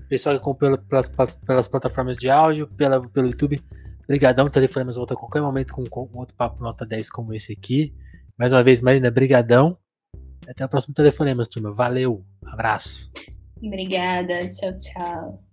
pessoal 0.08 0.34
que 0.34 0.40
acompanha 0.40 0.78
pelas, 0.78 1.36
pelas 1.36 1.68
plataformas 1.68 2.16
de 2.16 2.30
áudio, 2.30 2.66
pela, 2.68 3.00
pelo 3.08 3.28
YouTube. 3.28 3.62
Obrigadão, 4.08 4.48
Telefonemas 4.48 4.96
volta 4.96 5.12
a 5.12 5.16
qualquer 5.18 5.42
momento 5.42 5.74
com, 5.74 5.84
com 5.84 6.08
outro 6.14 6.34
papo 6.34 6.62
nota 6.62 6.86
10 6.86 7.10
como 7.10 7.34
esse 7.34 7.52
aqui. 7.52 7.94
Mais 8.38 8.52
uma 8.52 8.62
vez, 8.62 8.80
Marina, 8.80 9.10
brigadão. 9.10 9.76
Até 10.48 10.64
o 10.64 10.68
próximo 10.68 10.94
Telefonemas, 10.94 11.46
turma. 11.46 11.74
Valeu, 11.74 12.24
abraço. 12.46 13.12
Obrigada, 13.62 14.48
tchau, 14.50 14.78
tchau. 14.80 15.44